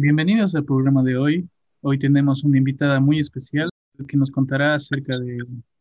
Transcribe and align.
Bienvenidos 0.00 0.54
al 0.54 0.64
programa 0.64 1.02
de 1.02 1.16
hoy. 1.16 1.48
Hoy 1.80 1.98
tenemos 1.98 2.44
una 2.44 2.56
invitada 2.56 3.00
muy 3.00 3.18
especial 3.18 3.68
que 4.06 4.16
nos 4.16 4.30
contará 4.30 4.76
acerca 4.76 5.18
de, 5.18 5.38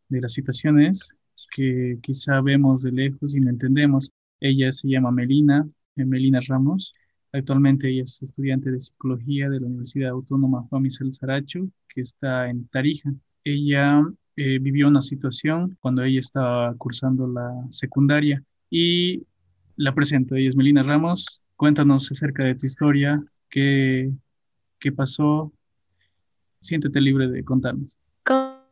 las 0.09 0.33
situaciones 0.33 1.13
que 1.55 1.99
quizá 2.01 2.41
vemos 2.41 2.81
de 2.81 2.91
lejos 2.93 3.35
y 3.35 3.39
no 3.39 3.51
entendemos. 3.51 4.11
Ella 4.39 4.71
se 4.71 4.87
llama 4.87 5.11
Melina, 5.11 5.69
eh, 5.97 6.03
Melina 6.03 6.39
Ramos. 6.47 6.95
Actualmente 7.31 7.91
ella 7.91 8.01
es 8.05 8.19
estudiante 8.23 8.71
de 8.71 8.79
psicología 8.79 9.51
de 9.51 9.59
la 9.59 9.67
Universidad 9.67 10.09
Autónoma 10.09 10.63
Juan 10.63 10.81
Michel 10.81 11.13
Saracho, 11.13 11.69
que 11.87 12.01
está 12.01 12.49
en 12.49 12.67
Tarija. 12.69 13.13
Ella 13.43 14.01
eh, 14.35 14.57
vivió 14.59 14.87
una 14.87 15.01
situación 15.01 15.77
cuando 15.79 16.01
ella 16.01 16.21
estaba 16.21 16.73
cursando 16.77 17.27
la 17.27 17.53
secundaria 17.69 18.43
y 18.71 19.27
la 19.75 19.93
presento. 19.93 20.33
Ella 20.33 20.49
es 20.49 20.55
Melina 20.55 20.81
Ramos. 20.81 21.39
Cuéntanos 21.55 22.11
acerca 22.11 22.45
de 22.45 22.55
tu 22.55 22.65
historia, 22.65 23.23
qué, 23.49 24.11
qué 24.79 24.91
pasó. 24.91 25.53
Siéntete 26.59 26.99
libre 27.01 27.27
de 27.27 27.43
contarnos. 27.43 27.97
¿Cómo 28.23 28.65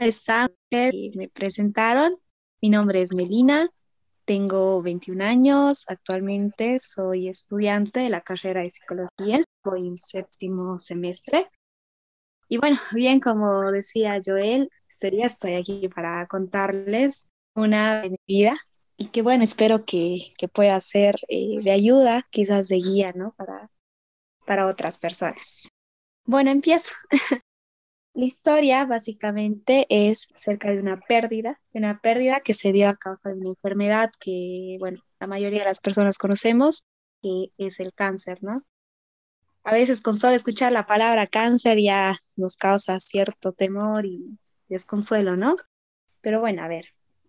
están? 0.00 0.50
Me 0.70 1.28
presentaron. 1.32 2.16
Mi 2.62 2.70
nombre 2.70 3.02
es 3.02 3.14
Melina, 3.14 3.70
tengo 4.26 4.82
21 4.82 5.22
años, 5.22 5.84
actualmente 5.88 6.78
soy 6.80 7.28
estudiante 7.28 8.00
de 8.00 8.10
la 8.10 8.22
carrera 8.22 8.62
de 8.62 8.70
psicología, 8.70 9.44
voy 9.62 9.86
en 9.86 9.96
séptimo 9.96 10.80
semestre. 10.80 11.48
Y 12.48 12.56
bueno, 12.58 12.76
bien, 12.92 13.20
como 13.20 13.70
decía 13.70 14.20
Joel, 14.24 14.68
sería 14.88 15.26
estoy 15.26 15.54
aquí 15.54 15.88
para 15.88 16.26
contarles 16.26 17.30
una 17.54 18.02
vida 18.26 18.56
y 18.96 19.08
que 19.08 19.22
bueno, 19.22 19.44
espero 19.44 19.84
que, 19.84 20.32
pueda 20.52 20.80
ser 20.80 21.16
eh, 21.28 21.60
de 21.62 21.70
ayuda, 21.70 22.26
quizás 22.30 22.68
de 22.68 22.76
guía, 22.76 23.12
¿no? 23.14 23.32
Para, 23.36 23.70
para 24.46 24.66
otras 24.66 24.98
personas. 24.98 25.70
Bueno, 26.24 26.50
empiezo. 26.50 26.92
La 28.14 28.24
historia 28.24 28.86
básicamente 28.86 29.86
es 29.90 30.28
acerca 30.34 30.70
de 30.70 30.80
una 30.80 30.96
pérdida, 30.96 31.60
de 31.74 31.80
una 31.80 32.00
pérdida 32.00 32.40
que 32.40 32.54
se 32.54 32.72
dio 32.72 32.88
a 32.88 32.96
causa 32.96 33.28
de 33.28 33.34
una 33.34 33.50
enfermedad 33.50 34.10
que, 34.18 34.78
bueno, 34.80 35.02
la 35.20 35.26
mayoría 35.26 35.58
de 35.58 35.66
las 35.66 35.80
personas 35.80 36.16
conocemos, 36.16 36.84
que 37.20 37.52
es 37.58 37.78
el 37.78 37.92
cáncer, 37.92 38.38
¿no? 38.42 38.62
A 39.64 39.74
veces 39.74 40.00
con 40.00 40.14
solo 40.14 40.34
escuchar 40.34 40.72
la 40.72 40.86
palabra 40.86 41.26
cáncer 41.26 41.78
ya 41.78 42.16
nos 42.36 42.56
causa 42.56 43.00
cierto 43.00 43.52
temor 43.52 44.06
y 44.06 44.38
desconsuelo, 44.68 45.36
¿no? 45.36 45.56
Pero 46.22 46.40
bueno, 46.40 46.62
a 46.62 46.68
ver, 46.68 46.86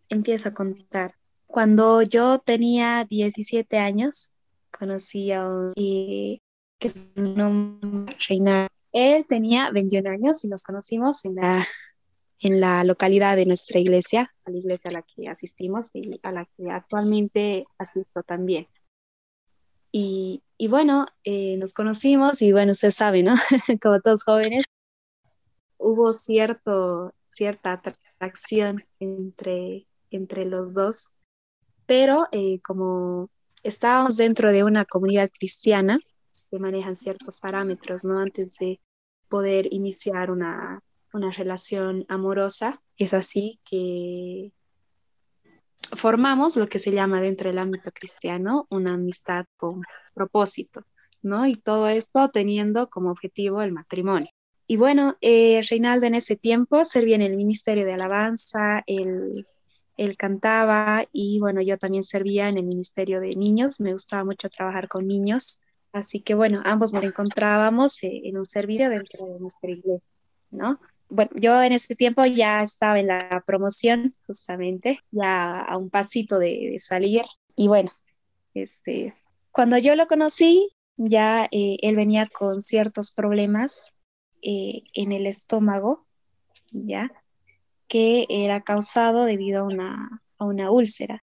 empiezo 0.08 0.50
a 0.50 0.54
contar. 0.54 1.16
Cuando 1.48 2.02
yo 2.02 2.40
tenía 2.40 3.06
17 3.10 3.78
años, 3.78 4.36
conocí 4.72 5.34
a 5.34 5.50
un 5.50 5.74
que 6.80 6.88
es 6.90 7.14
un 7.16 7.36
nombre 7.36 8.16
Reinaldo. 8.28 8.70
Él 8.92 9.26
tenía 9.28 9.72
21 9.72 10.10
años 10.10 10.44
y 10.44 10.48
nos 10.48 10.64
conocimos 10.64 11.26
en 11.26 11.36
la, 11.36 11.66
en 12.42 12.60
la 12.62 12.84
localidad 12.84 13.36
de 13.36 13.46
nuestra 13.46 13.80
iglesia, 13.80 14.34
a 14.46 14.52
la 14.52 14.58
iglesia 14.58 14.90
a 14.90 14.94
la 14.94 15.02
que 15.04 15.30
asistimos 15.30 15.92
y 15.94 16.20
a 16.24 16.32
la 16.32 16.46
que 16.46 16.72
actualmente 16.72 17.66
asisto 17.78 18.24
también. 18.24 18.68
Y, 19.92 20.44
y 20.58 20.68
bueno, 20.68 21.08
eh, 21.24 21.58
nos 21.58 21.74
conocimos 21.74 22.42
y 22.42 22.52
bueno, 22.52 22.72
usted 22.72 22.92
sabe, 22.92 23.24
¿no? 23.24 23.36
Como 23.82 24.02
todos 24.02 24.24
jóvenes, 24.24 24.66
hubo 25.78 26.14
cierto, 26.14 27.14
cierta 27.28 27.74
atracción 27.74 28.78
entre, 29.00 29.86
entre 30.12 30.46
los 30.46 30.74
dos 30.74 31.14
pero 31.88 32.28
eh, 32.32 32.60
como 32.62 33.32
estábamos 33.64 34.18
dentro 34.18 34.52
de 34.52 34.64
una 34.64 34.86
comunidad 34.86 35.30
cristiana, 35.34 35.98
se 36.50 36.60
manejan 36.60 36.96
ciertos 36.96 37.40
parámetros, 37.40 38.06
¿no? 38.06 38.20
Antes 38.20 38.58
de 38.60 38.80
poder 39.30 39.72
iniciar 39.72 40.32
una, 40.32 40.82
una 41.14 41.32
relación 41.32 42.06
amorosa, 42.08 42.82
es 42.98 43.14
así 43.14 43.60
que 43.70 44.52
formamos 45.96 46.56
lo 46.56 46.68
que 46.68 46.80
se 46.80 46.92
llama 46.92 47.22
dentro 47.22 47.50
del 47.50 47.60
ámbito 47.60 47.92
cristiano 47.92 48.66
una 48.70 48.94
amistad 48.94 49.46
con 49.58 49.84
propósito, 50.14 50.84
¿no? 51.22 51.48
Y 51.48 51.56
todo 51.56 51.88
esto 51.88 52.30
teniendo 52.30 52.90
como 52.90 53.12
objetivo 53.12 53.62
el 53.62 53.72
matrimonio. 53.72 54.32
Y 54.68 54.76
bueno, 54.76 55.18
eh, 55.22 55.62
Reinaldo 55.70 56.08
en 56.08 56.16
ese 56.16 56.36
tiempo 56.36 56.84
servía 56.84 57.16
en 57.16 57.22
el 57.22 57.36
Ministerio 57.36 57.86
de 57.86 57.94
Alabanza, 57.94 58.84
el 58.86 59.46
él 59.98 60.16
cantaba 60.16 61.06
y 61.12 61.40
bueno, 61.40 61.62
yo 61.62 61.78
también 61.78 62.04
servía 62.04 62.48
en 62.48 62.58
el 62.58 62.66
Ministerio 62.66 63.20
de 63.20 63.36
Niños, 63.36 63.80
me 63.80 63.94
gustaba 63.94 64.24
mucho 64.24 64.48
trabajar 64.48 64.88
con 64.88 65.08
niños, 65.08 65.64
así 65.94 66.22
que 66.22 66.36
bueno, 66.36 66.62
ambos 66.66 66.94
nos 66.94 67.04
encontrábamos 67.04 68.04
eh, 68.04 68.22
en 68.26 68.38
un 68.38 68.46
servicio 68.46 68.90
dentro 68.90 69.28
de 69.28 69.40
nuestra 69.40 69.72
iglesia, 69.72 70.12
¿no? 70.52 70.80
Bueno, 71.10 71.32
yo 71.36 71.62
en 71.64 71.72
ese 71.72 71.96
tiempo 71.96 72.26
ya 72.26 72.62
estaba 72.62 73.00
en 73.00 73.08
la 73.08 73.44
promoción, 73.46 74.16
justamente, 74.26 75.00
ya 75.12 75.62
a 75.62 75.78
un 75.78 75.90
pasito 75.90 76.38
de, 76.38 76.76
salir, 76.80 77.24
y 77.56 77.68
bueno, 77.70 77.92
este, 78.54 79.16
cuando 79.52 79.78
yo 79.78 79.96
lo 79.96 80.08
conocí, 80.08 80.70
ya 80.98 81.46
eh, 81.52 81.78
él 81.82 81.96
venía 81.96 82.28
con 82.28 82.62
ciertos 82.62 83.12
problemas 83.12 83.98
eh, 84.42 84.84
en 84.94 85.14
el 85.14 85.28
estómago, 85.28 86.06
¿ya? 86.72 87.10
que 87.88 88.26
era 88.30 88.62
causado 88.62 89.26
debido 89.26 89.62
a 89.62 89.64
una, 89.64 90.24
a 90.38 90.46
una 90.46 90.72
úlcera, 90.72 91.24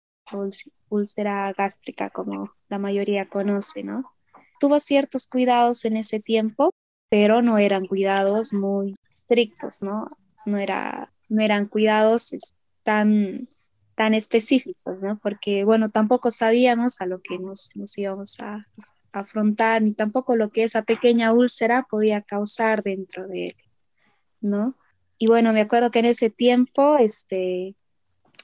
úlcera 0.89 1.53
gástrica, 1.53 2.09
como 2.09 2.53
la 2.67 2.79
mayoría 2.79 3.29
conoce, 3.29 3.83
¿no? 3.83 4.16
Tuvo 4.59 4.79
ciertos 4.79 5.27
cuidados 5.27 5.85
en 5.85 5.97
ese 5.97 6.19
tiempo, 6.19 6.71
pero 7.09 7.41
no 7.41 7.57
eran 7.57 7.85
cuidados 7.85 8.53
muy 8.53 8.95
estrictos, 9.09 9.81
¿no? 9.81 10.07
No, 10.45 10.57
era, 10.57 11.11
no 11.29 11.41
eran 11.41 11.67
cuidados 11.67 12.33
tan, 12.83 13.49
tan 13.95 14.13
específicos, 14.13 15.03
¿no? 15.03 15.17
Porque, 15.19 15.63
bueno, 15.63 15.89
tampoco 15.89 16.31
sabíamos 16.31 17.01
a 17.01 17.05
lo 17.05 17.21
que 17.21 17.39
nos, 17.39 17.71
nos 17.75 17.97
íbamos 17.97 18.39
a, 18.39 18.63
afrontar, 19.11 19.81
ni 19.81 19.93
tampoco 19.93 20.35
lo 20.35 20.49
que 20.49 20.63
esa 20.63 20.83
pequeña 20.83 21.33
úlcera 21.33 21.85
podía 21.89 22.21
causar 22.21 22.83
dentro 22.83 23.27
de 23.27 23.47
él, 23.47 23.55
¿no? 24.41 24.77
Y 25.17 25.27
bueno, 25.27 25.53
me 25.53 25.61
acuerdo 25.61 25.91
que 25.91 25.99
en 25.99 26.05
ese 26.05 26.29
tiempo, 26.29 26.97
este, 26.97 27.75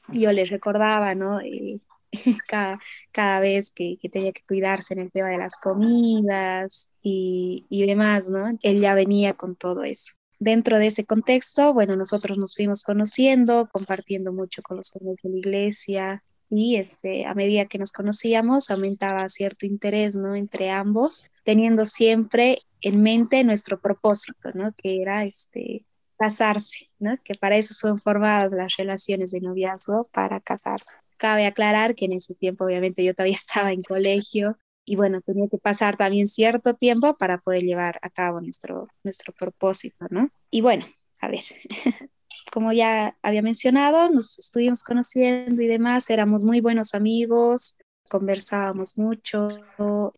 yo 0.09 0.31
les 0.31 0.49
recordaba, 0.49 1.15
¿no? 1.15 1.39
Eh, 1.41 1.81
cada, 2.47 2.79
cada, 3.11 3.39
vez 3.39 3.71
que, 3.71 3.97
que, 4.01 4.09
tenía 4.09 4.31
que 4.31 4.43
cuidarse 4.47 4.93
en 4.93 5.01
el 5.01 5.11
tema 5.11 5.29
de 5.29 5.37
las 5.37 5.57
comidas 5.57 6.91
y, 7.01 7.65
y 7.69 7.85
demás, 7.85 8.29
¿no? 8.29 8.57
Él 8.61 8.81
ya 8.81 8.93
venía 8.93 9.33
con 9.33 9.55
todo 9.55 9.83
eso. 9.83 10.13
Dentro 10.39 10.77
de 10.77 10.87
ese 10.87 11.05
contexto, 11.05 11.73
bueno, 11.73 11.95
nosotros 11.95 12.37
nos 12.37 12.55
fuimos 12.55 12.83
conociendo, 12.83 13.69
compartiendo 13.71 14.33
mucho 14.33 14.61
con 14.61 14.77
los 14.77 14.95
hermanos 14.95 15.17
de 15.23 15.29
la 15.29 15.37
iglesia 15.37 16.23
y 16.49 16.75
este, 16.75 17.25
a 17.25 17.33
medida 17.33 17.65
que 17.65 17.79
nos 17.79 17.91
conocíamos 17.91 18.69
aumentaba 18.69 19.27
cierto 19.29 19.65
interés, 19.65 20.15
¿no? 20.15 20.35
Entre 20.35 20.69
ambos, 20.69 21.31
teniendo 21.43 21.85
siempre 21.85 22.59
en 22.81 23.01
mente 23.01 23.43
nuestro 23.43 23.79
propósito, 23.79 24.51
¿no? 24.53 24.71
Que 24.73 25.01
era 25.01 25.23
este, 25.23 25.85
casarse, 26.17 26.91
¿no? 26.99 27.17
Que 27.23 27.35
para 27.35 27.57
eso 27.57 27.73
son 27.73 27.99
formadas 27.99 28.51
las 28.51 28.75
relaciones 28.77 29.31
de 29.31 29.41
noviazgo, 29.41 30.07
para 30.11 30.39
casarse. 30.39 30.97
Cabe 31.23 31.45
aclarar 31.45 31.95
que 31.95 32.03
en 32.03 32.11
ese 32.11 32.35
tiempo, 32.35 32.65
obviamente, 32.65 33.01
yo 33.01 33.13
todavía 33.13 33.35
estaba 33.37 33.71
en 33.71 33.81
colegio 33.81 34.57
y 34.83 34.97
bueno, 34.97 35.21
tenía 35.21 35.47
que 35.47 35.57
pasar 35.57 35.95
también 35.95 36.27
cierto 36.27 36.73
tiempo 36.73 37.15
para 37.15 37.37
poder 37.37 37.63
llevar 37.63 37.97
a 38.01 38.09
cabo 38.09 38.41
nuestro, 38.41 38.89
nuestro 39.05 39.31
propósito, 39.31 40.05
¿no? 40.09 40.27
Y 40.51 40.59
bueno, 40.59 40.85
a 41.21 41.29
ver, 41.29 41.39
como 42.51 42.73
ya 42.73 43.17
había 43.21 43.41
mencionado, 43.41 44.09
nos 44.09 44.37
estuvimos 44.37 44.83
conociendo 44.83 45.61
y 45.61 45.67
demás, 45.67 46.09
éramos 46.09 46.43
muy 46.43 46.59
buenos 46.59 46.93
amigos, 46.93 47.77
conversábamos 48.09 48.97
mucho, 48.97 49.47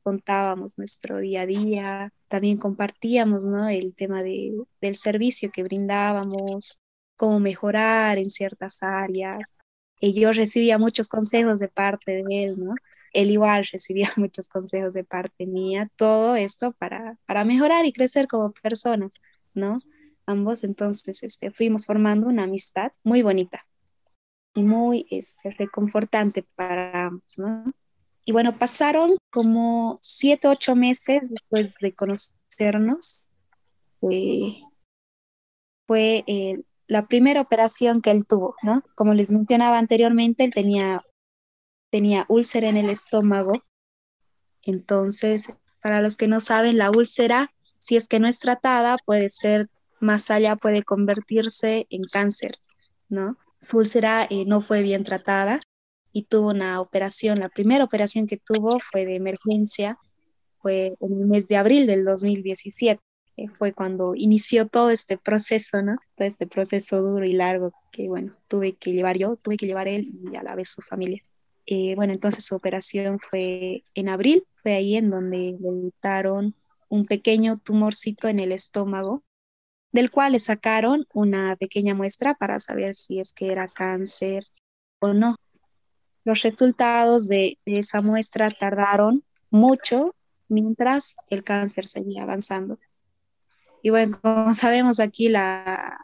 contábamos 0.01 0.79
nuestro 0.79 1.19
día 1.19 1.41
a 1.41 1.45
día, 1.45 2.13
también 2.29 2.57
compartíamos 2.57 3.45
¿no? 3.45 3.69
el 3.69 3.93
tema 3.93 4.23
de, 4.23 4.55
del 4.81 4.95
servicio 4.95 5.51
que 5.51 5.61
brindábamos, 5.61 6.81
cómo 7.15 7.39
mejorar 7.39 8.17
en 8.17 8.31
ciertas 8.31 8.81
áreas. 8.81 9.55
Y 10.05 10.13
yo 10.13 10.31
recibía 10.33 10.77
muchos 10.77 11.09
consejos 11.09 11.59
de 11.59 11.67
parte 11.67 12.21
de 12.21 12.43
él, 12.43 12.63
¿no? 12.63 12.75
Él 13.11 13.31
igual 13.31 13.67
recibía 13.73 14.13
muchos 14.17 14.49
consejos 14.49 14.93
de 14.93 15.03
parte 15.03 15.47
mía, 15.47 15.89
todo 15.95 16.35
esto 16.35 16.73
para, 16.73 17.17
para 17.25 17.43
mejorar 17.43 17.87
y 17.87 17.91
crecer 17.91 18.27
como 18.27 18.51
personas, 18.51 19.15
¿no? 19.55 19.79
Ambos 20.27 20.63
entonces 20.63 21.23
este, 21.23 21.49
fuimos 21.49 21.87
formando 21.87 22.27
una 22.27 22.43
amistad 22.43 22.91
muy 23.03 23.23
bonita 23.23 23.65
y 24.53 24.61
muy 24.61 25.07
este, 25.09 25.49
reconfortante 25.49 26.45
para 26.55 27.07
ambos, 27.07 27.39
¿no? 27.39 27.73
Y 28.25 28.31
bueno, 28.31 28.59
pasaron 28.59 29.17
como 29.31 29.97
siete, 30.03 30.47
ocho 30.47 30.75
meses 30.75 31.31
después 31.31 31.73
de 31.81 31.95
conocernos. 31.95 33.25
fue 35.87 36.23
eh, 36.27 36.61
la 36.87 37.07
primera 37.07 37.41
operación 37.41 38.01
que 38.01 38.11
él 38.11 38.25
tuvo, 38.25 38.55
¿no? 38.63 38.81
Como 38.95 39.13
les 39.13 39.31
mencionaba 39.31 39.77
anteriormente, 39.77 40.43
él 40.43 40.53
tenía, 40.53 41.03
tenía 41.91 42.25
úlcera 42.29 42.69
en 42.69 42.77
el 42.77 42.89
estómago. 42.89 43.61
Entonces, 44.63 45.53
Para 45.81 46.01
los 46.01 46.17
que 46.17 46.27
no 46.27 46.39
saben, 46.39 46.79
la 46.79 46.89
úlcera, 46.89 47.51
si 47.77 47.95
es 47.95 48.07
que 48.07 48.19
no 48.19 48.27
es 48.27 48.39
tratada, 48.39 48.97
puede 49.05 49.29
ser 49.29 49.69
más 49.99 50.31
allá, 50.31 50.55
puede 50.55 50.81
convertirse 50.81 51.85
en 51.91 52.01
cáncer, 52.11 52.57
¿no? 53.07 53.37
Su 53.61 53.77
úlcera 53.77 54.25
eh, 54.27 54.45
no 54.45 54.61
fue 54.61 54.81
bien 54.81 55.03
tratada 55.03 55.61
y 56.11 56.23
tuvo 56.23 56.49
una 56.49 56.81
operación. 56.81 57.39
La 57.39 57.49
primera 57.49 57.83
operación 57.83 58.25
que 58.25 58.37
tuvo 58.37 58.79
fue 58.79 59.05
de 59.05 59.15
emergencia, 59.15 59.99
fue 60.59 60.95
en 60.99 61.13
el 61.19 61.27
mes 61.27 61.47
de 61.47 61.57
abril 61.57 61.85
del 61.85 62.03
2017. 62.03 62.99
Fue 63.57 63.73
cuando 63.73 64.15
inició 64.15 64.67
todo 64.67 64.89
este 64.89 65.17
proceso, 65.17 65.81
¿no? 65.81 65.97
Todo 66.15 66.27
este 66.27 66.47
proceso 66.47 67.01
duro 67.01 67.25
y 67.25 67.33
largo 67.33 67.73
que, 67.91 68.07
bueno, 68.07 68.33
tuve 68.47 68.73
que 68.73 68.93
llevar 68.93 69.17
yo, 69.17 69.35
tuve 69.37 69.57
que 69.57 69.67
llevar 69.67 69.87
él 69.87 70.07
y 70.07 70.35
a 70.35 70.43
la 70.43 70.55
vez 70.55 70.69
su 70.69 70.81
familia. 70.81 71.21
Eh, 71.65 71.95
bueno, 71.95 72.13
entonces 72.13 72.45
su 72.45 72.55
operación 72.55 73.19
fue 73.19 73.81
en 73.95 74.09
abril, 74.09 74.45
fue 74.61 74.73
ahí 74.73 74.95
en 74.95 75.09
donde 75.09 75.57
le 75.59 76.53
un 76.89 77.05
pequeño 77.05 77.57
tumorcito 77.57 78.27
en 78.27 78.39
el 78.39 78.51
estómago, 78.51 79.23
del 79.91 80.11
cual 80.11 80.33
le 80.33 80.39
sacaron 80.39 81.05
una 81.13 81.55
pequeña 81.55 81.95
muestra 81.95 82.35
para 82.35 82.59
saber 82.59 82.93
si 82.93 83.19
es 83.19 83.33
que 83.33 83.51
era 83.51 83.65
cáncer 83.65 84.43
o 84.99 85.13
no. 85.13 85.35
Los 86.23 86.41
resultados 86.41 87.27
de, 87.27 87.57
esa 87.65 88.01
muestra 88.01 88.51
tardaron 88.51 89.23
mucho 89.49 90.15
mientras 90.47 91.15
el 91.29 91.43
cáncer 91.43 91.87
seguía 91.87 92.23
avanzando. 92.23 92.79
Y 93.85 93.91
bueno, 93.91 94.17
como 94.19 94.51
sabemos 94.55 94.99
aquí, 94.99 95.27
la, 95.27 96.03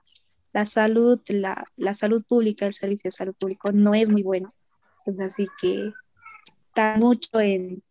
salud, 0.66 1.19
la, 1.30 1.94
salud 1.95 2.24
pública, 2.24 2.68
el 2.68 2.75
servicio 2.75 3.07
de 3.07 3.12
salud 3.12 3.33
público 3.33 3.72
no 3.72 3.95
es 3.95 4.07
muy 4.07 4.22
bueno. 4.22 4.54
así 5.19 5.48
que 5.60 5.92
está 6.68 6.98
mucho 6.98 7.39
en, 7.39 7.81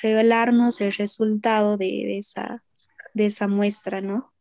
revelarnos 0.00 0.80
el 0.80 0.92
resultado 0.92 1.76
de, 1.76 2.16
esa, 2.16 2.64
de 3.12 3.26
esa 3.26 3.48
muestra, 3.48 4.00
¿no? 4.00 4.32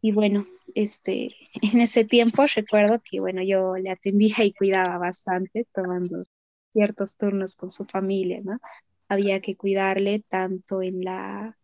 Y 0.00 0.12
bueno, 0.12 0.46
este, 0.74 1.28
en 1.74 1.82
ese 1.82 2.06
tiempo 2.06 2.44
recuerdo 2.56 3.02
que, 3.04 3.20
bueno, 3.20 3.42
yo 3.42 3.76
le 3.76 3.90
atendía 3.90 4.42
y 4.42 4.54
cuidaba 4.54 4.96
bastante, 4.96 5.66
tomando 5.74 6.24
ciertos 6.70 7.18
turnos 7.18 7.56
con 7.56 7.70
su 7.70 7.84
familia, 7.84 8.40
¿no? 8.42 8.58
Había 9.06 9.40
que 9.40 9.54
cuidarle 9.54 10.24
tanto 10.30 10.80
en 10.80 11.04
la, 11.04 11.57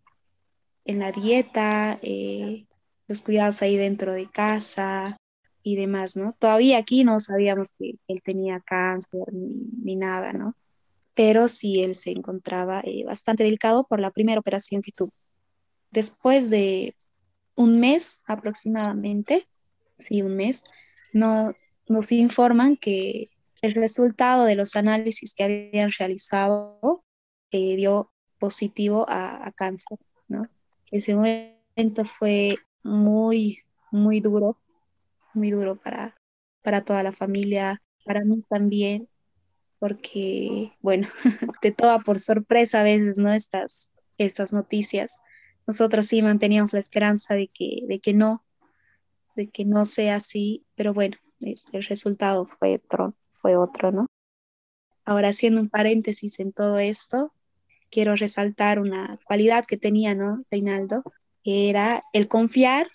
en 0.84 0.98
la 0.98 1.12
dieta, 1.12 1.98
eh, 2.02 2.66
los 3.08 3.22
cuidados 3.22 3.62
ahí 3.62 3.76
dentro 3.76 4.14
de 4.14 4.30
casa 4.30 5.16
y 5.62 5.76
demás, 5.76 6.16
¿no? 6.16 6.36
Todavía 6.38 6.78
aquí 6.78 7.04
no 7.04 7.20
sabíamos 7.20 7.72
que 7.78 7.94
él 8.08 8.22
tenía 8.22 8.60
cáncer 8.60 9.24
ni, 9.32 9.96
nada, 9.96 10.32
¿no? 10.32 10.56
Pero 11.14 11.48
sí 11.48 11.82
él 11.82 11.94
se 11.94 12.10
encontraba 12.10 12.80
eh, 12.84 13.04
bastante 13.04 13.44
delicado 13.44 13.86
por 13.86 14.00
la 14.00 14.10
primera 14.10 14.40
operación 14.40 14.82
que 14.82 14.92
tuvo. 14.92 15.12
Después 15.90 16.50
de 16.50 16.96
un 17.54 17.80
mes 17.80 18.22
aproximadamente, 18.26 19.44
sí, 19.96 20.22
un 20.22 20.36
mes, 20.36 20.64
no, 21.12 21.52
nos 21.88 22.12
informan 22.12 22.76
que 22.76 23.28
el 23.62 23.74
resultado 23.74 24.44
de 24.44 24.56
los 24.56 24.76
análisis 24.76 25.34
que 25.34 25.44
habían 25.44 25.90
realizado 25.98 27.04
eh, 27.50 27.76
dio 27.76 28.10
positivo 28.38 29.06
a, 29.08 29.50
cáncer. 29.56 29.98
Ese 30.94 31.12
momento 31.16 32.04
fue 32.04 32.54
muy, 32.84 33.58
muy 33.90 34.20
duro, 34.20 34.60
muy 35.32 35.50
duro 35.50 35.74
para, 35.74 36.16
para 36.62 36.84
toda 36.84 37.02
la 37.02 37.10
familia, 37.10 37.82
para 38.04 38.20
mí 38.24 38.44
también, 38.48 39.08
porque, 39.80 40.72
bueno, 40.80 41.08
te 41.60 41.72
toma 41.72 41.98
por 41.98 42.20
sorpresa 42.20 42.78
a 42.78 42.84
veces, 42.84 43.18
¿no? 43.18 43.32
Estas, 43.32 43.90
estas 44.18 44.52
noticias. 44.52 45.18
Nosotros 45.66 46.06
sí 46.06 46.22
manteníamos 46.22 46.72
la 46.72 46.78
esperanza 46.78 47.34
de 47.34 47.48
que, 47.48 47.80
de 47.88 47.98
que 47.98 48.14
no, 48.14 48.44
de 49.34 49.48
que 49.48 49.64
no 49.64 49.86
sea 49.86 50.14
así, 50.14 50.64
pero 50.76 50.94
bueno, 50.94 51.16
este, 51.40 51.76
el 51.76 51.82
resultado 51.86 52.46
fue 52.46 52.76
otro, 52.76 53.16
fue 53.30 53.56
otro, 53.56 53.90
¿no? 53.90 54.06
Ahora, 55.04 55.30
haciendo 55.30 55.60
un 55.60 55.70
paréntesis 55.70 56.38
en 56.38 56.52
todo 56.52 56.78
esto, 56.78 57.32
quiero 57.94 58.16
resaltar 58.16 58.80
una 58.80 59.20
cualidad 59.24 59.64
que 59.64 59.76
tenía, 59.76 60.16
¿no? 60.16 60.42
Reinaldo, 60.50 61.04
que 61.44 61.70
era 61.70 62.02
el 62.12 62.26
confiar, 62.26 62.88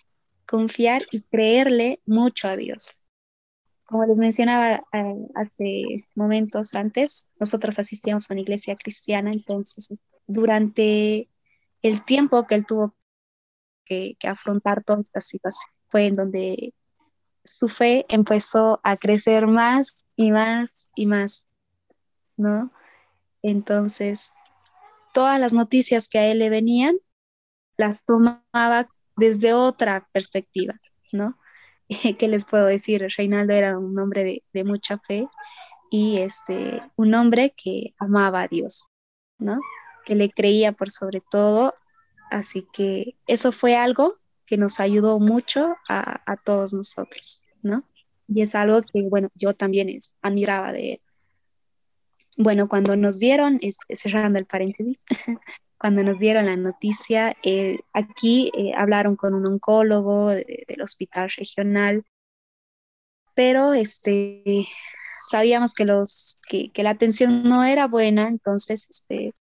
confiar 0.45 1.03
y 1.13 1.21
creerle 1.21 1.99
mucho 2.05 2.49
a 2.49 2.57
Dios. 2.57 2.97
Como 3.85 4.05
les 4.05 4.17
mencionaba 4.17 4.83
eh, 4.91 5.15
hace 5.35 6.03
momentos 6.15 6.75
antes, 6.75 7.31
nosotros 7.39 7.79
asistíamos 7.79 8.29
a 8.29 8.33
una 8.33 8.41
iglesia 8.41 8.75
cristiana, 8.75 9.31
entonces 9.31 9.87
durante 10.27 11.29
el 11.81 12.03
tiempo 12.03 12.45
que 12.45 12.55
él 12.55 12.65
tuvo 12.65 12.93
que, 13.85 14.17
que 14.19 14.27
afrontar 14.27 14.83
toda 14.83 14.99
esta 14.99 15.21
situación, 15.21 15.73
fue 15.87 16.07
en 16.07 16.15
donde 16.15 16.73
su 17.45 17.69
fe 17.69 18.05
empezó 18.09 18.81
a 18.83 18.97
crecer 18.97 19.47
más 19.47 20.09
y 20.17 20.31
más 20.31 20.89
y 20.93 21.05
más, 21.05 21.47
¿no? 22.35 22.71
Entonces, 23.41 24.33
todas 25.13 25.39
las 25.39 25.53
noticias 25.53 26.07
que 26.07 26.19
a 26.19 26.25
él 26.31 26.39
le 26.39 26.49
venían, 26.49 26.97
las 27.77 28.03
tomaba 28.03 28.89
desde 29.15 29.53
otra 29.53 30.07
perspectiva, 30.11 30.79
¿no? 31.11 31.37
¿Qué 32.17 32.27
les 32.27 32.45
puedo 32.45 32.65
decir? 32.65 33.05
Reinaldo 33.17 33.53
era 33.53 33.77
un 33.77 33.97
hombre 33.99 34.43
de, 34.53 34.63
mucha 34.63 34.99
fe 34.99 35.27
y 35.91 36.19
este, 36.19 36.81
un 36.95 37.13
hombre 37.15 37.53
que 37.55 37.93
amaba 37.97 38.41
a 38.41 38.47
Dios, 38.47 38.89
¿no? 39.37 39.59
Que 40.05 40.15
le 40.15 40.29
creía 40.29 40.71
por 40.71 40.91
sobre 40.91 41.21
todo. 41.21 41.73
Así 42.29 42.67
que 42.71 43.15
eso 43.27 43.51
fue 43.51 43.75
algo 43.75 44.17
que 44.45 44.57
nos 44.57 44.79
ayudó 44.79 45.19
mucho 45.19 45.75
a, 45.87 46.37
todos 46.43 46.73
nosotros, 46.73 47.41
¿no? 47.61 47.83
Y 48.27 48.41
es 48.41 48.55
algo 48.55 48.81
que, 48.81 49.01
bueno, 49.03 49.29
yo 49.35 49.53
también 49.53 49.89
es, 49.89 50.15
admiraba 50.21 50.71
de 50.71 50.93
él. 50.93 50.99
Bueno, 52.41 52.69
cuando 52.69 52.95
nos 52.95 53.19
dieron, 53.19 53.59
este, 53.61 53.97
cerrando 53.97 54.39
el 54.39 54.45
paréntesis, 54.45 55.03
cuando 55.77 56.05
nos 56.05 56.17
dieron 56.19 56.45
la 56.45 56.55
noticia, 56.55 57.35
eh, 57.43 57.79
aquí 57.91 58.49
eh, 58.57 58.71
hablaron 58.77 59.17
con 59.17 59.33
un 59.33 59.45
oncólogo 59.45 60.29
del 60.29 60.81
hospital 60.81 61.29
regional, 61.35 62.05
pero 63.35 63.73
este, 63.73 64.69
sabíamos 65.29 65.73
que, 65.73 65.83
los, 65.83 66.39
que, 66.47 66.71
que, 66.71 66.81
la 66.83 66.91
atención 66.91 67.43
no 67.43 67.65
era 67.65 67.87
buena, 67.87 68.29
entonces 68.29 68.87
este, 68.89 69.33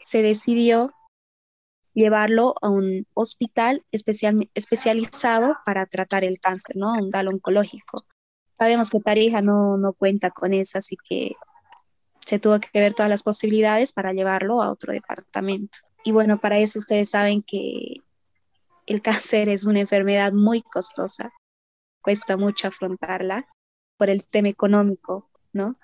se 0.00 0.20
decidió 0.20 0.90
llevarlo 1.94 2.56
a 2.60 2.68
un 2.68 3.06
hospital 3.14 3.86
especial, 3.90 4.50
especializado 4.52 5.56
para 5.64 5.86
tratar 5.86 6.24
el 6.24 6.40
cáncer, 6.40 6.76
¿no? 6.76 6.92
Un 6.92 6.98
hospital 7.04 7.28
oncológico. 7.28 8.02
Sabemos 8.52 8.90
que 8.90 9.00
Tarija 9.00 9.40
no, 9.40 9.78
no 9.78 9.94
cuenta 9.94 10.30
con 10.30 10.52
eso, 10.52 10.76
así 10.76 10.98
que 11.08 11.36
se 12.24 12.38
tuvo 12.38 12.58
que 12.60 12.80
ver 12.80 12.94
todas 12.94 13.10
las 13.10 13.22
posibilidades 13.22 13.92
para 13.92 14.12
llevarlo 14.12 14.62
a 14.62 14.70
otro 14.70 14.92
departamento. 14.92 15.78
Y 16.04 16.12
bueno, 16.12 16.38
para 16.40 16.58
eso 16.58 16.78
ustedes 16.78 17.10
saben 17.10 17.42
que 17.42 17.96
el 18.86 19.02
cáncer 19.02 19.48
es 19.48 19.64
una 19.64 19.80
enfermedad 19.80 20.32
muy 20.32 20.62
costosa, 20.62 21.32
cuesta 22.02 22.36
mucho 22.36 22.68
afrontarla 22.68 23.46
por 23.96 24.10
el 24.10 24.26
tema 24.26 24.48
económico, 24.48 25.30
¿no? 25.52 25.78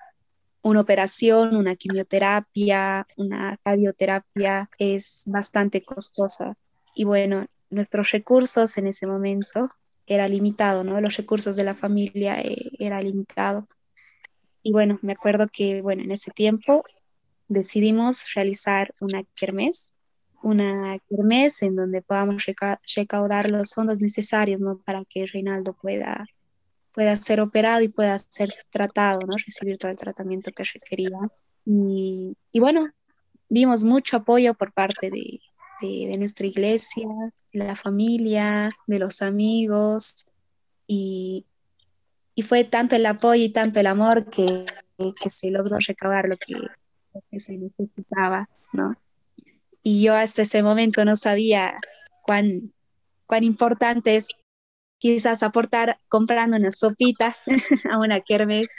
una 0.63 0.81
operación, 0.81 1.55
una 1.55 1.75
quimioterapia, 1.75 3.07
una 3.17 3.59
radioterapia 3.63 4.69
es 4.77 5.23
bastante 5.27 5.83
costosa. 5.83 6.55
Y 6.93 7.03
bueno, 7.03 7.45
nuestros 7.69 8.11
recursos 8.11 8.77
en 8.77 8.87
ese 8.87 9.07
momento 9.07 9.69
era 10.05 10.27
limitado, 10.27 10.83
¿no? 10.83 10.99
Los 11.01 11.17
recursos 11.17 11.55
de 11.55 11.63
la 11.63 11.73
familia 11.73 12.41
eh, 12.41 12.71
era 12.79 13.01
limitado. 13.01 13.67
Y 14.63 14.71
bueno, 14.71 14.99
me 15.01 15.13
acuerdo 15.13 15.47
que, 15.51 15.81
bueno, 15.81 16.03
en 16.03 16.11
ese 16.11 16.31
tiempo 16.31 16.83
decidimos 17.47 18.33
realizar 18.33 18.93
una 19.01 19.23
kermés, 19.35 19.95
una 20.43 20.97
kermés 21.09 21.61
en 21.63 21.75
donde 21.75 22.01
podamos 22.01 22.45
recaudar 22.95 23.49
los 23.49 23.73
fondos 23.73 23.99
necesarios, 23.99 24.61
¿no? 24.61 24.79
Para 24.79 25.03
que 25.05 25.25
Reinaldo 25.25 25.73
pueda 25.73 26.25
pueda 26.93 27.15
ser 27.15 27.39
operado 27.39 27.81
y 27.81 27.87
pueda 27.87 28.19
ser 28.19 28.53
tratado, 28.69 29.21
¿no? 29.25 29.35
Recibir 29.37 29.77
todo 29.77 29.91
el 29.91 29.97
tratamiento 29.97 30.51
que 30.51 30.63
requería. 30.63 31.19
Y, 31.65 32.35
y 32.51 32.59
bueno, 32.59 32.89
vimos 33.49 33.83
mucho 33.83 34.17
apoyo 34.17 34.53
por 34.55 34.73
parte 34.73 35.09
de, 35.09 35.39
de, 35.81 36.17
nuestra 36.17 36.47
iglesia, 36.47 37.07
de 37.53 37.63
la 37.63 37.75
familia, 37.75 38.69
de 38.87 38.99
los 38.99 39.21
amigos, 39.21 40.31
y, 40.87 41.45
y, 42.35 42.41
fue 42.43 42.63
tanto 42.63 42.95
el 42.95 43.05
apoyo 43.05 43.43
y 43.43 43.49
tanto 43.49 43.79
el 43.79 43.87
amor 43.87 44.29
que, 44.29 44.65
que 44.97 45.29
se 45.29 45.51
logró 45.51 45.77
recabar 45.85 46.27
lo 46.27 46.37
que, 46.37 46.53
lo 46.53 47.21
que 47.29 47.39
se 47.39 47.57
necesitaba, 47.57 48.49
¿no? 48.73 48.95
Y 49.83 50.03
yo 50.03 50.15
hasta 50.15 50.43
ese 50.43 50.61
momento 50.61 51.03
no 51.05 51.15
sabía 51.15 51.79
cuán, 52.23 52.73
cuán 53.25 53.43
importante 53.43 54.15
es 54.15 54.43
quizás 54.99 55.41
aportar 55.41 55.97
comprando 56.07 56.57
una 56.57 56.71
sopita 56.71 57.35
a 57.91 57.97
una 57.97 58.21
kermes 58.21 58.71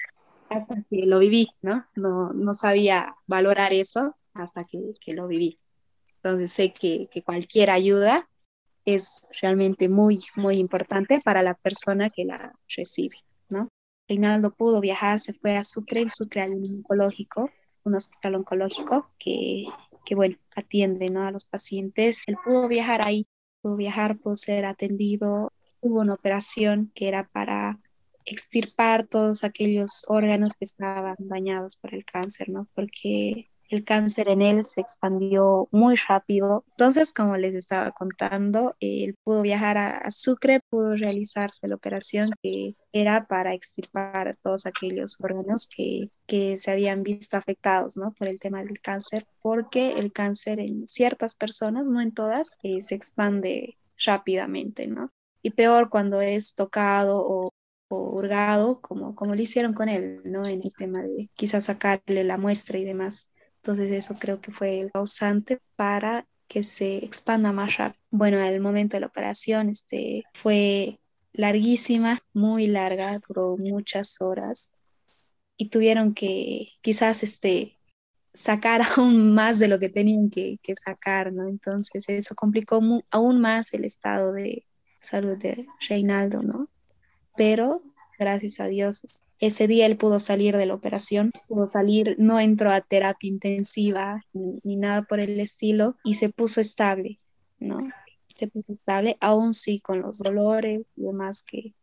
hasta 0.49 0.77
que 0.89 1.07
lo 1.07 1.19
viví, 1.19 1.49
¿no? 1.63 1.87
No, 1.95 2.33
no 2.33 2.55
sabía 2.55 3.17
valorar 3.27 3.73
eso 3.73 4.17
hasta 4.35 4.65
que, 4.65 4.95
que 5.01 5.15
lo 5.15 5.27
viví. 5.27 5.59
Entonces 6.17 6.53
sé 6.53 6.73
que, 6.73 7.09
que 7.11 7.23
cualquier 7.23 7.71
ayuda 7.71 8.29
es 8.85 9.27
realmente 9.41 9.89
muy, 9.89 10.21
muy 10.37 10.57
importante 10.57 11.21
para 11.25 11.43
la 11.43 11.55
persona 11.55 12.11
que 12.11 12.25
la 12.25 12.53
recibe. 12.77 13.17
Reinaldo 14.13 14.55
pudo 14.55 14.83
viajar, 14.83 15.19
se 15.19 15.33
fue 15.33 15.57
a 15.57 15.63
Sucre, 15.63 16.03
en 16.03 16.11
Sucre 16.11 16.43
hay 16.43 16.51
un 16.51 16.65
oncológico, 16.67 17.49
un 17.85 17.95
hospital 17.95 18.35
oncológico 18.35 19.11
que, 19.19 19.65
que, 20.05 20.15
bueno, 20.15 20.37
atiende 20.55 21.09
¿no? 21.09 21.23
a 21.23 21.31
los 21.31 21.47
pacientes. 21.47 22.25
Él 22.29 22.37
pudo 22.45 22.69
viajar 22.69 23.01
ahí, 23.03 23.27
pudo 23.63 23.77
viajar, 23.77 24.19
pudo 24.19 24.37
ser 24.37 24.67
atendido. 24.67 25.51
Hubo 25.81 26.01
una 26.01 26.13
operación 26.13 26.93
que 26.95 27.09
era 27.09 27.27
para 27.33 27.81
extirpar 28.27 29.07
todos 29.07 29.45
aquellos 29.45 30.05
órganos 30.09 30.57
que 30.57 30.67
estaban 30.67 31.17
dañados 31.19 31.77
por 31.77 31.95
el 31.95 32.05
cáncer, 32.05 32.51
¿no? 32.51 32.69
Porque 32.75 33.51
el 33.73 33.85
cáncer 33.85 34.29
en 34.29 34.43
él 34.43 34.65
se 34.67 34.83
expandió 34.83 35.67
muy 35.71 35.97
rápido. 35.97 36.65
Entonces, 36.73 37.13
como 37.13 37.39
les 37.39 37.55
estaba 37.55 37.91
contando, 37.93 38.77
él 38.81 39.17
pudo 39.25 39.41
viajar 39.41 39.79
a, 39.79 40.11
Sucre, 40.11 40.61
pudo 40.69 40.95
realizarse 40.95 41.67
la 41.67 41.77
operación 41.77 42.31
que 42.43 42.77
era 42.93 43.27
para 43.27 43.55
extirpar 43.55 44.37
todos 44.43 44.67
aquellos 44.67 45.17
órganos 45.21 45.67
que, 45.67 46.11
que 46.27 46.59
se 46.59 46.71
habían 46.71 47.03
visto 47.03 47.39
afectados 47.39 47.97
¿no? 47.97 48.13
por 48.13 48.29
el 48.29 48.39
tema 48.39 48.63
del 48.63 48.81
cáncer, 48.81 49.27
porque 49.41 49.93
el 49.93 50.13
cáncer 50.13 50.61
en 50.61 50.87
ciertas 50.87 51.35
personas, 51.35 51.87
no 51.87 52.03
en 52.03 52.13
todas, 52.13 52.59
eh, 52.63 52.83
se 52.83 52.95
expande 52.95 53.79
rápidamente, 54.05 54.87
¿no? 54.87 55.11
Y 55.41 55.51
peor 55.51 55.89
cuando 55.89 56.21
es 56.21 56.55
tocado 56.55 57.25
o 57.27 57.53
hurgado, 57.89 58.81
como, 58.81 59.15
como 59.15 59.35
lo 59.35 59.43
hicieron 59.43 59.75
con 59.75 59.89
él, 59.89 60.21
¿no? 60.25 60.45
En 60.47 60.63
el 60.63 60.73
tema 60.75 61.03
de 61.03 61.29
quizás 61.35 61.65
sacarle 61.65 62.25
la 62.25 62.39
muestra 62.39 62.79
y 62.79 62.85
demás. 62.85 63.32
Entonces 63.63 63.93
eso 63.93 64.17
creo 64.19 64.41
que 64.41 64.51
fue 64.51 64.81
el 64.81 64.91
causante 64.91 65.61
para 65.77 66.27
que 66.49 66.65
se 66.65 66.97
expanda 67.05 67.53
más 67.53 67.77
rápido. 67.77 68.03
Bueno, 68.11 68.41
el 68.41 68.61
momento 68.61 68.97
de 68.97 69.03
la 69.03 69.07
operación 69.07 69.69
este, 69.69 70.25
fue 70.35 70.99
larguísima, 71.33 72.19
muy 72.33 72.67
larga, 72.67 73.21
duró 73.27 73.57
muchas 73.57 74.21
horas 74.21 74.75
y 75.57 75.69
tuvieron 75.69 76.13
que 76.13 76.71
quizás 76.81 77.23
este, 77.23 77.79
sacar 78.35 78.81
aún 78.97 79.33
más 79.33 79.61
de 79.61 79.69
lo 79.69 79.79
que 79.79 79.89
tenían 79.89 80.29
que, 80.29 80.59
que 80.61 80.75
sacar, 80.75 81.33
¿no? 81.33 81.49
Entonces 81.49 82.09
eso 82.09 82.35
complicó 82.35 82.81
aún 83.13 83.41
más 83.41 83.73
el 83.75 83.85
estado 83.85 84.33
de 84.33 84.67
salud 84.99 85.39
de 85.39 85.67
Reinaldo, 85.89 86.43
¿no? 86.43 86.69
Pero 87.37 87.81
gracias 88.19 88.59
a 88.59 88.67
Dios 88.67 89.23
ese 89.43 89.67
día 89.67 89.87
él 89.87 89.97
pudo 89.97 90.21
salir 90.21 90.57
de 90.57 90.67
la 90.67 90.75
operación, 90.75 91.33
pudo 91.49 91.67
salir, 91.67 92.15
no 92.17 92.39
entró 92.39 92.71
a 92.71 92.81
terapia 92.81 93.29
intensiva 93.29 94.23
ni, 94.33 94.77
nada 94.77 95.03
por 95.03 95.19
el 95.19 95.41
estilo 95.41 95.97
y 96.05 96.15
se 96.15 96.29
puso 96.29 96.61
estable, 96.61 97.19
¿no? 97.59 97.79
Se 98.29 98.47
puso 98.47 98.73
estable, 98.73 99.17
aún 99.21 99.53
sí 99.53 99.81
con 99.81 100.01
los 100.01 100.19
dolores 100.19 100.83
y 100.97 101.03
demás 101.03 101.43
que, 101.43 101.75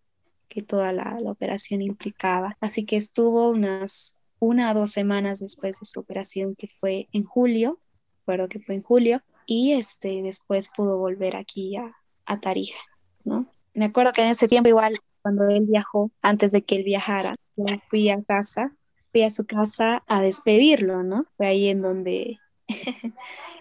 que 0.48 0.64
toda 0.64 0.94
la, 0.94 1.20
la 1.22 1.32
operación 1.32 1.82
implicaba. 1.82 2.58
Así 2.62 2.86
que 2.86 2.96
estuvo 2.96 3.50
unas 3.50 4.18
una 4.40 4.72
o 4.72 4.74
dos 4.74 4.92
semanas 4.92 5.42
después 5.42 5.82
de 5.82 5.86
su 5.86 6.00
operación, 6.00 6.56
que 6.56 6.70
fue 6.80 7.08
en 7.12 7.26
julio, 7.26 7.78
recuerdo 8.20 8.48
que 8.48 8.62
fue 8.62 8.76
en 8.76 8.84
julio, 8.84 9.22
y 9.46 9.74
este, 9.74 10.22
después 10.24 10.70
pudo 10.74 10.98
volver 10.98 11.36
aquí 11.36 11.76
a, 11.76 11.92
a 12.26 12.40
Tarija, 12.40 12.80
¿no? 13.26 13.52
Me 13.74 13.84
acuerdo 13.84 14.14
que 14.14 14.22
en 14.22 14.30
ese 14.30 14.48
tiempo 14.48 14.70
igual 14.70 14.96
cuando 15.22 15.48
él 15.50 15.66
viajó, 15.68 16.12
antes 16.22 16.52
de 16.52 16.64
que 16.64 16.78
él 16.78 16.84
viajara, 16.84 17.36
fui 17.90 18.10
a 18.10 18.22
casa, 18.22 18.76
fui 19.12 19.24
a 19.24 19.32
su 19.32 19.46
casa 19.46 20.04
a 20.08 20.22
despedirlo, 20.22 21.04
¿no? 21.04 21.26
Fue 21.38 21.48
ahí 21.48 21.70
en 21.70 21.82
donde 21.82 22.38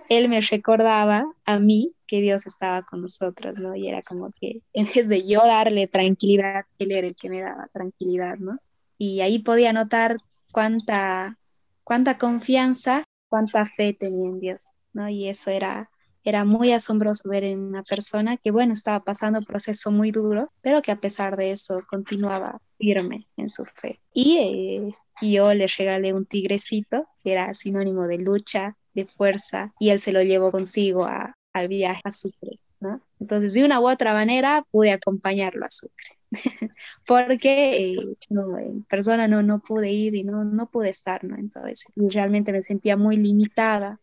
él 0.09 0.29
me 0.29 0.41
recordaba 0.41 1.27
a 1.45 1.59
mí 1.59 1.95
que 2.07 2.21
Dios 2.21 2.47
estaba 2.47 2.83
con 2.83 3.03
nosotros, 3.03 3.59
¿no? 3.59 3.75
Y 3.77 3.89
era 3.89 4.03
como 4.03 4.33
que 4.33 4.63
en 4.73 4.87
vez 4.87 5.09
de 5.09 5.27
yo 5.27 5.41
darle 5.45 5.87
tranquilidad, 5.87 6.65
él 6.79 6.93
era 6.93 7.07
el 7.07 7.17
que 7.17 7.29
me 7.29 7.43
daba 7.43 7.69
tranquilidad, 7.73 8.39
¿no? 8.39 8.59
Y 8.97 9.21
ahí 9.21 9.39
podía 9.39 9.73
notar 9.73 10.19
cuánta, 10.51 11.37
cuánta 11.85 12.19
confianza, 12.19 13.05
cuánta 13.29 13.67
fe 13.67 13.93
tenía 13.93 14.29
en 14.31 14.41
Dios, 14.41 14.73
¿no? 14.93 15.09
Y 15.09 15.29
eso 15.29 15.51
era 15.51 15.91
era 16.25 16.45
muy 16.45 16.73
asombroso 16.73 17.29
ver 17.29 17.45
en 17.45 17.61
una 17.61 17.83
persona 17.83 18.37
que, 18.37 18.51
bueno, 18.51 18.73
estaba 18.73 19.05
pasando 19.05 19.39
un 19.39 19.45
proceso 19.45 19.91
muy 19.91 20.11
duro, 20.11 20.53
pero 20.61 20.83
que 20.83 20.93
a 20.93 21.01
pesar 21.01 21.37
de 21.37 21.53
eso 21.53 21.83
continuaba 21.89 22.61
firme 22.79 23.29
en 23.37 23.49
su 23.49 23.65
fe. 23.65 24.01
Y 24.13 24.39
eh, 24.39 24.95
yo 25.23 25.55
le 25.55 25.67
regalé 25.67 26.13
un 26.13 26.27
tigrecito, 26.27 27.09
que 27.23 27.33
era 27.33 27.55
sinónimo 27.55 28.07
de 28.07 28.19
lucha, 28.19 28.77
de 28.95 29.07
fuerza, 29.07 29.73
y 29.79 29.91
él 29.91 29.99
se 29.99 30.13
lo 30.13 30.23
llevó 30.23 30.51
consigo 30.53 31.05
a, 31.05 31.37
al 31.53 31.69
viaje 31.69 32.03
a 32.05 32.13
Sucre. 32.13 32.59
¿no? 32.81 33.01
Entonces, 33.21 33.55
de 33.55 33.65
una 33.65 33.81
u 33.81 33.89
otra 33.89 34.13
manera, 34.13 34.65
pude 34.71 34.93
acompañarlo 34.93 35.65
a 35.65 35.71
Sucre. 35.71 36.19
porque 37.07 37.93
eh, 37.93 38.17
no, 38.29 38.59
en 38.59 38.83
persona 38.83 39.29
no, 39.29 39.43
no 39.43 39.61
pude 39.61 39.91
ir 39.91 40.15
y 40.15 40.25
no, 40.25 40.45
no 40.45 40.71
pude 40.71 40.91
estar, 40.91 41.25
¿no? 41.25 41.37
Entonces, 41.37 41.87
realmente 41.97 42.53
me 42.53 42.63
sentía 42.63 42.97
muy 42.97 43.17
limitada 43.17 43.99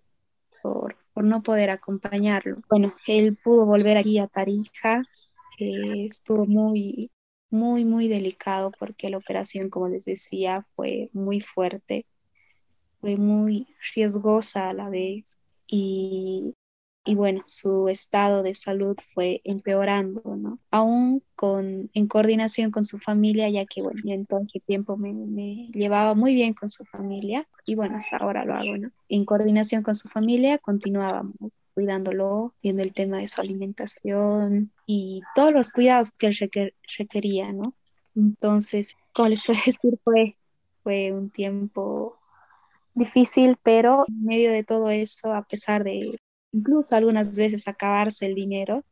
por, 0.64 0.98
por 1.16 1.24
no 1.24 1.42
poder 1.42 1.70
acompañarlo. 1.70 2.58
Bueno, 2.70 2.94
él 3.08 3.38
pudo 3.42 3.66
volver 3.66 3.96
aquí 3.96 4.20
a 4.20 4.28
Tarija, 4.28 5.02
estuvo 5.58 6.46
muy, 6.46 7.10
muy, 7.50 7.86
muy 7.86 8.10
delicado 8.10 8.70
porque 8.78 9.10
la 9.10 9.18
operación, 9.18 9.70
como 9.70 9.88
les 9.88 10.04
decía, 10.04 10.68
fue 10.76 11.06
muy 11.14 11.40
fuerte, 11.40 12.06
fue 13.00 13.16
muy 13.16 13.66
riesgosa 13.96 14.70
a 14.70 14.74
la 14.74 14.90
vez 14.90 15.42
y 15.68 16.54
y 17.06 17.14
bueno, 17.14 17.44
su 17.48 17.88
estado 17.88 18.42
de 18.42 18.56
salud 18.56 18.98
fue 19.14 19.40
empeorando, 19.44 20.22
¿no? 20.36 20.60
Aún 20.72 21.22
con, 21.36 21.92
en 21.94 22.08
coordinación 22.08 22.72
con 22.72 22.84
su 22.84 22.98
familia, 22.98 23.48
ya 23.50 23.66
que, 23.66 23.84
bueno, 23.84 24.02
en 24.06 24.26
todo 24.26 24.42
ese 24.42 24.60
tiempo 24.60 24.98
me, 24.98 25.14
me, 25.14 25.70
llevaba 25.72 26.16
muy 26.16 26.34
bien 26.34 26.54
con 26.56 26.68
su 26.68 26.84
familia 26.86 27.48
y 27.66 27.76
bueno, 27.76 27.98
hasta 27.98 28.18
ahora 28.18 28.44
lo 28.44 28.56
hago, 28.56 28.78
¿no? 28.78 28.92
En 29.08 29.24
coordinación 29.24 29.84
con 29.84 29.94
su 29.94 30.10
familia 30.10 30.58
continuábamos 30.58 31.58
cuidándolo, 31.76 32.56
viendo 32.64 32.82
el 32.82 32.94
tema 32.94 33.18
de 33.18 33.28
su 33.28 33.40
alimentación 33.40 34.72
y 34.88 35.22
todos 35.36 35.54
los 35.54 35.70
cuidados 35.70 36.12
que 36.12 36.28
él 36.28 36.74
requería, 36.98 37.54
¿no? 37.54 37.76
Entonces, 38.16 38.96
como 39.14 39.30
les 39.30 39.44
puedo 39.46 39.60
decir, 39.64 40.00
fue, 40.04 40.38
fue 40.82 41.12
un 41.12 41.30
tiempo 41.30 42.18
difícil, 42.96 43.58
pero 43.62 44.06
en 44.08 44.24
medio 44.24 44.52
de 44.52 44.64
todo 44.64 44.90
eso, 44.90 45.34
a 45.34 45.44
pesar 45.44 45.84
de 45.84 46.00
incluso 46.56 46.96
algunas 46.96 47.36
veces 47.38 47.68
acabarse 47.68 48.26
el 48.26 48.36
dinero, 48.36 48.86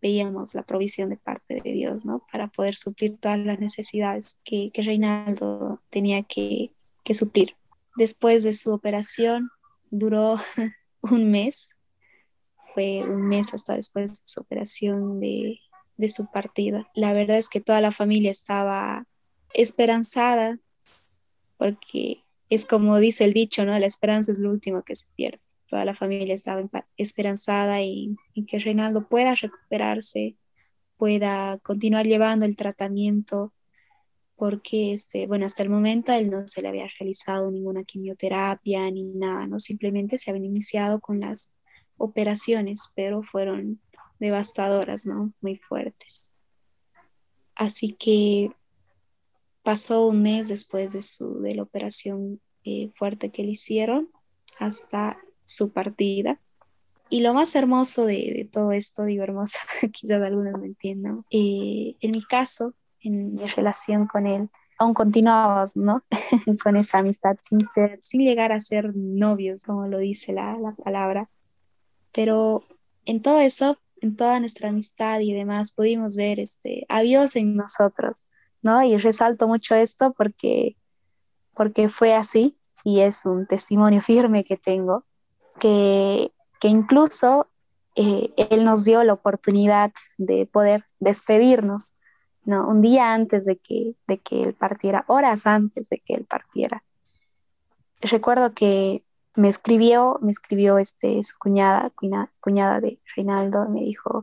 veíamos 0.00 0.54
la 0.54 0.62
provisión 0.62 1.10
de 1.10 1.18
parte 1.18 1.60
de 1.62 1.72
Dios, 1.72 2.06
¿no? 2.06 2.26
Para 2.32 2.48
poder 2.48 2.74
suplir 2.74 3.18
todas 3.18 3.38
las 3.38 3.60
necesidades 3.60 4.40
que, 4.44 4.70
que 4.72 4.82
Reinaldo 4.82 5.80
tenía 5.90 6.22
que, 6.22 6.72
que 7.04 7.14
suplir. 7.14 7.54
Después 7.96 8.42
de 8.42 8.54
su 8.54 8.72
operación, 8.72 9.50
duró 9.90 10.38
un 11.02 11.30
mes, 11.30 11.76
fue 12.74 13.04
un 13.04 13.28
mes 13.28 13.52
hasta 13.52 13.76
después 13.76 14.10
de 14.10 14.20
su 14.24 14.40
operación 14.40 15.20
de, 15.20 15.60
de 15.98 16.08
su 16.08 16.30
partida. 16.30 16.88
La 16.94 17.12
verdad 17.12 17.36
es 17.36 17.50
que 17.50 17.60
toda 17.60 17.82
la 17.82 17.92
familia 17.92 18.30
estaba 18.30 19.06
esperanzada, 19.52 20.58
porque 21.58 22.24
es 22.48 22.64
como 22.64 22.98
dice 22.98 23.24
el 23.24 23.34
dicho, 23.34 23.66
¿no? 23.66 23.78
La 23.78 23.86
esperanza 23.86 24.32
es 24.32 24.38
lo 24.38 24.50
último 24.50 24.82
que 24.82 24.96
se 24.96 25.12
pierde 25.14 25.40
toda 25.72 25.86
la 25.86 25.94
familia 25.94 26.34
estaba 26.34 26.68
esperanzada 26.98 27.80
y, 27.80 28.14
que 28.46 28.58
Reinaldo 28.58 29.08
pueda 29.08 29.34
recuperarse, 29.34 30.36
pueda 30.98 31.56
continuar 31.62 32.06
llevando 32.06 32.44
el 32.44 32.56
tratamiento, 32.56 33.54
porque 34.36 34.92
este, 34.92 35.26
bueno, 35.26 35.46
hasta 35.46 35.62
el 35.62 35.70
momento 35.70 36.12
a 36.12 36.18
él 36.18 36.30
no 36.30 36.46
se 36.46 36.60
le 36.60 36.68
había 36.68 36.86
realizado 36.98 37.50
ninguna 37.50 37.84
quimioterapia 37.84 38.90
ni 38.90 39.04
nada, 39.04 39.46
¿no? 39.46 39.58
Simplemente 39.58 40.18
se 40.18 40.30
habían 40.30 40.44
iniciado 40.44 41.00
con 41.00 41.20
las 41.20 41.56
operaciones, 41.96 42.92
pero 42.94 43.22
fueron 43.22 43.80
devastadoras, 44.20 45.06
¿no? 45.06 45.32
Muy 45.40 45.56
fuertes. 45.56 46.34
Así 47.54 47.96
que 47.98 48.50
pasó 49.62 50.06
un 50.06 50.20
mes 50.20 50.48
después 50.48 50.92
de, 50.92 51.00
su, 51.00 51.40
de 51.40 51.54
la 51.54 51.62
operación 51.62 52.42
eh, 52.62 52.90
fuerte 52.94 53.30
que 53.30 53.42
le 53.42 53.52
hicieron 53.52 54.10
hasta 54.58 55.16
su 55.52 55.72
partida. 55.72 56.40
Y 57.10 57.20
lo 57.20 57.34
más 57.34 57.54
hermoso 57.54 58.06
de, 58.06 58.48
todo 58.50 58.72
esto, 58.72 59.04
digo 59.04 59.22
hermoso, 59.22 59.58
quizás 59.92 60.22
algunos 60.22 60.58
me 60.58 60.66
entiendan, 60.66 61.16
eh, 61.30 61.96
en 62.00 62.10
mi 62.10 62.22
caso, 62.22 62.74
en 63.00 63.34
mi 63.34 63.46
relación 63.46 64.06
con 64.06 64.26
él, 64.26 64.48
aún 64.78 64.94
continuábamos, 64.94 65.76
¿no? 65.76 66.02
con 66.62 66.76
esa 66.76 66.98
amistad 66.98 67.36
sin 68.00 68.22
llegar 68.22 68.52
a 68.52 68.60
ser 68.60 68.96
novios, 68.96 69.64
como 69.64 69.86
lo 69.88 69.98
dice 69.98 70.32
la, 70.32 70.58
la 70.58 70.72
palabra. 70.72 71.28
Pero 72.12 72.64
en 73.04 73.22
todo 73.22 73.40
eso, 73.40 73.78
en 74.00 74.16
toda 74.16 74.40
nuestra 74.40 74.70
amistad 74.70 75.20
y 75.20 75.32
demás, 75.32 75.72
pudimos 75.72 76.16
ver 76.16 76.40
este, 76.40 76.86
a 76.88 77.02
Dios 77.02 77.36
en 77.36 77.56
nosotros, 77.56 78.24
¿no? 78.62 78.82
Y 78.82 78.96
resalto 78.96 79.48
mucho 79.48 79.74
esto 79.74 80.14
porque, 80.16 80.76
porque 81.54 81.88
fue 81.88 82.14
así 82.14 82.56
y 82.84 83.00
es 83.00 83.24
un 83.24 83.46
testimonio 83.46 84.00
firme 84.00 84.44
que 84.44 84.56
tengo 84.56 85.04
que, 85.58 86.32
que 86.60 86.68
incluso 86.68 87.48
eh, 87.94 88.32
él 88.36 88.64
nos 88.64 88.84
dio 88.84 89.02
la 89.04 89.12
oportunidad 89.12 89.92
de 90.16 90.46
poder 90.46 90.86
despedirnos, 90.98 91.98
¿no? 92.44 92.68
Un 92.68 92.80
día 92.80 93.12
antes 93.12 93.44
de 93.44 93.58
que, 93.58 93.94
de 94.06 94.18
que 94.18 94.42
él 94.42 94.54
partiera, 94.54 95.04
horas 95.08 95.46
antes 95.46 95.88
de 95.88 95.98
que 95.98 96.14
él 96.14 96.24
partiera. 96.24 96.82
Recuerdo 98.00 98.52
que 98.54 99.04
me 99.34 99.48
escribió, 99.48 100.18
me 100.22 100.32
escribió 100.32 100.78
este, 100.78 101.22
su 101.22 101.38
cuñada, 101.38 101.92
cuñada, 102.40 102.80
de 102.80 102.98
Reinaldo, 103.14 103.68
me 103.68 103.80
dijo, 103.80 104.22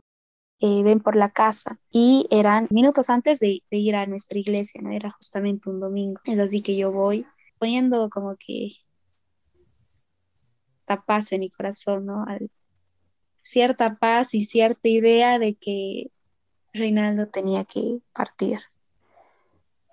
eh, 0.60 0.82
ven 0.82 1.00
por 1.00 1.16
la 1.16 1.30
casa. 1.30 1.78
Y 1.90 2.26
eran 2.30 2.66
minutos 2.70 3.10
antes 3.10 3.40
de, 3.40 3.62
ir 3.70 3.96
a 3.96 4.06
nuestra 4.06 4.38
iglesia, 4.38 4.80
¿no? 4.82 4.90
Era 4.90 5.10
justamente 5.12 5.70
un 5.70 5.80
domingo. 5.80 6.20
Así 6.42 6.62
que 6.62 6.76
yo 6.76 6.92
voy 6.92 7.26
poniendo 7.58 8.10
como 8.10 8.36
que 8.36 8.72
la 10.90 11.02
paz 11.02 11.30
en 11.32 11.40
mi 11.40 11.50
corazón, 11.50 12.06
¿no? 12.06 12.26
cierta 13.42 13.96
paz 13.96 14.34
y 14.34 14.44
cierta 14.44 14.88
idea 14.88 15.38
de 15.38 15.54
que 15.54 16.10
Reinaldo 16.72 17.28
tenía 17.28 17.64
que 17.64 18.00
partir. 18.12 18.58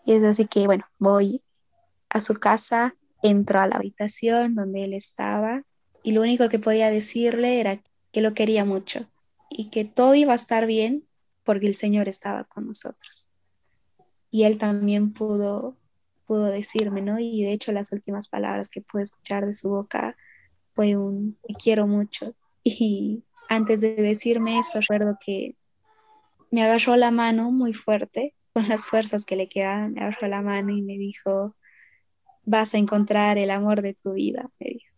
Y 0.06 0.14
es 0.14 0.24
así 0.24 0.46
que, 0.48 0.66
bueno, 0.66 0.86
voy 0.98 1.44
a 2.10 2.20
su 2.20 2.34
casa, 2.34 2.96
entro 3.22 3.62
a 3.62 3.68
la 3.68 3.76
habitación 3.76 4.56
donde 4.56 4.86
él 4.86 4.94
estaba 4.94 5.64
y 6.04 6.14
lo 6.14 6.22
único 6.22 6.50
que 6.50 6.60
podía 6.60 6.90
decirle 6.90 7.60
era 7.60 7.80
que 8.12 8.22
lo 8.22 8.34
quería 8.34 8.66
mucho 8.66 9.08
y 9.50 9.70
que 9.70 9.86
todo 9.86 10.16
iba 10.16 10.34
a 10.34 10.36
estar 10.36 10.66
bien 10.66 11.08
porque 11.44 11.68
el 11.68 11.76
Señor 11.76 12.10
estaba 12.10 12.44
con 12.46 12.68
nosotros. 12.68 13.30
Y 14.32 14.44
él 14.44 14.58
también 14.58 15.14
pudo, 15.14 15.78
pudo 16.26 16.46
decirme, 16.46 17.02
¿no? 17.02 17.20
Y 17.20 17.44
de 17.44 17.54
hecho 17.54 17.72
las 17.72 17.92
últimas 17.92 18.30
palabras 18.30 18.70
que 18.70 18.82
pude 18.82 19.04
escuchar 19.04 19.46
de 19.46 19.54
su 19.54 19.70
boca 19.70 20.18
fue 20.78 20.96
un 20.96 21.38
te 21.42 21.56
quiero 21.56 21.88
mucho. 21.88 22.36
Y 22.64 23.24
antes 23.50 23.82
de 23.82 23.96
decirme 23.96 24.60
eso, 24.60 24.80
recuerdo 24.80 25.18
que 25.20 25.56
me 26.52 26.64
agarró 26.64 26.96
la 26.96 27.10
mano 27.10 27.52
muy 27.52 27.74
fuerte, 27.74 28.36
con 28.54 28.70
las 28.70 28.86
fuerzas 28.86 29.26
que 29.26 29.36
le 29.36 29.50
quedaban, 29.50 29.94
me 29.94 30.02
agarró 30.02 30.28
la 30.28 30.44
mano 30.44 30.72
y 30.72 30.84
me 30.84 30.98
dijo, 30.98 31.56
vas 32.46 32.76
a 32.76 32.78
encontrar 32.78 33.40
el 33.40 33.50
amor 33.50 33.82
de 33.82 33.96
tu 33.96 34.14
vida, 34.14 34.50
me 34.60 34.68
dijo. 34.70 34.96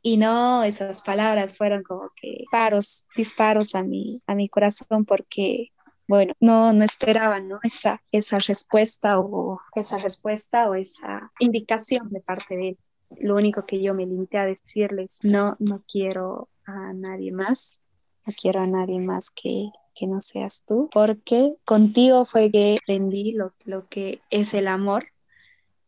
Y 0.00 0.16
no, 0.16 0.64
esas 0.64 1.02
palabras 1.02 1.56
fueron 1.56 1.82
como 1.82 2.10
que 2.16 2.38
disparos, 2.40 3.06
disparos 3.14 3.74
a 3.74 3.82
mi, 3.82 4.22
a 4.26 4.34
mi 4.34 4.48
corazón 4.48 5.04
porque, 5.04 5.72
bueno, 6.08 6.32
no, 6.40 6.72
no 6.72 6.84
esperaban, 6.84 7.48
¿no? 7.48 7.58
Esa, 7.62 8.02
esa 8.10 8.38
respuesta 8.38 9.18
o 9.18 9.60
esa 9.74 9.98
respuesta 9.98 10.68
o 10.68 10.74
esa 10.74 11.30
indicación 11.38 12.08
de 12.10 12.20
parte 12.20 12.56
de 12.56 12.68
él. 12.70 12.78
Lo 13.20 13.36
único 13.36 13.64
que 13.66 13.82
yo 13.82 13.94
me 13.94 14.06
limité 14.06 14.38
a 14.38 14.46
decirles, 14.46 15.20
no, 15.22 15.56
no 15.58 15.82
quiero 15.90 16.48
a 16.66 16.92
nadie 16.92 17.32
más, 17.32 17.80
no 18.26 18.32
quiero 18.40 18.60
a 18.60 18.66
nadie 18.66 19.00
más 19.00 19.30
que, 19.30 19.70
que 19.94 20.06
no 20.06 20.20
seas 20.20 20.64
tú, 20.66 20.88
porque 20.92 21.56
contigo 21.64 22.24
fue 22.24 22.50
que 22.50 22.78
aprendí 22.82 23.32
lo, 23.32 23.54
lo 23.64 23.88
que 23.88 24.20
es 24.30 24.54
el 24.54 24.68
amor, 24.68 25.06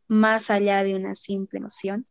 más 0.09 0.51
allá 0.51 0.85
de 0.85 0.95
una 0.95 1.15
simple 1.15 1.61
noción. 1.61 2.07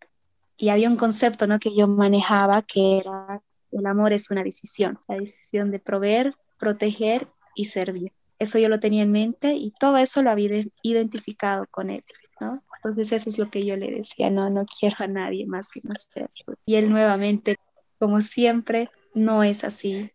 Y 0.58 0.70
había 0.70 0.90
un 0.90 0.98
concepto 0.98 1.48
¿no? 1.48 1.60
que 1.60 1.76
yo 1.76 1.88
manejaba 1.88 2.62
que 2.62 2.98
era 3.00 3.42
el 3.72 3.86
amor 3.86 4.14
es 4.14 4.32
una 4.32 4.44
decisión, 4.44 5.00
la 5.08 5.18
decisión 5.18 5.70
de 5.70 5.80
proveer, 5.80 6.34
proteger 6.58 7.28
y 7.56 7.66
servir. 7.66 8.14
Eso 8.40 8.58
yo 8.60 8.70
lo 8.70 8.80
tenía 8.80 9.04
en 9.04 9.12
mente 9.12 9.54
y 9.54 9.72
todo 9.80 9.98
eso 9.98 10.22
lo 10.22 10.32
había 10.32 10.64
identificado 10.82 11.66
con 11.72 11.90
él, 11.90 12.04
¿no? 12.40 12.64
Entonces 12.86 13.12
eso 13.14 13.32
es 13.32 13.40
lo 13.40 13.50
que 13.50 13.66
yo 13.66 13.76
le 13.78 13.90
decía, 13.90 14.30
no, 14.30 14.48
no 14.52 14.64
quiero 14.66 14.96
a 15.00 15.08
nadie 15.08 15.48
más 15.48 15.70
que 15.70 15.82
no 15.84 15.96
seas 15.96 16.44
tú. 16.46 16.54
Y 16.68 16.76
él 16.76 16.92
nuevamente 16.92 17.56
como 17.98 18.22
siempre, 18.22 18.92
no 19.16 19.42
es 19.42 19.64
así. 19.64 20.12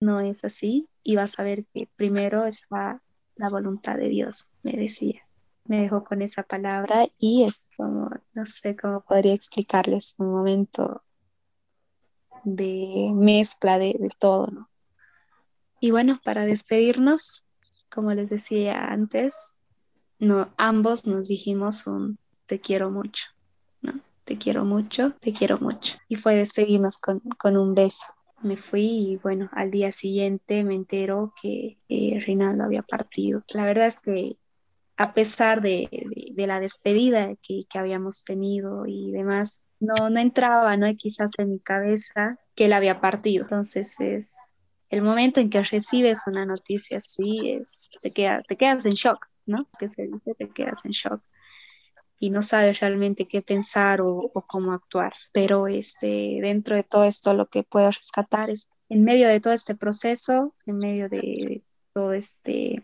No 0.00 0.20
es 0.20 0.44
así. 0.44 0.88
Y 1.02 1.16
vas 1.16 1.40
a 1.40 1.42
ver 1.42 1.66
que 1.74 1.88
primero 1.96 2.46
está 2.46 3.02
la 3.34 3.48
voluntad 3.48 3.96
de 3.96 4.08
Dios, 4.08 4.56
me 4.62 4.74
decía. 4.74 5.22
Me 5.64 5.80
dejó 5.80 6.04
con 6.04 6.22
esa 6.22 6.44
palabra 6.44 7.08
y 7.18 7.42
es 7.42 7.68
como, 7.76 8.10
no 8.32 8.46
sé 8.46 8.76
cómo 8.76 9.00
podría 9.00 9.34
explicarles 9.34 10.14
un 10.18 10.30
momento 10.30 11.02
de 12.44 13.10
mezcla 13.12 13.80
de, 13.80 13.96
de 13.98 14.10
todo, 14.20 14.46
¿no? 14.46 14.70
Y 15.80 15.90
bueno, 15.90 16.20
para 16.24 16.46
despedirnos, 16.46 17.44
como 17.90 18.14
les 18.14 18.30
decía 18.30 18.84
antes, 18.84 19.55
no, 20.18 20.48
ambos 20.56 21.06
nos 21.06 21.28
dijimos 21.28 21.86
un 21.86 22.18
te 22.46 22.60
quiero 22.60 22.90
mucho, 22.90 23.26
¿no? 23.82 23.92
te 24.24 24.38
quiero 24.38 24.64
mucho, 24.64 25.12
te 25.20 25.32
quiero 25.32 25.58
mucho. 25.58 25.96
Y 26.08 26.16
fue 26.16 26.34
despedirnos 26.34 26.98
con, 26.98 27.20
con 27.38 27.56
un 27.56 27.74
beso. 27.74 28.06
Me 28.42 28.56
fui 28.56 28.82
y 28.82 29.16
bueno, 29.16 29.48
al 29.52 29.70
día 29.70 29.92
siguiente 29.92 30.62
me 30.64 30.74
entero 30.74 31.32
que 31.40 31.78
eh, 31.88 32.20
Rinaldo 32.26 32.64
había 32.64 32.82
partido. 32.82 33.42
La 33.54 33.64
verdad 33.64 33.86
es 33.86 34.00
que 34.00 34.36
a 34.96 35.14
pesar 35.14 35.60
de, 35.60 35.88
de, 36.34 36.46
la 36.46 36.58
despedida 36.58 37.34
que, 37.36 37.64
que, 37.68 37.78
habíamos 37.78 38.24
tenido 38.24 38.86
y 38.86 39.10
demás, 39.10 39.68
no, 39.78 40.10
no 40.10 40.18
entraba, 40.18 40.76
¿no? 40.76 40.92
Quizás 40.96 41.38
en 41.38 41.50
mi 41.50 41.60
cabeza 41.60 42.36
que 42.54 42.64
él 42.64 42.72
había 42.72 43.00
partido. 43.00 43.44
Entonces 43.44 43.94
es 44.00 44.58
el 44.90 45.02
momento 45.02 45.40
en 45.40 45.50
que 45.50 45.62
recibes 45.62 46.22
una 46.26 46.46
noticia 46.46 46.98
así, 46.98 47.50
es, 47.50 47.90
te, 48.00 48.10
queda, 48.10 48.42
te 48.48 48.56
quedas 48.56 48.86
en 48.86 48.92
shock, 48.92 49.26
¿no? 49.46 49.68
Que 49.78 49.88
se 49.88 50.06
dice, 50.06 50.34
te 50.34 50.48
quedas 50.48 50.84
en 50.84 50.92
shock 50.92 51.22
y 52.18 52.30
no 52.30 52.42
sabes 52.42 52.80
realmente 52.80 53.28
qué 53.28 53.42
pensar 53.42 54.00
o, 54.00 54.30
cómo 54.46 54.72
actuar. 54.72 55.12
Pero 55.32 55.66
este, 55.68 56.38
dentro 56.40 56.76
de 56.76 56.82
todo 56.82 57.04
esto 57.04 57.34
lo 57.34 57.46
que 57.48 57.62
puedo 57.62 57.90
rescatar 57.90 58.50
es, 58.50 58.68
en 58.88 59.04
medio 59.04 59.28
de 59.28 59.40
todo 59.40 59.52
este 59.52 59.74
proceso, 59.74 60.54
en 60.64 60.78
medio 60.78 61.08
de, 61.08 61.62
todo 61.92 62.12
este, 62.12 62.82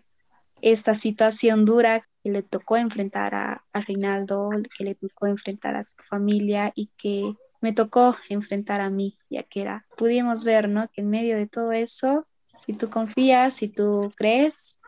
esta 0.60 0.94
situación 0.94 1.64
dura 1.64 2.06
que 2.22 2.30
le 2.30 2.42
tocó 2.42 2.76
enfrentar 2.76 3.34
a, 3.34 3.64
a 3.72 3.80
Reinaldo, 3.80 4.50
que 4.76 4.84
le 4.84 4.94
tocó 4.94 5.26
enfrentar 5.26 5.76
a 5.76 5.84
su 5.84 5.96
familia 6.08 6.72
y 6.74 6.90
que 6.96 7.34
me 7.60 7.72
tocó 7.72 8.16
enfrentar 8.28 8.80
a 8.80 8.90
mí, 8.90 9.18
ya 9.30 9.44
que 9.44 9.62
era, 9.62 9.86
pudimos 9.96 10.44
ver, 10.44 10.68
¿no? 10.68 10.88
Que 10.90 11.00
en 11.02 11.10
medio 11.10 11.36
de 11.36 11.46
todo 11.46 11.72
eso, 11.72 12.26
si 12.56 12.72
tú 12.72 12.90
confías, 12.90 13.54
si 13.54 13.68
tú 13.68 14.12
crees, 14.16 14.81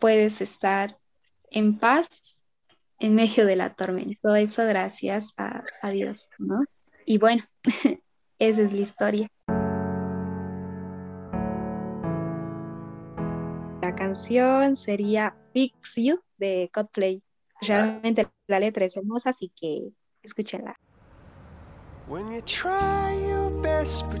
puedes 0.00 0.40
estar 0.40 0.98
en 1.50 1.78
paz 1.78 2.42
en 2.98 3.14
medio 3.14 3.46
de 3.46 3.56
la 3.56 3.74
tormenta. 3.74 4.18
Todo 4.22 4.36
eso 4.36 4.64
gracias 4.66 5.34
a, 5.36 5.64
Dios, 5.90 6.30
¿no? 6.38 6.64
Y 7.06 7.18
bueno, 7.18 7.44
esa 8.38 8.60
es 8.62 8.72
la 8.72 8.80
historia. 8.80 9.28
La 13.82 13.94
canción 13.94 14.76
sería 14.76 15.36
Fix 15.52 15.96
You 15.96 16.20
de 16.38 16.70
Coldplay. 16.72 17.22
Realmente 17.60 18.28
la 18.46 18.60
letra 18.60 18.84
es 18.84 18.96
hermosa, 18.96 19.30
así 19.30 19.52
que 19.54 19.90
escúchenla. 20.22 20.76
When 22.08 22.32
you 22.32 22.42
try 22.42 23.14
your 23.28 23.50
best 23.62 24.04
but. 24.10 24.20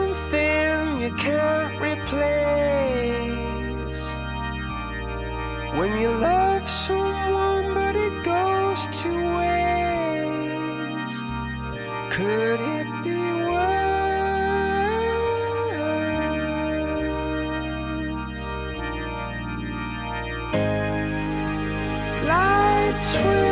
can't 1.21 1.79
replace. 1.79 2.19
When 5.77 5.91
you 6.01 6.09
love 6.09 6.67
someone 6.67 7.75
but 7.75 7.95
it 7.95 8.23
goes 8.23 8.87
to 9.01 9.09
waste, 9.37 11.29
could 12.09 12.59
it 12.77 12.87
be 13.03 13.19
worse? 13.45 13.91
Lights 22.25 23.17
will 23.17 23.50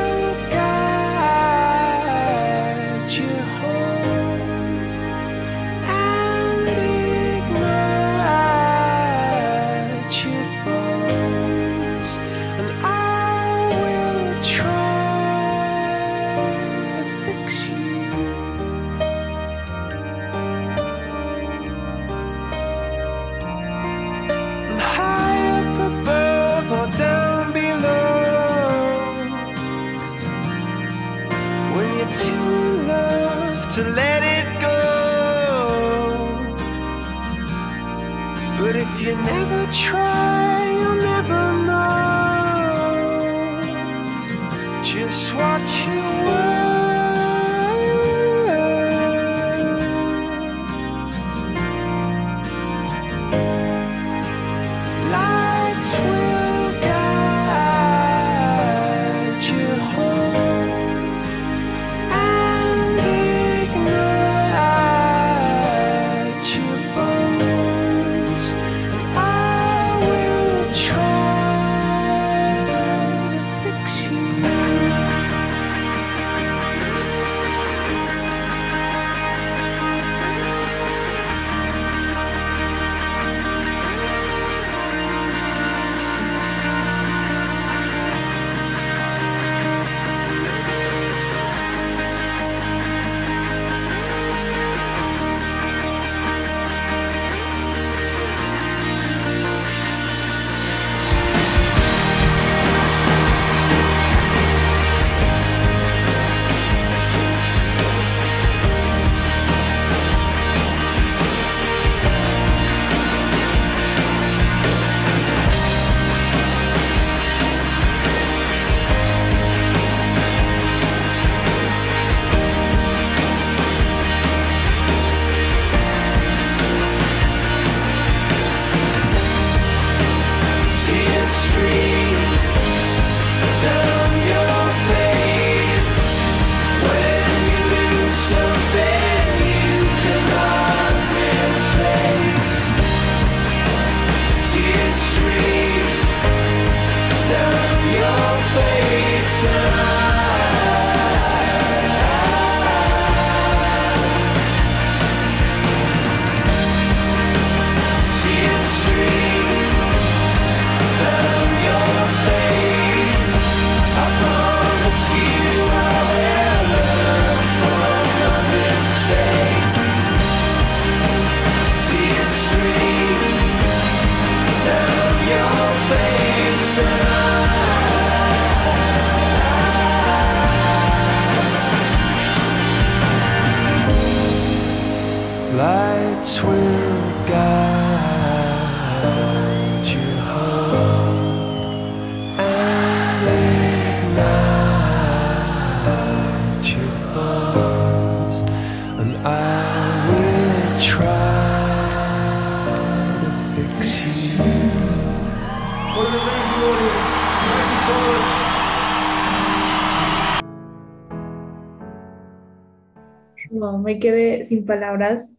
quedé 213.99 214.45
sin 214.45 214.65
palabras 214.65 215.37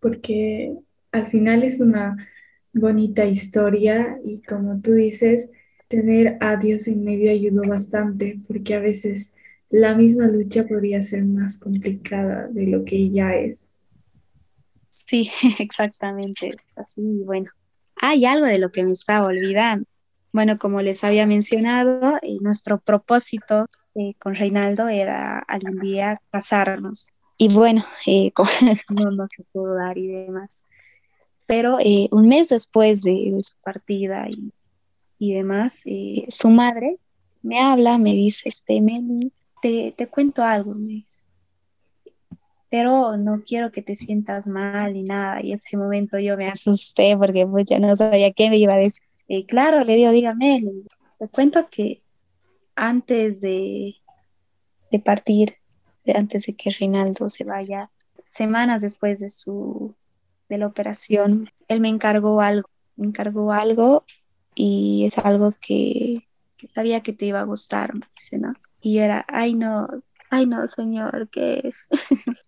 porque 0.00 0.76
al 1.12 1.30
final 1.30 1.62
es 1.62 1.80
una 1.80 2.16
bonita 2.72 3.24
historia 3.24 4.18
y 4.24 4.42
como 4.42 4.80
tú 4.80 4.92
dices, 4.92 5.50
tener 5.88 6.36
a 6.40 6.56
Dios 6.56 6.88
en 6.88 7.04
medio 7.04 7.30
ayudó 7.30 7.62
bastante 7.62 8.38
porque 8.46 8.74
a 8.74 8.80
veces 8.80 9.34
la 9.70 9.94
misma 9.94 10.26
lucha 10.26 10.66
podría 10.66 11.02
ser 11.02 11.24
más 11.24 11.58
complicada 11.58 12.48
de 12.48 12.66
lo 12.66 12.84
que 12.84 13.10
ya 13.10 13.34
es. 13.34 13.66
Sí, 14.88 15.30
exactamente, 15.58 16.48
es 16.48 16.78
así. 16.78 17.02
Bueno, 17.24 17.50
hay 17.96 18.24
algo 18.24 18.46
de 18.46 18.58
lo 18.58 18.70
que 18.70 18.84
me 18.84 18.92
estaba 18.92 19.26
olvidando. 19.26 19.86
Bueno, 20.32 20.58
como 20.58 20.82
les 20.82 21.04
había 21.04 21.26
mencionado, 21.26 22.18
eh, 22.22 22.38
nuestro 22.40 22.80
propósito 22.80 23.66
eh, 23.94 24.14
con 24.18 24.34
Reinaldo 24.34 24.88
era 24.88 25.38
algún 25.38 25.78
día 25.78 26.20
casarnos. 26.30 27.13
Y 27.36 27.52
bueno, 27.52 27.82
eh, 28.06 28.32
no, 28.90 29.26
se 29.28 29.44
pudo 29.52 29.74
dar 29.74 29.98
y 29.98 30.06
demás. 30.08 30.66
Pero 31.46 31.78
eh, 31.80 32.08
un 32.10 32.28
mes 32.28 32.48
después 32.48 33.02
de, 33.02 33.36
su 33.42 33.54
partida 33.62 34.26
y, 34.28 34.52
y 35.18 35.34
demás, 35.34 35.82
eh, 35.86 36.24
su 36.28 36.48
madre 36.48 36.98
me 37.42 37.60
habla, 37.60 37.98
me 37.98 38.12
dice, 38.12 38.48
este, 38.48 38.80
Meli, 38.80 39.32
te, 39.60 39.94
te 39.96 40.06
cuento 40.08 40.42
algo, 40.42 40.74
me 40.74 40.94
dice 40.94 41.24
pero 42.74 43.16
no 43.16 43.44
quiero 43.46 43.70
que 43.70 43.82
te 43.82 43.94
sientas 43.94 44.48
mal 44.48 44.94
ni 44.94 45.04
nada. 45.04 45.40
Y 45.40 45.52
en 45.52 45.60
ese 45.64 45.76
momento 45.76 46.18
yo 46.18 46.36
me 46.36 46.48
asusté 46.48 47.16
porque 47.16 47.46
pues 47.46 47.66
ya 47.66 47.78
no 47.78 47.94
sabía 47.94 48.32
qué 48.32 48.50
me 48.50 48.58
iba 48.58 48.74
a 48.74 48.78
decir. 48.78 49.06
Claro, 49.46 49.84
le 49.84 49.94
digo, 49.94 50.10
dígame, 50.10 50.64
te 51.20 51.28
cuento 51.28 51.68
que 51.70 52.02
antes 52.74 53.40
de, 53.40 53.94
de 54.90 54.98
partir, 54.98 55.54
antes 56.14 56.46
de 56.46 56.54
que 56.54 56.70
Reinaldo 56.70 57.28
se 57.28 57.44
vaya, 57.44 57.90
semanas 58.28 58.82
después 58.82 59.20
de 59.20 59.30
su 59.30 59.94
de 60.48 60.58
la 60.58 60.66
operación, 60.66 61.50
él 61.68 61.80
me 61.80 61.88
encargó 61.88 62.40
algo, 62.40 62.68
me 62.96 63.06
encargó 63.06 63.52
algo 63.52 64.04
y 64.54 65.04
es 65.06 65.18
algo 65.18 65.52
que, 65.60 66.28
sabía 66.74 67.02
que 67.02 67.12
te 67.12 67.26
iba 67.26 67.40
a 67.40 67.44
gustar, 67.44 67.94
me 67.94 68.02
¿no? 68.38 68.52
Y 68.80 68.94
yo 68.94 69.02
era, 69.02 69.24
ay 69.28 69.54
no, 69.54 69.88
ay 70.30 70.46
no, 70.46 70.66
señor, 70.68 71.28
¿qué 71.30 71.62
es? 71.64 71.88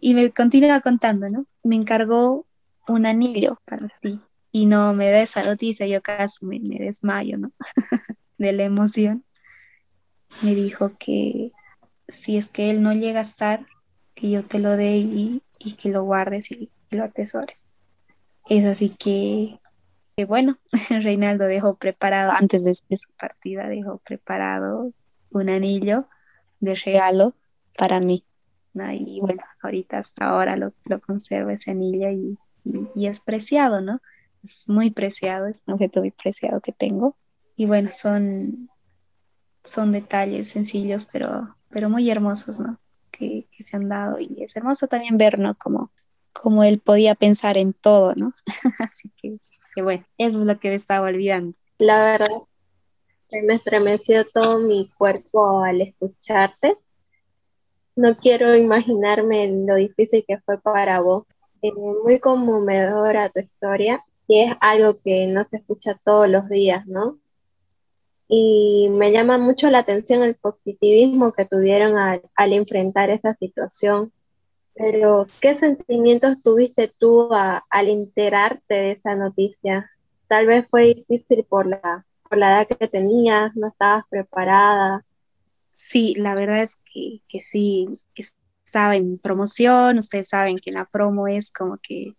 Y 0.00 0.14
me 0.14 0.32
continúa 0.32 0.80
contando, 0.80 1.30
¿no? 1.30 1.46
Me 1.62 1.76
encargó 1.76 2.46
un 2.88 3.06
anillo 3.06 3.60
para 3.64 3.88
ti. 4.00 4.20
Y 4.50 4.66
no 4.66 4.92
me 4.94 5.10
da 5.10 5.22
esa 5.22 5.44
noticia, 5.44 5.86
yo 5.86 6.02
casi 6.02 6.44
me, 6.44 6.58
me 6.58 6.78
desmayo, 6.78 7.38
¿no? 7.38 7.52
De 8.38 8.52
la 8.52 8.64
emoción. 8.64 9.24
Me 10.42 10.54
dijo 10.54 10.90
que 10.98 11.52
si 12.08 12.36
es 12.36 12.50
que 12.50 12.70
él 12.70 12.82
no 12.82 12.92
llega 12.92 13.20
a 13.20 13.22
estar, 13.22 13.66
que 14.14 14.30
yo 14.30 14.44
te 14.44 14.58
lo 14.58 14.76
dé 14.76 14.96
y, 14.96 15.42
y 15.58 15.72
que 15.74 15.90
lo 15.90 16.04
guardes 16.04 16.50
y, 16.50 16.70
lo 16.90 17.04
atesores. 17.04 17.76
Es 18.48 18.64
así 18.64 18.90
que, 18.90 19.58
bueno, 20.26 20.58
Reinaldo 20.90 21.46
dejó 21.46 21.76
preparado, 21.76 22.32
antes 22.32 22.64
de, 22.64 22.76
de 22.88 22.96
su 22.96 23.10
partida, 23.18 23.68
dejó 23.68 23.98
preparado 23.98 24.92
un 25.30 25.50
anillo 25.50 26.08
de 26.60 26.74
regalo 26.74 27.34
para 27.76 28.00
mí. 28.00 28.24
¿no? 28.72 28.92
Y 28.92 29.18
bueno, 29.20 29.42
ahorita 29.62 29.98
hasta 29.98 30.26
ahora 30.26 30.56
lo, 30.56 30.72
lo 30.84 31.00
conservo 31.00 31.50
ese 31.50 31.72
anillo 31.72 32.08
y, 32.10 32.38
y, 32.64 32.88
y 32.94 33.06
es 33.06 33.20
preciado, 33.20 33.80
¿no? 33.80 34.00
Es 34.42 34.68
muy 34.68 34.90
preciado, 34.90 35.48
es 35.48 35.64
un 35.66 35.74
objeto 35.74 36.00
muy 36.00 36.10
preciado 36.10 36.60
que 36.60 36.72
tengo. 36.72 37.16
Y 37.56 37.66
bueno, 37.66 37.90
son, 37.90 38.70
son 39.64 39.92
detalles 39.92 40.48
sencillos, 40.48 41.06
pero, 41.06 41.56
pero 41.76 41.90
muy 41.90 42.08
hermosos, 42.08 42.58
¿no? 42.58 42.78
que, 43.10 43.46
que, 43.54 43.62
se 43.62 43.76
han 43.76 43.90
dado 43.90 44.18
y 44.18 44.42
es 44.42 44.56
hermoso 44.56 44.86
también 44.86 45.18
ver, 45.18 45.38
¿no? 45.38 45.54
Como, 45.56 45.92
como 46.32 46.64
él 46.64 46.78
podía 46.78 47.14
pensar 47.14 47.58
en 47.58 47.74
todo, 47.74 48.14
¿no? 48.14 48.32
Así 48.78 49.10
que, 49.20 49.38
que, 49.74 49.82
bueno, 49.82 50.02
eso 50.16 50.40
es 50.40 50.46
lo 50.46 50.58
que 50.58 50.70
me 50.70 50.76
estaba 50.76 51.08
olvidando. 51.08 51.54
La 51.76 52.02
verdad, 52.02 52.30
me 53.30 53.52
estremeció 53.52 54.24
todo 54.24 54.60
mi 54.60 54.90
cuerpo 54.96 55.62
al 55.62 55.82
escucharte. 55.82 56.74
No 57.94 58.16
quiero 58.16 58.56
imaginarme 58.56 59.46
lo 59.66 59.74
difícil 59.74 60.24
que 60.26 60.38
fue 60.38 60.58
para 60.58 61.00
vos. 61.00 61.26
Eh, 61.60 61.74
muy 61.74 62.18
conmovedora 62.20 63.28
tu 63.28 63.40
historia 63.40 64.02
y 64.26 64.44
es 64.44 64.56
algo 64.62 64.96
que 65.04 65.26
no 65.26 65.44
se 65.44 65.58
escucha 65.58 65.94
todos 66.02 66.30
los 66.30 66.48
días, 66.48 66.86
¿no? 66.86 67.18
Y 68.28 68.88
me 68.90 69.12
llama 69.12 69.38
mucho 69.38 69.70
la 69.70 69.78
atención 69.78 70.22
el 70.22 70.34
positivismo 70.34 71.32
que 71.32 71.44
tuvieron 71.44 71.96
al, 71.96 72.52
enfrentar 72.52 73.10
esa 73.10 73.34
situación. 73.34 74.12
Pero, 74.74 75.26
¿qué 75.40 75.54
sentimientos 75.54 76.42
tuviste 76.42 76.92
tú 76.98 77.28
al 77.32 77.88
enterarte 77.88 78.74
de 78.74 78.90
esa 78.92 79.14
noticia? 79.14 79.90
Tal 80.28 80.46
vez 80.46 80.66
fue 80.68 80.94
difícil 80.94 81.44
por 81.48 81.66
la, 81.66 82.04
por 82.28 82.38
la 82.38 82.50
edad 82.50 82.68
que 82.68 82.88
tenías, 82.88 83.54
no 83.54 83.68
estabas 83.68 84.04
preparada. 84.10 85.04
Sí, 85.70 86.14
la 86.16 86.34
verdad 86.34 86.62
es 86.62 86.76
que, 86.76 87.22
que 87.28 87.40
sí, 87.40 87.88
estaba 88.64 88.96
en 88.96 89.18
promoción, 89.18 89.98
ustedes 89.98 90.28
saben 90.28 90.58
que 90.58 90.72
la 90.72 90.84
promo 90.84 91.28
es 91.28 91.52
como 91.52 91.78
que 91.78 92.14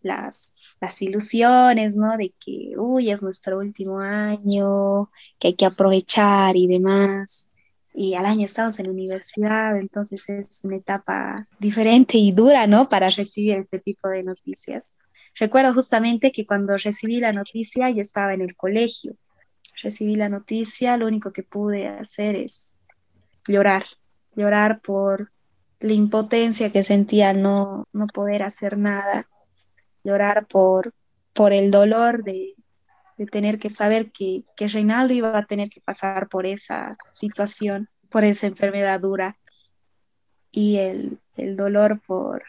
las 0.00 0.56
las 0.82 1.00
ilusiones, 1.00 1.96
¿no? 1.96 2.16
De 2.16 2.34
que, 2.44 2.74
uy, 2.76 3.10
es 3.10 3.22
nuestro 3.22 3.58
último 3.58 4.00
año, 4.00 5.12
que 5.38 5.48
hay 5.48 5.54
que 5.54 5.64
aprovechar 5.64 6.56
y 6.56 6.66
demás. 6.66 7.52
Y 7.94 8.14
al 8.14 8.26
año 8.26 8.46
estamos 8.46 8.80
en 8.80 8.86
la 8.86 8.92
universidad, 8.92 9.76
entonces 9.76 10.28
es 10.28 10.64
una 10.64 10.76
etapa 10.76 11.46
diferente 11.60 12.18
y 12.18 12.32
dura, 12.32 12.66
¿no? 12.66 12.88
Para 12.88 13.10
recibir 13.10 13.58
este 13.58 13.78
tipo 13.78 14.08
de 14.08 14.24
noticias. 14.24 14.98
Recuerdo 15.36 15.72
justamente 15.72 16.32
que 16.32 16.46
cuando 16.46 16.76
recibí 16.76 17.20
la 17.20 17.32
noticia 17.32 17.88
yo 17.90 18.02
estaba 18.02 18.34
en 18.34 18.40
el 18.40 18.56
colegio. 18.56 19.14
Recibí 19.84 20.16
la 20.16 20.28
noticia, 20.28 20.96
lo 20.96 21.06
único 21.06 21.32
que 21.32 21.44
pude 21.44 21.86
hacer 21.86 22.34
es 22.34 22.76
llorar, 23.46 23.84
llorar 24.34 24.80
por 24.80 25.30
la 25.78 25.92
impotencia 25.92 26.72
que 26.72 26.82
sentía 26.82 27.32
no, 27.34 27.86
no 27.92 28.08
poder 28.08 28.42
hacer 28.42 28.76
nada 28.78 29.28
llorar 30.04 30.46
por, 30.46 30.94
por 31.32 31.52
el 31.52 31.70
dolor 31.70 32.24
de, 32.24 32.54
tener 33.30 33.60
que 33.60 33.70
saber 33.70 34.10
que, 34.10 34.42
que, 34.56 34.66
Reinaldo 34.66 35.14
iba 35.14 35.38
a 35.38 35.46
tener 35.46 35.70
que 35.70 35.80
pasar 35.80 36.28
por 36.28 36.44
esa 36.44 36.96
situación, 37.12 37.88
por 38.08 38.24
esa 38.24 38.48
enfermedad 38.48 38.98
dura 38.98 39.38
y 40.50 40.78
el, 40.78 41.20
dolor 41.56 42.00
por, 42.04 42.42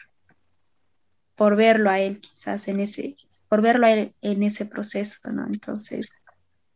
por 1.36 1.54
verlo 1.54 1.90
a 1.90 2.00
él 2.00 2.20
quizás 2.20 2.66
en 2.66 2.80
ese, 2.80 3.14
por 3.48 3.62
verlo 3.62 3.86
en 3.86 4.42
ese 4.42 4.66
proceso, 4.66 5.30
¿no? 5.30 5.46
Entonces, 5.46 6.08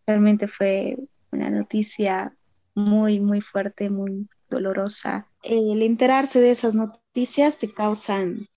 realmente 0.06 0.48
fue 0.48 0.96
una 1.30 1.50
noticia 1.50 2.34
muy, 2.74 3.20
muy 3.20 3.40
fuerte, 3.40 3.90
muy 3.90 4.28
dolorosa. 4.48 5.28
El 5.42 5.82
enterarse 5.82 6.40
de 6.40 6.50
esas 6.50 6.74
noticias 6.74 7.58
te 7.58 7.72
causan 7.72 8.48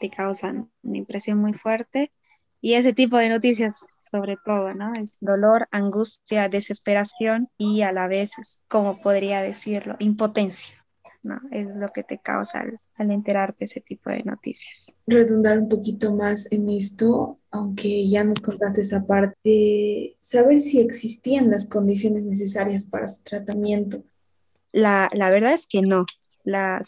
te 0.00 0.10
causan 0.10 0.70
una 0.82 0.98
impresión 0.98 1.38
muy 1.38 1.52
fuerte. 1.52 2.12
Y 2.60 2.74
ese 2.74 2.94
tipo 2.94 3.18
de 3.18 3.28
noticias, 3.28 3.86
sobre 4.00 4.38
todo, 4.42 4.72
¿no? 4.72 4.92
Es 4.94 5.18
dolor, 5.20 5.68
angustia, 5.70 6.48
desesperación 6.48 7.50
y 7.58 7.82
a 7.82 7.92
la 7.92 8.08
vez, 8.08 8.32
como 8.68 9.02
podría 9.02 9.42
decirlo, 9.42 9.96
impotencia, 9.98 10.74
¿no? 11.22 11.38
Es 11.50 11.76
lo 11.76 11.90
que 11.90 12.04
te 12.04 12.18
causa 12.20 12.60
al, 12.60 12.80
al 12.96 13.10
enterarte 13.10 13.66
ese 13.66 13.82
tipo 13.82 14.08
de 14.08 14.22
noticias. 14.22 14.96
Redundar 15.06 15.58
un 15.58 15.68
poquito 15.68 16.14
más 16.14 16.50
en 16.50 16.70
esto, 16.70 17.38
aunque 17.50 18.06
ya 18.06 18.24
nos 18.24 18.40
contaste 18.40 18.80
esa 18.80 19.04
parte, 19.04 20.16
saber 20.22 20.58
si 20.58 20.80
existían 20.80 21.50
las 21.50 21.66
condiciones 21.66 22.24
necesarias 22.24 22.86
para 22.86 23.08
su 23.08 23.22
tratamiento. 23.24 24.04
La, 24.72 25.10
la 25.12 25.28
verdad 25.28 25.52
es 25.52 25.66
que 25.66 25.82
no, 25.82 26.06
la 26.44 26.80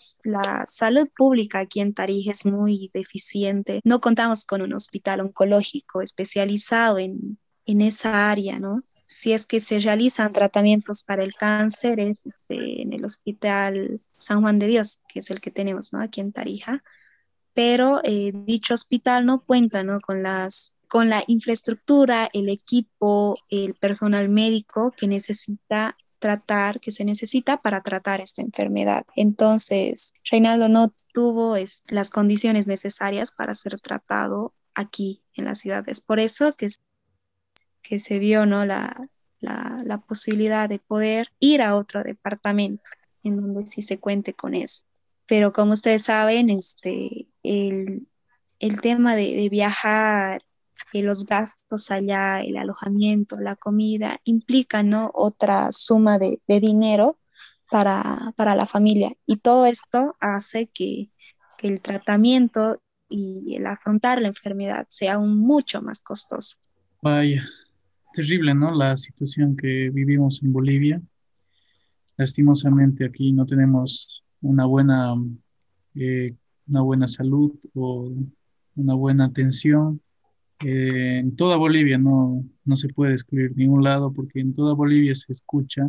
salud 0.67 1.09
pública 1.17 1.61
aquí 1.61 1.81
en 1.81 1.95
Tarija 1.95 2.33
es 2.33 2.47
muy 2.47 2.91
deficiente. 2.93 3.81
No 3.85 4.01
contamos 4.01 4.45
con 4.45 4.63
un 4.63 4.75
hospital 4.75 5.21
oncológico 5.21 6.03
especializado 6.03 6.99
en, 6.99 7.39
en 7.67 7.81
esa 7.81 8.31
área, 8.31 8.59
¿no? 8.59 8.83
Si 9.07 9.33
es 9.33 9.47
que 9.47 9.61
se 9.61 9.79
realizan 9.79 10.33
tratamientos 10.33 11.05
para 11.05 11.23
el 11.23 11.35
cáncer 11.35 12.01
es 12.01 12.23
este, 12.25 12.83
en 12.83 12.93
el 12.93 13.05
Hospital 13.05 14.01
San 14.17 14.41
Juan 14.41 14.59
de 14.59 14.67
Dios, 14.67 15.01
que 15.09 15.21
es 15.21 15.31
el 15.31 15.41
que 15.41 15.51
tenemos, 15.51 15.93
¿no? 15.93 16.01
Aquí 16.01 16.21
en 16.21 16.33
Tarija. 16.33 16.83
Pero 17.55 18.01
eh, 18.05 18.33
dicho 18.35 18.75
hospital 18.75 19.27
no 19.27 19.45
cuenta, 19.45 19.85
¿no? 19.85 20.01
Con 20.01 20.23
las 20.23 20.73
con 20.89 21.09
la 21.11 21.25
infraestructura, 21.27 22.29
el 22.33 22.49
equipo, 22.49 23.39
el 23.51 23.75
personal 23.75 24.29
médico 24.29 24.93
que 24.97 25.09
necesita 25.09 25.97
tratar, 26.19 26.81
que 26.81 26.91
se 26.91 27.05
necesita 27.05 27.61
para 27.61 27.83
tratar 27.83 28.21
esta 28.21 28.43
enfermedad. 28.43 29.05
Entonces, 29.15 30.15
Reinaldo 30.31 30.69
no 30.69 30.93
tuvo 31.13 31.57
las 31.89 32.11
condiciones 32.11 32.67
necesarias 32.67 33.33
para 33.33 33.55
ser 33.55 33.81
tratado 33.81 34.55
aquí 34.75 35.23
en 35.35 35.45
la 35.47 35.55
ciudad. 35.55 35.89
Es 35.89 36.01
por 36.01 36.21
eso 36.21 36.55
que, 36.57 36.69
que 37.83 37.99
se 37.99 38.19
vio 38.19 38.47
¿no? 38.47 38.65
la, 38.67 39.09
la, 39.41 39.99
posibilidad 40.07 40.69
de 40.69 40.79
poder 40.79 41.33
ir 41.41 41.63
a 41.63 41.77
otro 41.77 42.03
departamento 42.03 42.91
en 43.23 43.37
donde 43.37 43.67
sí 43.67 43.83
se 43.83 43.99
cuente 43.99 44.35
con 44.35 44.55
eso. 44.55 44.85
Pero 45.27 45.53
como 45.53 45.73
ustedes 45.73 46.05
saben, 46.05 46.51
este, 46.51 47.27
el, 47.43 48.07
el 48.61 48.81
tema 48.81 49.17
de, 49.17 49.35
de 49.35 49.49
viajar 49.49 50.43
los 51.03 51.27
gastos 51.27 51.91
allá, 51.91 52.41
el 52.41 52.57
alojamiento, 52.57 53.39
la 53.39 53.57
comida, 53.57 54.21
implican 54.25 54.91
¿no? 54.91 55.11
otra 55.15 55.71
suma 55.73 56.19
de, 56.19 56.41
dinero 56.47 57.19
para, 57.71 58.33
la 58.37 58.67
familia. 58.67 59.11
Y 59.27 59.37
todo 59.37 59.67
esto 59.67 60.17
hace 60.21 60.69
que, 60.69 61.11
el 61.63 61.81
tratamiento 61.81 62.83
y 63.09 63.55
el 63.57 63.67
afrontar 63.67 64.21
la 64.21 64.29
enfermedad 64.29 64.87
sea 64.91 65.15
aún 65.15 65.39
mucho 65.39 65.81
más 65.81 66.03
costoso. 66.03 66.59
Vaya, 67.01 67.43
terrible, 68.13 68.55
¿no? 68.55 68.75
La 68.75 68.95
situación 68.95 69.57
que 69.57 69.89
vivimos 69.89 70.43
en 70.43 70.53
Bolivia. 70.53 71.01
Lastimosamente 72.19 73.07
aquí 73.07 73.33
no 73.33 73.47
tenemos 73.47 74.23
una 74.43 74.67
buena, 74.67 75.15
eh, 75.95 76.35
una 76.67 76.83
buena 76.83 77.09
salud 77.09 77.59
o 77.73 78.13
una 78.75 78.93
buena 78.93 79.25
atención 79.25 80.03
eh, 80.65 81.19
en 81.19 81.37
toda 81.37 81.57
Bolivia 81.57 81.99
no, 81.99 82.45
no 82.65 82.77
se 82.77 82.89
puede 82.89 83.13
excluir 83.13 83.57
ningún 83.57 83.85
lado 83.85 84.13
porque 84.13 84.41
en 84.41 84.55
toda 84.55 84.75
Bolivia 84.75 85.15
se 85.15 85.33
escucha 85.33 85.89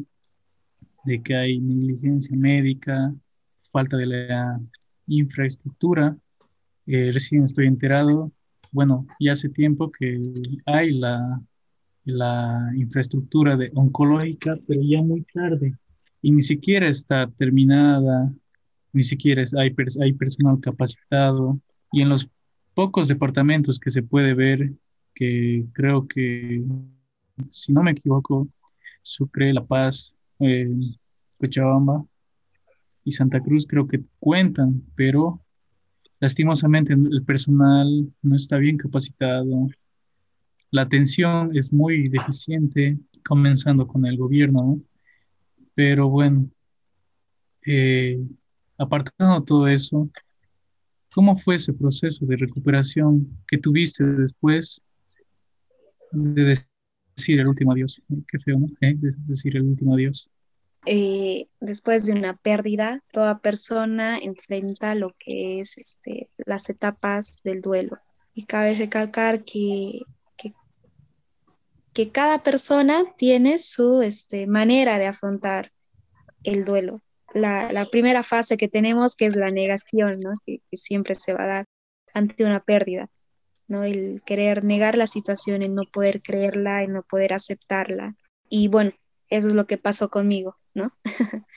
de 1.05 1.21
que 1.21 1.35
hay 1.35 1.59
negligencia 1.59 2.35
médica, 2.35 3.13
falta 3.71 3.97
de 3.97 4.05
la 4.07 4.59
infraestructura. 5.07 6.17
Eh, 6.85 7.11
recién 7.13 7.43
estoy 7.43 7.67
enterado, 7.67 8.31
bueno, 8.71 9.07
ya 9.19 9.33
hace 9.33 9.49
tiempo 9.49 9.91
que 9.91 10.21
hay 10.65 10.91
la, 10.91 11.41
la 12.03 12.71
infraestructura 12.75 13.55
de 13.55 13.71
oncológica, 13.73 14.57
pero 14.67 14.81
ya 14.81 15.01
muy 15.01 15.23
tarde 15.33 15.73
y 16.21 16.31
ni 16.31 16.41
siquiera 16.41 16.89
está 16.89 17.29
terminada, 17.37 18.33
ni 18.93 19.03
siquiera 19.03 19.43
hay, 19.57 19.73
hay 20.01 20.13
personal 20.13 20.59
capacitado 20.59 21.59
y 21.91 22.01
en 22.01 22.09
los 22.09 22.29
pocos 22.77 23.07
departamentos 23.07 23.79
que 23.79 23.89
se 23.89 24.03
puede 24.03 24.35
ver, 24.35 24.71
que 25.15 25.65
creo 25.73 26.07
que, 26.07 26.63
si 27.49 27.73
no 27.73 27.81
me 27.81 27.89
equivoco, 27.89 28.47
Sucre, 29.01 29.51
La 29.51 29.65
Paz, 29.65 30.13
eh, 30.39 30.69
Cochabamba 31.39 32.05
y 33.03 33.13
Santa 33.13 33.41
Cruz 33.41 33.65
creo 33.67 33.87
que 33.87 34.03
cuentan, 34.19 34.83
pero 34.93 35.41
lastimosamente 36.19 36.93
el 36.93 37.23
personal 37.23 38.13
no 38.21 38.35
está 38.35 38.57
bien 38.57 38.77
capacitado, 38.77 39.69
la 40.69 40.83
atención 40.83 41.57
es 41.57 41.73
muy 41.73 42.09
deficiente, 42.09 42.99
comenzando 43.25 43.87
con 43.87 44.05
el 44.05 44.17
gobierno, 44.17 44.79
pero 45.73 46.09
bueno, 46.09 46.47
eh, 47.65 48.19
apartando 48.77 49.43
todo 49.43 49.67
eso, 49.67 50.11
¿Cómo 51.13 51.37
fue 51.37 51.55
ese 51.55 51.73
proceso 51.73 52.25
de 52.25 52.37
recuperación 52.37 53.41
que 53.47 53.57
tuviste 53.57 54.03
después 54.03 54.81
de 56.11 56.55
decir 57.15 57.39
el 57.39 57.47
último 57.47 57.71
adiós? 57.71 58.01
Qué 58.27 58.39
feo, 58.39 58.59
¿no? 58.59 58.67
¿Eh? 58.81 58.93
De 58.95 59.11
decir 59.27 59.55
el 59.55 59.63
último 59.63 59.95
adiós. 59.95 60.29
Eh, 60.85 61.47
después 61.59 62.05
de 62.05 62.13
una 62.13 62.37
pérdida, 62.37 63.03
toda 63.11 63.39
persona 63.39 64.17
enfrenta 64.17 64.95
lo 64.95 65.15
que 65.17 65.59
es 65.59 65.77
este, 65.77 66.29
las 66.45 66.69
etapas 66.69 67.41
del 67.43 67.61
duelo. 67.61 67.97
Y 68.33 68.45
cabe 68.45 68.75
recalcar 68.75 69.43
que, 69.43 70.01
que, 71.93 72.11
cada 72.11 72.43
persona 72.43 73.03
tiene 73.17 73.57
su 73.57 74.01
este, 74.03 74.45
manera 74.45 74.99
de 74.99 75.07
afrontar 75.07 75.71
el 76.43 76.63
duelo 76.63 77.01
la, 77.37 77.87
primera 77.91 78.23
fase 78.23 78.57
que 78.57 78.67
tenemos, 78.67 79.15
que 79.15 79.25
es 79.25 79.35
la 79.35 79.47
negación, 79.47 80.19
¿no? 80.19 80.41
Que, 80.45 80.61
siempre 80.71 81.15
se 81.15 81.33
va 81.33 81.43
a 81.43 81.47
dar 81.47 81.65
ante 82.13 82.43
una 82.43 82.63
pérdida, 82.63 83.09
¿no? 83.67 83.83
El 83.83 84.21
querer 84.25 84.63
negar 84.63 84.97
la 84.97 85.07
situación, 85.07 85.61
el 85.61 85.73
no 85.75 85.83
poder 85.91 86.21
creerla, 86.21 86.83
el 86.83 86.93
no 86.93 87.03
poder 87.03 87.33
aceptarla. 87.33 88.15
Y 88.49 88.67
bueno, 88.67 88.91
eso 89.29 89.49
es 89.49 89.53
lo 89.53 89.67
que 89.67 89.77
pasó 89.77 90.09
conmigo, 90.09 90.57
¿no? 90.73 90.89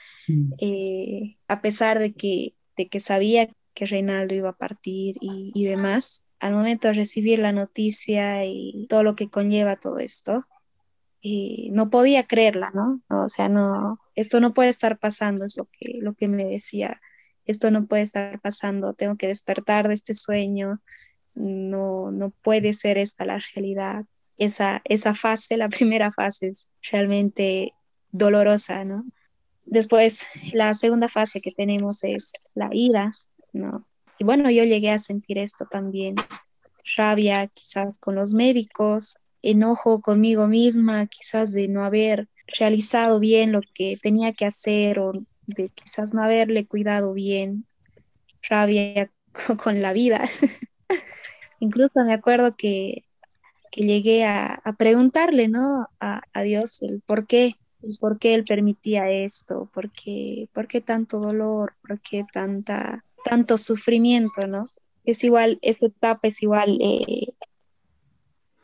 Eh, 0.61 1.35
a 1.49 1.61
pesar 1.61 1.99
de 1.99 2.13
que, 2.13 2.55
de 2.77 2.87
que 2.87 3.01
sabía 3.01 3.49
que 3.73 3.85
Reinaldo 3.85 4.33
iba 4.33 4.49
a 4.49 4.57
partir 4.57 5.15
y, 5.19 5.51
y 5.53 5.65
demás, 5.65 6.27
al 6.39 6.53
momento 6.53 6.87
de 6.87 6.93
recibir 6.93 7.39
la 7.39 7.51
noticia 7.51 8.45
y 8.45 8.85
todo 8.87 9.03
lo 9.03 9.15
que 9.15 9.29
conlleva 9.29 9.75
todo 9.75 9.99
esto, 9.99 10.45
y 11.21 11.69
no 11.71 11.89
podía 11.89 12.25
creerla, 12.25 12.71
¿no? 12.73 13.01
O 13.09 13.29
sea, 13.29 13.47
no, 13.47 13.99
esto 14.15 14.39
no 14.39 14.53
puede 14.53 14.69
estar 14.69 14.99
pasando, 14.99 15.45
es 15.45 15.57
lo 15.57 15.65
que, 15.65 15.99
lo 15.99 16.13
que 16.13 16.27
me 16.27 16.45
decía, 16.45 17.01
esto 17.45 17.71
no 17.71 17.87
puede 17.87 18.03
estar 18.03 18.39
pasando, 18.39 18.93
tengo 18.93 19.15
que 19.15 19.27
despertar 19.27 19.87
de 19.87 19.93
este 19.93 20.13
sueño, 20.13 20.81
no, 21.33 22.11
no 22.11 22.29
puede 22.29 22.73
ser 22.73 22.97
esta 22.97 23.25
la 23.25 23.39
realidad. 23.55 24.05
Esa, 24.37 24.81
esa 24.85 25.15
fase, 25.15 25.57
la 25.57 25.69
primera 25.69 26.11
fase 26.11 26.47
es 26.47 26.69
realmente 26.91 27.73
dolorosa, 28.11 28.83
¿no? 28.83 29.03
Después, 29.65 30.25
la 30.53 30.73
segunda 30.73 31.07
fase 31.07 31.39
que 31.41 31.51
tenemos 31.51 32.03
es 32.03 32.33
la 32.55 32.69
ira, 32.71 33.11
¿no? 33.53 33.87
Y 34.19 34.23
bueno, 34.23 34.49
yo 34.51 34.63
llegué 34.63 34.91
a 34.91 34.99
sentir 34.99 35.37
esto 35.37 35.65
también, 35.65 36.15
rabia 36.95 37.47
quizás 37.47 37.99
con 37.99 38.15
los 38.15 38.33
médicos, 38.33 39.15
enojo 39.41 40.01
conmigo 40.01 40.47
misma, 40.47 41.07
quizás 41.07 41.53
de 41.53 41.67
no 41.67 41.83
haber 41.83 42.27
realizado 42.57 43.19
bien 43.19 43.51
lo 43.51 43.61
que 43.73 43.97
tenía 44.01 44.33
que 44.33 44.45
hacer 44.45 44.99
o 44.99 45.13
de 45.47 45.69
quizás 45.69 46.13
no 46.13 46.23
haberle 46.23 46.65
cuidado 46.65 47.13
bien, 47.13 47.65
rabia 48.49 49.11
con 49.63 49.81
la 49.81 49.93
vida. 49.93 50.21
Incluso 51.59 52.03
me 52.05 52.13
acuerdo 52.13 52.55
que, 52.55 53.03
llegué 53.73 54.25
a, 54.25 54.61
preguntarle, 54.77 55.47
¿no? 55.47 55.87
A, 55.99 56.21
Dios 56.43 56.81
el 56.81 57.01
por 57.01 57.25
qué, 57.27 57.55
el 57.81 57.97
por 57.99 58.19
qué 58.19 58.33
Él 58.33 58.43
permitía 58.43 59.09
esto, 59.09 59.69
por 59.73 59.91
qué, 59.91 60.49
por 60.53 60.67
qué 60.67 60.81
tanto 60.81 61.19
dolor, 61.19 61.75
por 61.81 62.01
qué 62.01 62.25
tanta, 62.33 63.05
tanto 63.23 63.57
sufrimiento, 63.57 64.47
¿no? 64.47 64.65
Es 65.05 65.23
igual, 65.23 65.57
esta 65.61 65.87
etapa 65.87 66.27
es 66.27 66.43
igual 66.43 66.77
eh, 66.81 67.27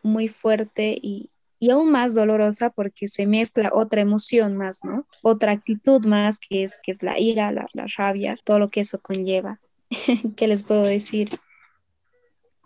muy 0.03 0.27
fuerte 0.27 0.97
y, 1.01 1.31
aún 1.71 1.91
más 1.91 2.13
dolorosa 2.13 2.69
porque 2.69 3.07
se 3.07 3.25
mezcla 3.25 3.71
otra 3.73 4.01
emoción 4.01 4.55
más, 4.57 4.83
¿no? 4.83 5.07
Otra 5.23 5.51
actitud 5.51 6.05
más 6.05 6.39
que 6.39 6.63
es, 6.63 6.79
que 6.81 6.91
es 6.91 7.01
la 7.01 7.19
ira, 7.19 7.51
la, 7.51 7.67
rabia, 7.97 8.37
todo 8.43 8.59
lo 8.59 8.69
que 8.69 8.81
eso 8.81 8.99
conlleva. 8.99 9.59
¿Qué 10.35 10.47
les 10.47 10.63
puedo 10.63 10.83
decir? 10.83 11.39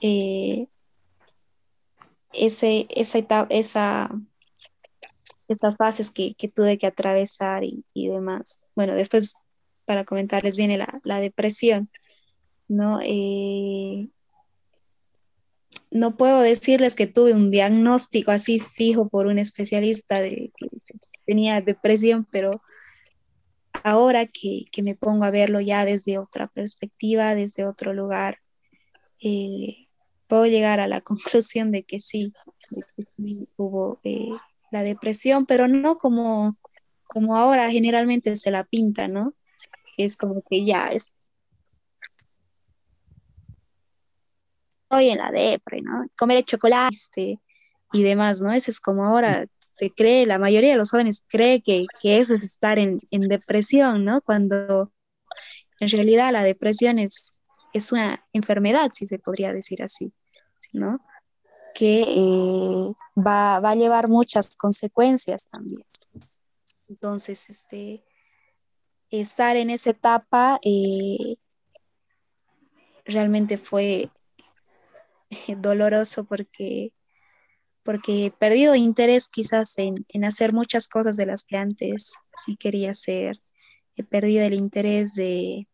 Eh, 0.02 0.68
ese, 2.34 2.88
esa 2.90 3.18
etapa, 3.18 3.48
esa, 3.54 4.10
estas 5.48 5.78
fases 5.78 6.12
que, 6.12 6.36
tuve 6.54 6.78
que 6.78 6.88
atravesar 6.88 7.64
y, 7.64 7.84
demás. 7.94 8.68
Bueno, 8.76 8.94
después 8.96 9.36
para 9.86 10.06
comentarles 10.06 10.58
viene 10.58 10.78
la, 10.78 11.00
la 11.04 11.20
depresión, 11.20 11.90
¿no? 12.68 13.00
Eh, 13.04 14.10
no 15.92 16.16
puedo 16.16 16.40
decirles 16.40 16.96
que 16.96 17.06
tuve 17.06 17.34
un 17.34 17.52
diagnóstico 17.52 18.32
así 18.32 18.60
fijo 18.60 19.10
por 19.10 19.28
un 19.28 19.38
especialista 19.38 20.22
de 20.22 20.52
que 20.56 20.68
tenía 21.26 21.62
depresión, 21.62 22.26
pero 22.32 22.62
ahora 23.84 24.26
que, 24.26 24.66
me 24.82 24.96
pongo 24.96 25.26
a 25.26 25.32
verlo 25.32 25.60
ya 25.60 25.86
desde 25.86 26.18
otra 26.18 26.48
perspectiva, 26.48 27.36
desde 27.36 27.66
otro 27.66 27.94
lugar, 27.94 28.40
eh, 29.22 29.88
puedo 30.28 30.46
llegar 30.46 30.80
a 30.80 30.88
la 30.88 31.02
conclusión 31.42 31.72
de 31.72 31.84
que 31.84 32.00
sí, 32.00 32.34
hubo 33.58 34.00
eh, 34.04 34.30
la 34.72 34.84
depresión, 34.84 35.46
pero 35.46 35.68
no 35.68 35.98
como, 35.98 36.58
como 37.04 37.36
ahora 37.36 37.70
generalmente 37.70 38.38
se 38.38 38.52
la 38.52 38.64
pinta, 38.64 39.10
¿no? 39.10 39.34
Es 39.98 40.16
como 40.16 40.42
que 40.50 40.64
ya 40.66 40.88
es 40.88 41.14
hoy 44.92 45.10
en 45.10 45.18
la 45.18 45.32
depre, 45.32 45.82
¿no? 45.82 46.06
Comer 46.18 46.44
chocolate 46.44 47.40
y 47.94 48.04
demás, 48.04 48.42
¿no? 48.42 48.52
Eso 48.52 48.72
es 48.72 48.80
como 48.80 49.06
ahora 49.06 49.46
se 49.72 49.92
cree, 49.92 50.26
la 50.26 50.38
mayoría 50.38 50.72
de 50.72 50.78
los 50.78 50.92
jóvenes 50.92 51.26
cree 51.28 51.62
que, 51.62 51.86
eso 52.04 52.36
es 52.36 52.44
estar 52.44 52.78
en, 52.78 53.00
depresión, 53.10 54.06
¿no? 54.06 54.22
Cuando 54.22 54.92
en 55.80 55.90
realidad 55.90 56.32
la 56.32 56.44
depresión 56.44 57.00
es, 57.00 57.44
es 57.74 57.92
una 57.92 58.26
enfermedad, 58.34 58.92
si 58.94 59.08
se 59.08 59.18
podría 59.18 59.54
decir 59.54 59.82
así, 59.82 60.14
¿no? 60.74 61.00
Que 61.74 62.02
eh, 62.02 62.94
va, 63.18 63.58
a 63.58 63.76
llevar 63.76 64.10
muchas 64.10 64.58
consecuencias 64.58 65.48
también. 65.48 65.86
Entonces, 66.90 67.50
este, 67.50 68.04
estar 69.10 69.56
en 69.56 69.70
esa 69.70 69.92
etapa 69.92 70.60
eh, 70.64 71.38
realmente 73.06 73.58
fue 73.58 74.10
doloroso 75.58 76.26
porque, 76.26 76.94
porque 77.84 78.28
he 78.28 78.32
perdido 78.32 78.76
interés 78.76 79.28
quizás 79.30 79.78
en, 79.78 80.06
hacer 80.24 80.54
muchas 80.54 80.88
cosas 80.88 81.17
de 81.17 81.26
las 81.26 81.44
que 81.44 81.58
antes 81.58 82.13
sí 82.36 82.58
quería 82.58 82.91
hacer. 82.91 83.41
He 83.98 84.04
perdido 84.04 84.46
el 84.46 84.54
interés 84.54 85.15
de, 85.15 85.67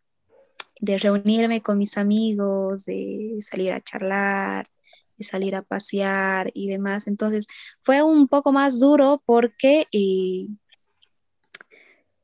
reunirme 0.81 1.61
con 1.61 1.77
mis 1.77 1.97
amigos, 1.97 2.85
de 2.85 3.37
salir 3.41 3.73
a 3.73 3.81
charlar, 3.81 4.69
de 5.17 5.23
salir 5.23 5.55
a 5.55 5.63
pasear 5.63 6.51
y 6.53 6.69
demás. 6.69 7.07
Entonces 7.07 7.47
fue 7.81 8.03
un 8.03 8.27
poco 8.27 8.51
más 8.51 8.79
duro 8.79 9.21
porque 9.25 9.87
eh, 9.91 10.47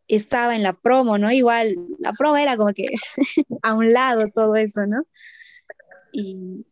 estaba 0.07 0.55
en 0.55 0.63
la 0.63 0.73
promo, 0.73 1.17
¿no? 1.17 1.31
Igual 1.31 1.75
la 1.99 2.13
promo 2.13 2.37
era 2.37 2.57
como 2.57 2.73
que 2.73 2.87
a 3.63 3.73
un 3.73 3.91
lado 3.93 4.27
todo 4.33 4.55
eso, 4.55 4.85
¿no? 4.85 5.03
Y, 6.11 6.65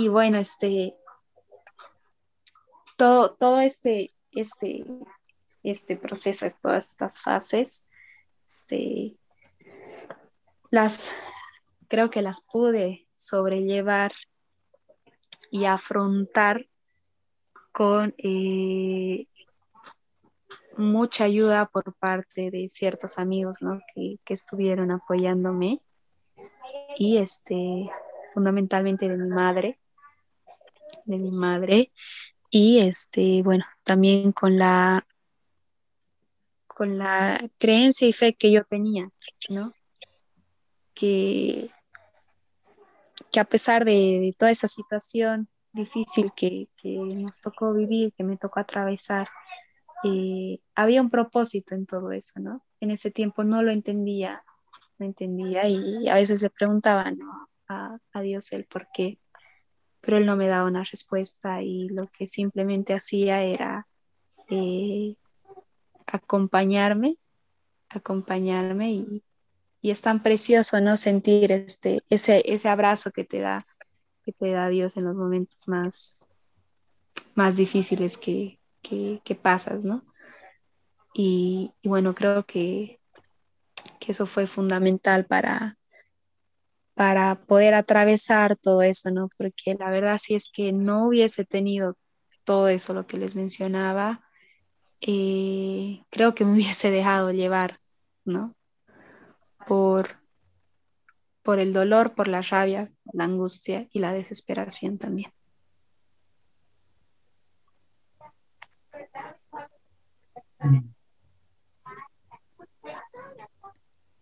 y 0.00 0.08
bueno, 0.08 0.38
este, 0.38 0.96
todo, 2.96 3.34
todo 3.34 3.60
este, 3.60 4.14
este, 4.32 4.80
este 5.62 5.96
proceso, 5.98 6.46
todas 6.62 6.92
estas 6.92 7.20
fases, 7.20 7.86
este, 8.46 9.18
las, 10.70 11.12
creo 11.86 12.08
que 12.08 12.22
las 12.22 12.46
pude 12.46 13.08
sobrellevar 13.14 14.12
y 15.50 15.66
afrontar 15.66 16.66
con 17.70 18.14
eh, 18.16 19.26
mucha 20.78 21.24
ayuda 21.24 21.66
por 21.66 21.92
parte 21.92 22.50
de 22.50 22.68
ciertos 22.68 23.18
amigos 23.18 23.58
que, 23.94 24.18
que, 24.24 24.32
estuvieron 24.32 24.92
apoyándome 24.92 25.82
y 26.96 27.18
este 27.18 27.90
fundamentalmente 28.32 29.08
de 29.08 29.16
mi 29.16 29.28
madre, 29.28 29.79
de 31.04 31.18
mi 31.18 31.30
madre, 31.30 31.92
y 32.50 32.80
este, 32.80 33.42
bueno, 33.42 33.64
también 33.84 34.32
con 34.32 34.58
la 34.58 35.06
con 36.66 36.96
la 36.96 37.38
creencia 37.58 38.08
y 38.08 38.12
fe 38.12 38.34
que 38.34 38.50
yo 38.50 38.64
tenía, 38.64 39.10
¿no? 39.50 39.74
Que, 40.94 41.70
que 43.30 43.40
a 43.40 43.44
pesar 43.44 43.84
de, 43.84 44.34
toda 44.38 44.50
esa 44.50 44.66
situación 44.66 45.48
difícil 45.72 46.32
que, 46.34 46.68
nos 46.82 47.40
tocó 47.42 47.74
vivir, 47.74 48.14
que 48.14 48.24
me 48.24 48.38
tocó 48.38 48.60
atravesar, 48.60 49.28
eh, 50.04 50.58
había 50.74 51.02
un 51.02 51.10
propósito 51.10 51.74
en 51.74 51.84
todo 51.86 52.12
eso, 52.12 52.40
¿no? 52.40 52.64
En 52.80 52.90
ese 52.90 53.10
tiempo 53.10 53.44
no 53.44 53.62
lo 53.62 53.72
entendía, 53.72 54.42
no 54.98 55.04
entendía 55.04 55.68
y 55.68 56.08
a 56.08 56.14
veces 56.14 56.40
le 56.40 56.48
preguntaba, 56.48 57.10
¿no? 57.10 57.50
a, 57.70 58.20
Dios 58.22 58.52
el 58.52 58.64
por 58.64 58.88
qué, 58.92 59.18
pero 60.00 60.16
él 60.16 60.26
no 60.26 60.36
me 60.36 60.48
daba 60.48 60.68
una 60.68 60.84
respuesta 60.84 61.62
y 61.62 61.88
lo 61.88 62.08
que 62.08 62.26
simplemente 62.26 62.94
hacía 62.94 63.42
era 63.42 63.86
eh, 64.48 65.16
acompañarme, 66.06 67.16
acompañarme 67.88 68.92
y, 68.92 69.22
es 69.82 70.02
tan 70.02 70.22
precioso 70.22 70.78
no 70.80 70.98
sentir 70.98 71.50
este, 71.52 72.02
ese, 72.10 72.42
ese 72.44 72.68
abrazo 72.68 73.10
que 73.12 73.24
te 73.24 73.38
da, 73.38 73.66
que 74.22 74.32
te 74.32 74.50
da 74.50 74.68
Dios 74.68 74.98
en 74.98 75.04
los 75.04 75.16
momentos 75.16 75.68
más, 75.68 76.30
más 77.34 77.56
difíciles 77.56 78.18
que, 78.18 78.58
pasas, 79.42 79.82
¿no? 79.82 80.04
Y, 81.14 81.72
bueno, 81.82 82.14
creo 82.14 82.44
que, 82.44 83.00
que, 83.98 84.12
eso 84.12 84.26
fue 84.26 84.46
fundamental 84.46 85.24
para, 85.24 85.78
para 87.00 87.34
poder 87.46 87.72
atravesar 87.72 88.58
todo 88.58 88.82
eso, 88.82 89.10
¿no? 89.10 89.30
Porque 89.38 89.74
la 89.78 89.88
verdad 89.88 90.18
sí 90.18 90.34
es 90.34 90.50
que 90.52 90.70
no 90.70 91.06
hubiese 91.06 91.46
tenido 91.46 91.96
todo 92.44 92.68
eso, 92.68 92.92
lo 92.92 93.06
que 93.06 93.16
les 93.16 93.34
mencionaba, 93.36 94.22
eh, 95.00 96.04
creo 96.10 96.34
que 96.34 96.44
me 96.44 96.52
hubiese 96.56 96.90
dejado 96.90 97.32
llevar 97.32 97.78
¿no? 98.26 98.54
Por, 99.66 100.20
por 101.42 101.58
el 101.58 101.72
dolor, 101.72 102.14
por 102.14 102.28
la 102.28 102.42
rabia, 102.42 102.92
la 103.14 103.24
angustia 103.24 103.88
y 103.92 104.00
la 104.00 104.12
desesperación 104.12 104.98
también. 104.98 105.32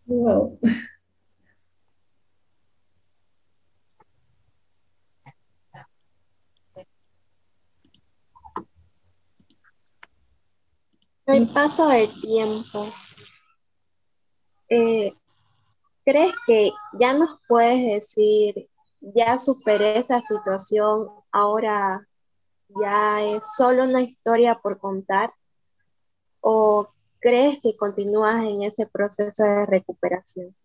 Wow. 0.07 0.61
El 11.29 11.47
paso 11.47 11.89
del 11.89 12.09
tiempo, 12.23 12.91
eh, 14.71 15.13
¿crees 16.03 16.35
que 16.47 16.71
ya 16.99 17.13
nos 17.13 17.39
puedes 17.47 17.85
decir, 17.85 18.71
ya 18.99 19.37
superé 19.37 19.99
esa 19.99 20.23
situación, 20.23 21.11
ahora 21.31 22.09
ya 22.81 23.23
es 23.23 23.43
solo 23.59 23.85
una 23.85 24.01
historia 24.01 24.59
por 24.63 24.79
contar? 24.79 25.35
¿O 26.41 26.89
crees 27.21 27.61
que 27.63 27.77
continúas 27.77 28.43
en 28.45 28.63
ese 28.63 28.87
proceso 28.87 29.45
de 29.45 29.67
recuperación? 29.67 30.57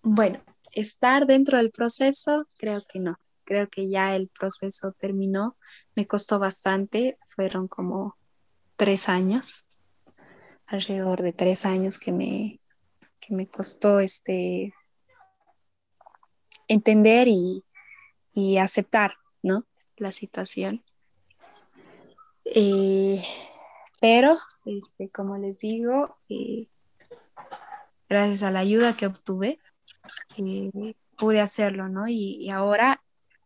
Bueno, 0.00 0.40
estar 0.72 1.26
dentro 1.26 1.58
del 1.58 1.70
proceso, 1.70 2.46
creo 2.56 2.80
que 2.90 2.98
no. 2.98 3.14
Creo 3.46 3.68
que 3.68 3.88
ya 3.88 4.14
el 4.16 4.28
proceso 4.28 4.92
terminó. 4.92 5.56
Me 5.94 6.06
costó 6.06 6.38
bastante, 6.38 7.16
fueron 7.34 7.68
como 7.68 8.18
tres 8.76 9.08
años, 9.08 9.66
alrededor 10.66 11.22
de 11.22 11.32
tres 11.32 11.64
años 11.64 11.98
que 11.98 12.12
me, 12.12 12.60
que 13.20 13.34
me 13.34 13.46
costó 13.46 14.00
este, 14.00 14.74
entender 16.68 17.28
y, 17.28 17.64
y 18.34 18.58
aceptar 18.58 19.14
¿no? 19.42 19.64
la 19.96 20.10
situación. 20.10 20.84
Eh, 22.44 23.22
pero, 24.00 24.36
este, 24.64 25.08
como 25.08 25.38
les 25.38 25.60
digo, 25.60 26.16
eh, 26.28 26.68
gracias 28.08 28.42
a 28.42 28.50
la 28.50 28.60
ayuda 28.60 28.96
que 28.96 29.06
obtuve, 29.06 29.60
eh, 30.36 30.94
pude 31.16 31.40
hacerlo, 31.40 31.88
¿no? 31.88 32.08
Y, 32.08 32.36
y, 32.40 32.50
ahora, 32.50 32.95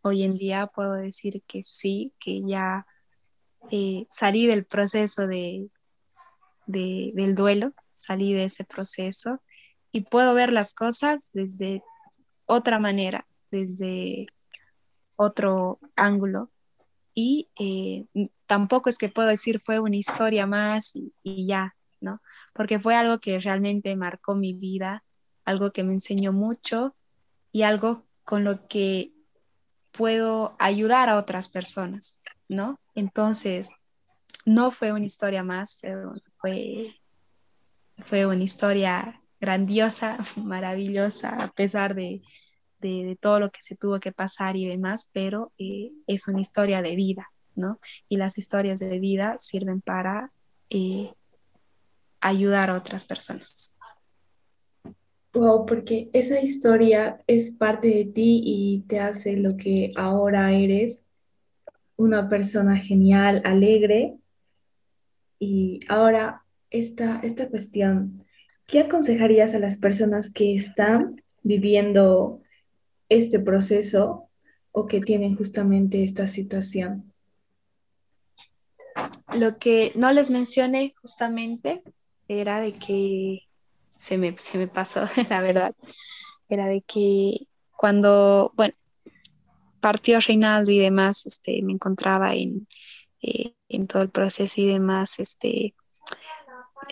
hoy 0.03 0.24
en 0.24 0.36
día, 0.36 0.66
puedo 0.66 0.94
decir 0.94 1.42
que 1.46 1.62
sí, 1.62 2.12
que 2.18 2.42
ya 2.42 2.86
salí 4.09 4.46
del 4.46 4.64
proceso 4.64 5.26
de, 5.26 5.70
del 6.66 7.34
duelo, 7.34 7.72
salí 7.90 8.32
de 8.32 8.44
ese 8.44 8.64
proceso 8.64 9.40
y 9.92 10.03
puedo 10.03 10.34
ver 10.34 10.53
las 10.53 10.72
cosas 10.72 11.30
desde 11.32 11.82
otra 12.46 12.78
manera, 12.78 13.26
desde 13.51 14.26
otro 15.16 15.78
ángulo. 15.96 16.51
Y 17.12 17.51
eh, 17.59 18.07
tampoco 18.46 18.88
es 18.88 18.98
que 18.98 19.09
puedo 19.09 19.28
decir 19.28 19.61
fue 19.61 19.80
una 19.80 19.96
historia 19.96 20.46
más 20.46 20.94
y, 20.94 21.12
y, 21.22 21.46
ya, 21.46 21.74
¿no? 22.01 22.22
Porque 22.55 22.78
fue 22.78 22.94
algo 22.94 23.18
que 23.18 23.38
realmente 23.40 23.94
marcó 23.96 24.34
mi 24.34 24.53
vida, 24.55 25.05
algo 25.44 25.72
que 25.72 25.82
me 25.82 25.92
enseñó 25.92 26.32
mucho 26.32 26.94
y 27.53 27.62
algo 27.62 28.07
con 28.24 28.44
lo 28.44 28.68
que 28.68 29.12
puedo 29.93 30.57
ayudar 30.59 31.09
a 31.09 31.16
otras 31.18 31.49
personas, 31.49 32.20
¿no? 32.49 32.78
Entonces, 32.95 33.70
no 34.45 34.70
fue 34.70 34.93
una 34.93 35.05
historia 35.05 35.43
más, 35.43 35.78
pero 35.80 36.12
fue, 36.41 36.95
fue 37.99 38.26
una 38.26 38.45
historia 38.45 39.20
grandiosa, 39.41 40.18
maravillosa, 40.36 41.43
a 41.43 41.49
pesar 41.49 41.95
de, 41.95 42.22
de, 42.80 43.16
todo 43.20 43.41
lo 43.41 43.51
que 43.51 43.62
se 43.62 43.76
tuvo 43.76 44.01
que 44.01 44.12
pasar 44.12 44.57
y 44.57 44.66
demás, 44.66 45.11
pero 45.12 45.53
eh, 45.59 45.93
es 46.07 46.28
una 46.28 46.41
historia 46.41 46.82
de 46.82 46.97
vida, 46.97 47.30
¿no? 47.55 47.80
Y 48.09 48.16
las 48.16 48.38
historias 48.38 48.80
de 48.80 48.99
vida 48.99 49.36
sirven 49.38 49.80
para 49.80 50.32
eh, 50.70 51.12
ayudar 52.20 52.70
a 52.70 52.76
otras 52.76 53.05
personas. 53.05 53.76
Wow, 55.33 55.64
porque 55.64 56.11
esa 56.12 56.41
historia 56.41 57.22
es 57.28 57.51
parte 57.51 57.87
de 57.89 58.05
ti 58.05 58.43
y 58.45 58.81
te 58.89 58.99
hace 58.99 59.37
lo 59.37 59.57
que 59.57 59.93
ahora 59.95 60.53
eres, 60.53 61.05
una 61.97 62.28
persona 62.28 62.76
genial, 62.78 63.41
alegre. 63.45 64.16
Y 65.39 65.81
ahora, 65.89 66.43
esta, 66.70 67.20
esta 67.20 67.49
cuestión, 67.49 68.24
¿qué 68.66 68.81
aconsejarías 68.81 69.55
a 69.55 69.61
las 69.61 69.76
personas 69.76 70.33
que 70.33 70.53
están 70.53 71.22
viviendo 71.43 72.43
este 73.09 73.39
proceso 73.39 74.28
o 74.72 74.87
que 74.87 75.01
tienen 75.01 75.37
justamente 75.37 76.03
esta 76.03 76.26
situación? 76.26 77.12
Lo 79.39 79.59
que 79.59 79.93
no 79.95 80.11
les 80.11 80.31
mencioné 80.31 80.95
justamente 81.01 81.83
era 82.26 82.61
de 82.61 82.72
que 82.72 83.49
se 84.01 84.16
me, 84.18 84.34
se 84.38 84.59
me 84.59 84.66
pasó, 84.66 85.05
la 85.30 85.40
verdad, 85.40 85.74
era 86.48 86.66
de 86.66 86.82
que 86.82 87.46
cuando, 87.76 88.53
bueno, 88.57 88.74
partió 89.80 90.18
Reinaldo 90.20 90.70
y 90.70 90.78
demás, 90.78 91.26
este, 91.26 91.62
me 91.62 91.72
encontraba 91.72 92.34
en, 92.34 92.66
eh, 93.22 93.55
en 93.68 93.86
todo 93.86 94.03
el 94.03 94.11
proceso 94.11 94.61
y 94.61 94.66
demás, 94.66 95.18
este, 95.20 95.74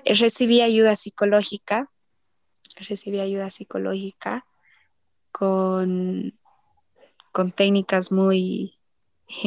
recibí 0.05 0.61
ayuda 0.61 0.97
psicológica, 0.97 1.91
recibí 2.89 3.21
ayuda 3.21 3.51
psicológica 3.51 4.47
con, 5.33 6.39
con 7.33 7.53
técnicas 7.53 8.13
muy, 8.13 8.79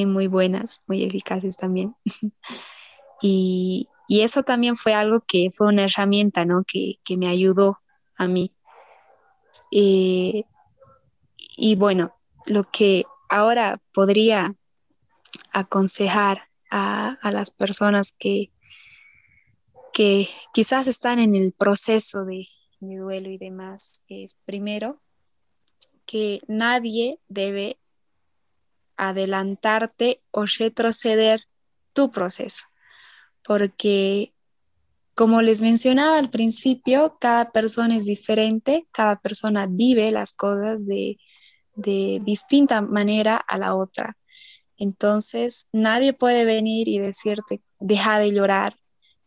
muy 0.05 0.27
buenas, 0.27 0.81
muy 0.87 1.03
eficaces 1.03 1.57
también. 1.57 1.95
y, 3.21 3.87
y, 4.11 4.21
eso 4.21 4.43
también 4.43 4.75
fue 4.75 4.93
algo 4.93 5.21
que 5.21 5.49
fue 5.51 5.67
una 5.67 5.83
herramienta, 5.83 6.45
¿no? 6.45 6.63
Que, 6.65 6.95
que 7.03 7.17
me 7.17 7.27
ayudó 7.27 7.79
a 8.17 8.27
mí. 8.27 8.53
Eh, 9.71 10.43
y 11.57 11.75
bueno, 11.75 12.15
lo 12.45 12.63
que 12.63 13.05
ahora 13.29 13.81
podría 13.93 14.55
aconsejar 15.51 16.49
a, 16.69 17.17
a 17.21 17.31
las 17.31 17.51
personas 17.51 18.13
que, 18.17 18.51
que 19.93 20.27
quizás 20.53 20.87
están 20.87 21.19
en 21.19 21.35
el 21.35 21.53
proceso 21.53 22.25
de, 22.25 22.47
de 22.81 22.97
duelo 22.97 23.29
y 23.29 23.37
demás 23.37 24.03
es 24.09 24.35
primero 24.45 25.01
que 26.05 26.41
nadie 26.47 27.19
debe 27.27 27.77
adelantarte 28.97 30.21
o 30.31 30.45
retroceder 30.59 31.41
tu 31.93 32.11
proceso, 32.11 32.65
porque 33.43 34.33
como 35.13 35.41
les 35.41 35.61
mencionaba 35.61 36.17
al 36.17 36.29
principio, 36.29 37.17
cada 37.19 37.51
persona 37.51 37.97
es 37.97 38.05
diferente, 38.05 38.87
cada 38.91 39.19
persona 39.19 39.67
vive 39.69 40.11
las 40.11 40.33
cosas 40.33 40.85
de, 40.87 41.17
de 41.75 42.21
distinta 42.23 42.81
manera 42.81 43.35
a 43.35 43.57
la 43.57 43.75
otra. 43.75 44.17
Entonces, 44.77 45.69
nadie 45.73 46.13
puede 46.13 46.45
venir 46.45 46.87
y 46.87 46.99
decirte, 46.99 47.61
deja 47.79 48.19
de 48.19 48.33
llorar, 48.33 48.77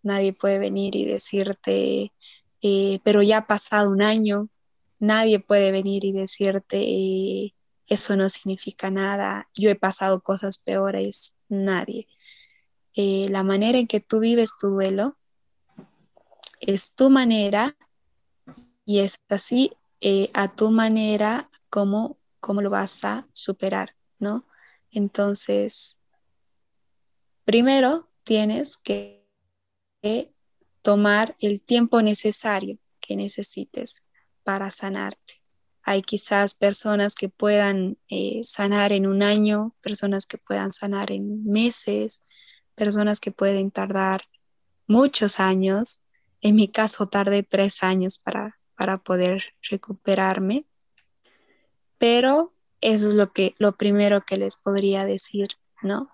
nadie 0.02 0.32
puede 0.32 0.58
venir 0.58 0.96
y 0.96 1.04
decirte, 1.04 2.12
eh, 2.62 2.98
pero 3.04 3.22
ya 3.22 3.38
ha 3.38 3.46
pasado 3.46 3.90
un 3.90 4.02
año, 4.02 4.48
nadie 4.98 5.38
puede 5.38 5.70
venir 5.70 6.04
y 6.04 6.12
decirte, 6.12 6.78
eh, 6.80 7.54
eso 7.86 8.16
no 8.16 8.28
significa 8.30 8.90
nada, 8.90 9.48
yo 9.54 9.70
he 9.70 9.76
pasado 9.76 10.22
cosas 10.22 10.58
peores, 10.58 11.36
nadie. 11.48 12.08
Eh, 12.96 13.28
la 13.30 13.42
manera 13.42 13.78
en 13.78 13.86
que 13.86 14.00
tú 14.00 14.20
vives 14.20 14.56
tu 14.58 14.68
duelo 14.68 15.16
es 16.60 16.94
tu 16.94 17.10
manera 17.10 17.76
y 18.84 19.00
es 19.00 19.20
así 19.28 19.72
eh, 20.00 20.30
a 20.34 20.54
tu 20.54 20.70
manera 20.70 21.48
como 21.68 22.16
lo 22.40 22.70
vas 22.70 23.04
a 23.04 23.26
superar, 23.32 23.96
¿no? 24.18 24.44
Entonces, 24.92 25.98
primero 27.44 28.08
tienes 28.22 28.76
que 28.76 29.24
tomar 30.82 31.34
el 31.40 31.62
tiempo 31.62 32.02
necesario 32.02 32.78
que 33.00 33.16
necesites 33.16 34.04
para 34.42 34.70
sanarte. 34.70 35.42
Hay 35.82 36.02
quizás 36.02 36.54
personas 36.54 37.14
que 37.14 37.28
puedan 37.28 37.98
eh, 38.08 38.40
sanar 38.42 38.92
en 38.92 39.06
un 39.06 39.22
año, 39.22 39.74
personas 39.82 40.26
que 40.26 40.38
puedan 40.38 40.72
sanar 40.72 41.10
en 41.10 41.44
meses, 41.44 42.22
personas 42.74 43.20
que 43.20 43.32
pueden 43.32 43.70
tardar 43.70 44.22
muchos 44.86 45.40
años. 45.40 46.04
En 46.40 46.56
mi 46.56 46.68
caso 46.68 47.06
tardé 47.06 47.42
tres 47.42 47.82
años 47.82 48.18
para, 48.18 48.56
para 48.76 48.98
poder 48.98 49.54
recuperarme, 49.62 50.66
pero 51.98 52.52
eso 52.80 53.08
es 53.08 53.14
lo, 53.14 53.32
que, 53.32 53.54
lo 53.58 53.76
primero 53.76 54.24
que 54.26 54.36
les 54.36 54.56
podría 54.56 55.04
decir, 55.04 55.48
¿no? 55.82 56.10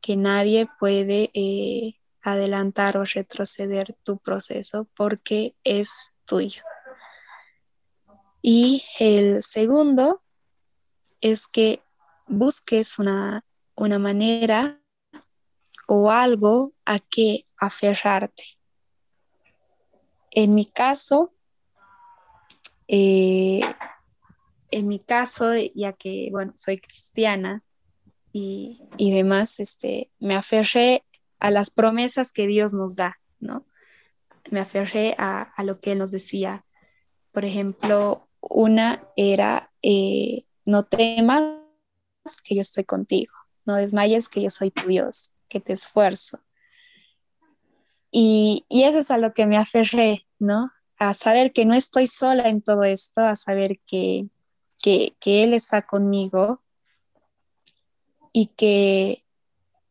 Que 0.00 0.16
nadie 0.16 0.68
puede 0.78 1.30
eh, 1.34 1.98
adelantar 2.22 2.96
o 2.96 3.04
retroceder 3.04 3.96
tu 4.02 4.18
proceso 4.18 4.88
porque 4.96 5.54
es 5.62 6.16
tuyo. 6.24 6.62
Y 8.40 8.84
el 8.98 9.42
segundo 9.42 10.22
es 11.20 11.48
que 11.48 11.82
busques 12.28 12.98
una, 12.98 13.44
una 13.74 13.98
manera 13.98 14.80
o 15.86 16.10
algo 16.10 16.72
a 16.84 16.98
que 16.98 17.44
aferrarte. 17.58 18.44
En 20.32 20.54
mi 20.54 20.66
caso, 20.66 21.32
eh, 22.88 23.60
en 24.70 24.88
mi 24.88 24.98
caso, 24.98 25.52
ya 25.74 25.92
que, 25.92 26.28
bueno, 26.30 26.52
soy 26.56 26.78
cristiana 26.78 27.62
y, 28.32 28.78
demás, 28.98 29.60
este, 29.60 30.10
me 30.18 30.36
aferré 30.36 31.04
a 31.38 31.50
las 31.50 31.70
promesas 31.70 32.32
que 32.32 32.46
Dios 32.46 32.74
nos 32.74 32.96
da, 32.96 33.18
¿no? 33.40 33.64
Me 34.50 34.60
aferré 34.60 35.14
a, 35.18 35.50
lo 35.64 35.80
que 35.80 35.92
Él 35.92 35.98
nos 35.98 36.10
decía. 36.10 36.66
Por 37.32 37.46
ejemplo, 37.46 38.28
una 38.40 39.02
era, 39.16 39.72
eh, 39.82 40.44
no 40.66 40.84
temas 40.84 41.62
que 42.44 42.56
yo 42.56 42.60
estoy 42.60 42.84
contigo, 42.84 43.32
no 43.64 43.76
desmayes 43.76 44.28
que 44.28 44.42
yo 44.42 44.50
soy 44.50 44.70
tu 44.70 44.88
Dios, 44.88 45.35
que 45.48 45.60
te 45.60 45.72
esfuerzo. 45.72 46.40
Y, 48.10 48.64
y 48.68 48.84
eso 48.84 48.98
es 48.98 49.10
a 49.10 49.18
lo 49.18 49.34
que 49.34 49.46
me 49.46 49.56
aferré, 49.56 50.26
¿no? 50.38 50.70
A 50.98 51.14
saber 51.14 51.52
que 51.52 51.66
no 51.66 51.74
estoy 51.74 52.06
sola 52.06 52.48
en 52.48 52.62
todo 52.62 52.84
esto, 52.84 53.22
a 53.22 53.36
saber 53.36 53.80
que, 53.86 54.28
que, 54.82 55.42
Él 55.42 55.52
está 55.54 55.82
conmigo 55.82 56.62
y 58.32 58.46
que, 58.46 59.24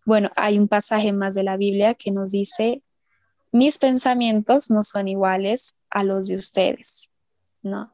bueno, 0.05 0.29
hay 0.35 0.57
un 0.57 0.67
pasaje 0.67 1.11
más 1.11 1.35
de 1.35 1.43
la 1.43 1.57
Biblia 1.57 1.95
que 1.95 2.11
nos 2.11 2.31
dice, 2.31 2.83
mis 3.51 3.77
pensamientos 3.77 4.69
no 4.69 4.83
son 4.83 5.07
iguales 5.07 5.81
a 5.89 6.03
los 6.03 6.27
de 6.27 6.35
ustedes, 6.35 7.11
¿no? 7.61 7.93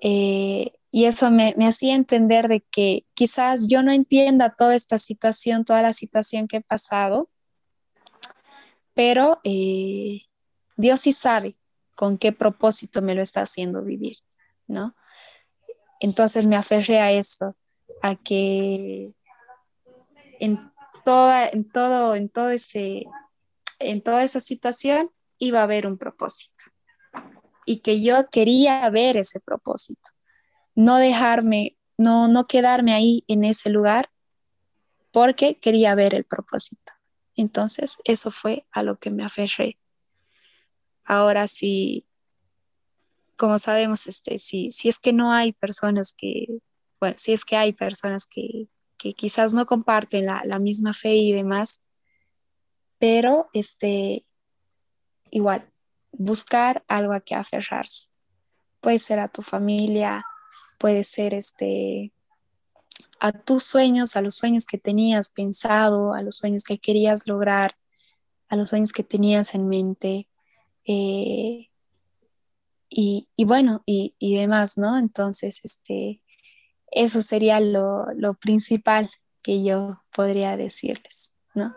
Eh, 0.00 0.72
y 0.90 1.04
eso 1.04 1.30
me, 1.30 1.54
hacía 1.66 1.94
entender 1.94 2.48
de 2.48 2.60
que 2.60 3.04
quizás 3.14 3.68
yo 3.68 3.82
no 3.82 3.92
entienda 3.92 4.54
toda 4.54 4.74
esta 4.74 4.98
situación, 4.98 5.64
toda 5.64 5.82
la 5.82 5.92
situación 5.92 6.48
que 6.48 6.58
he 6.58 6.62
pasado, 6.62 7.28
pero 8.94 9.40
eh, 9.44 10.22
Dios 10.76 11.00
sí 11.02 11.12
sabe 11.12 11.56
con 11.94 12.16
qué 12.16 12.32
propósito 12.32 13.02
me 13.02 13.14
lo 13.14 13.22
está 13.22 13.42
haciendo 13.42 13.82
vivir, 13.82 14.16
¿no? 14.66 14.94
Entonces 16.00 16.46
me 16.46 16.56
aferré 16.56 17.00
a 17.00 17.12
esto, 17.12 17.56
a 18.02 18.14
que 18.14 19.12
en 20.40 20.72
toda, 21.04 21.48
en 21.48 21.68
todo, 21.70 22.14
en 22.14 22.28
todo 22.28 22.50
ese, 22.50 23.04
en 23.78 24.02
toda 24.02 24.22
esa 24.22 24.40
situación 24.40 25.10
iba 25.38 25.60
a 25.60 25.64
haber 25.64 25.86
un 25.86 25.98
propósito 25.98 26.64
y 27.66 27.80
que 27.80 28.00
yo 28.00 28.28
quería 28.30 28.88
ver 28.90 29.16
ese 29.16 29.40
propósito, 29.40 30.10
no 30.78 30.98
dejarme, 30.98 31.76
no, 31.96 32.28
no 32.28 32.46
quedarme 32.46 32.92
ahí 32.92 33.24
en 33.26 33.44
ese 33.44 33.68
lugar 33.68 34.12
porque 35.10 35.58
quería 35.58 35.96
ver 35.96 36.14
el 36.14 36.22
propósito. 36.22 36.92
Entonces, 37.34 37.98
eso 38.04 38.30
fue 38.30 38.64
a 38.70 38.84
lo 38.84 38.96
que 38.96 39.10
me 39.10 39.24
aferré. 39.24 39.76
Ahora 41.04 41.48
sí, 41.48 42.06
como 43.34 43.58
sabemos, 43.58 44.06
este, 44.06 44.38
si, 44.38 44.70
si 44.70 44.88
es 44.88 45.00
que 45.00 45.12
no 45.12 45.32
hay 45.32 45.52
personas 45.52 46.12
que, 46.12 46.46
bueno, 47.00 47.16
si 47.18 47.32
es 47.32 47.44
que 47.44 47.56
hay 47.56 47.72
personas 47.72 48.24
que, 48.24 48.68
quizás 49.16 49.54
no 49.54 49.66
comparten 49.66 50.26
la, 50.26 50.58
misma 50.60 50.94
fe 50.94 51.16
y 51.16 51.32
demás, 51.32 51.88
pero 53.00 53.50
este, 53.52 54.22
igual, 55.32 55.72
buscar 56.12 56.84
algo 56.86 57.14
a 57.14 57.20
que 57.20 57.34
aferrarse. 57.34 58.10
Puede 58.78 59.00
ser 59.00 59.18
a 59.18 59.26
tu 59.26 59.42
familia, 59.42 60.24
puede 60.78 61.04
ser 61.04 61.34
este, 61.34 62.12
a 63.20 63.32
tus 63.32 63.64
sueños, 63.64 64.16
a 64.16 64.22
los 64.22 64.36
sueños 64.36 64.64
que 64.66 64.78
tenías 64.78 65.28
pensado, 65.28 66.14
a 66.14 66.22
los 66.22 66.36
sueños 66.36 66.64
que 66.64 66.78
querías 66.78 67.26
lograr, 67.26 67.76
a 68.48 68.56
los 68.56 68.70
sueños 68.70 68.92
que 68.92 69.02
tenías 69.02 69.54
en 69.54 69.68
mente. 69.68 70.28
Eh, 70.86 71.68
y, 72.90 73.28
bueno, 73.44 73.82
y, 73.84 74.36
demás, 74.36 74.78
¿no? 74.78 74.98
Entonces, 74.98 75.60
este, 75.64 76.22
eso 76.90 77.20
sería 77.20 77.60
lo, 77.60 78.06
principal 78.40 79.10
que 79.42 79.62
yo 79.62 80.02
podría 80.14 80.56
decirles, 80.56 81.34
¿no? 81.54 81.74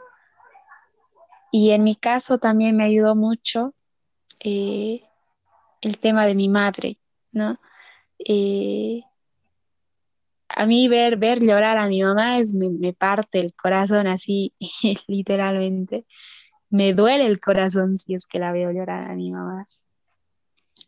Y 1.52 1.72
en 1.72 1.84
mi 1.84 1.96
caso 1.96 2.38
también 2.38 2.78
me 2.78 2.86
ayudó 2.86 3.14
mucho 3.14 3.76
eh, 4.42 5.02
el 5.82 6.00
tema 6.00 6.26
de 6.26 6.36
mi 6.36 6.48
madre, 6.48 6.98
¿no? 7.34 7.60
Eh, 8.26 9.02
a 10.50 10.66
mí 10.66 10.88
ver, 10.88 11.18
ver 11.18 11.40
llorar 11.42 11.78
a 11.78 11.88
mi 11.88 12.02
mamá 12.04 12.38
es, 12.40 12.54
me, 12.54 12.70
me 12.70 12.94
parte 12.94 13.40
el 13.40 13.54
corazón 13.54 14.08
así, 14.08 14.54
literalmente. 15.08 16.06
Me 16.70 16.94
duele 16.94 17.26
el 17.26 17.40
corazón 17.40 17.98
si 17.98 18.14
es 18.16 18.26
que 18.26 18.40
la 18.40 18.52
veo 18.52 18.72
llorar 18.72 19.10
a 19.10 19.16
mi 19.16 19.32
mamá. 19.32 19.66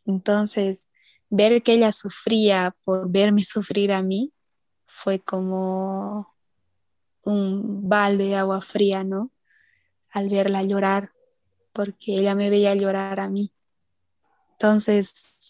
Entonces, 0.05 0.91
ver 1.29 1.63
que 1.63 1.73
ella 1.73 1.91
sufría 1.91 2.75
por 2.83 3.09
verme 3.09 3.43
sufrir 3.43 3.91
a 3.93 4.03
mí 4.03 4.31
fue 4.85 5.19
como 5.19 6.33
un 7.23 7.89
balde 7.89 8.25
de 8.25 8.35
agua 8.35 8.61
fría, 8.61 9.03
¿no? 9.03 9.31
Al 10.11 10.29
verla 10.29 10.63
llorar, 10.63 11.11
porque 11.71 12.19
ella 12.19 12.35
me 12.35 12.49
veía 12.49 12.75
llorar 12.75 13.19
a 13.19 13.29
mí. 13.29 13.51
Entonces, 14.53 15.42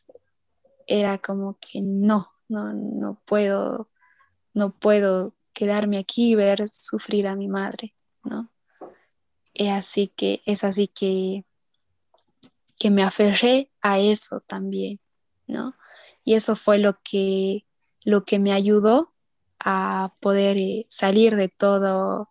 era 0.87 1.17
como 1.17 1.57
que 1.59 1.81
no, 1.81 2.33
no, 2.47 2.73
no 2.73 3.21
puedo, 3.25 3.89
no 4.53 4.77
puedo 4.77 5.35
quedarme 5.53 5.97
aquí 5.97 6.31
y 6.31 6.35
ver 6.35 6.69
sufrir 6.69 7.27
a 7.27 7.35
mi 7.35 7.47
madre, 7.47 7.95
¿no? 8.23 8.51
Es 9.53 9.71
así 9.71 10.07
que, 10.07 10.41
es 10.45 10.63
así 10.63 10.87
que 10.87 11.45
que 12.83 12.91
me 12.91 13.03
aferré 13.03 13.71
a 13.81 13.99
eso 13.99 14.41
también, 14.41 14.99
¿no? 15.47 15.73
Y 16.25 16.33
eso 16.33 16.55
fue 16.57 16.77
lo 16.79 16.99
que, 17.01 17.65
lo 18.03 18.25
que 18.25 18.39
me 18.39 18.51
ayudó 18.51 19.13
a 19.59 20.13
poder 20.19 20.57
eh, 20.57 20.85
salir 20.89 21.37
de 21.37 21.47
todo, 21.47 22.29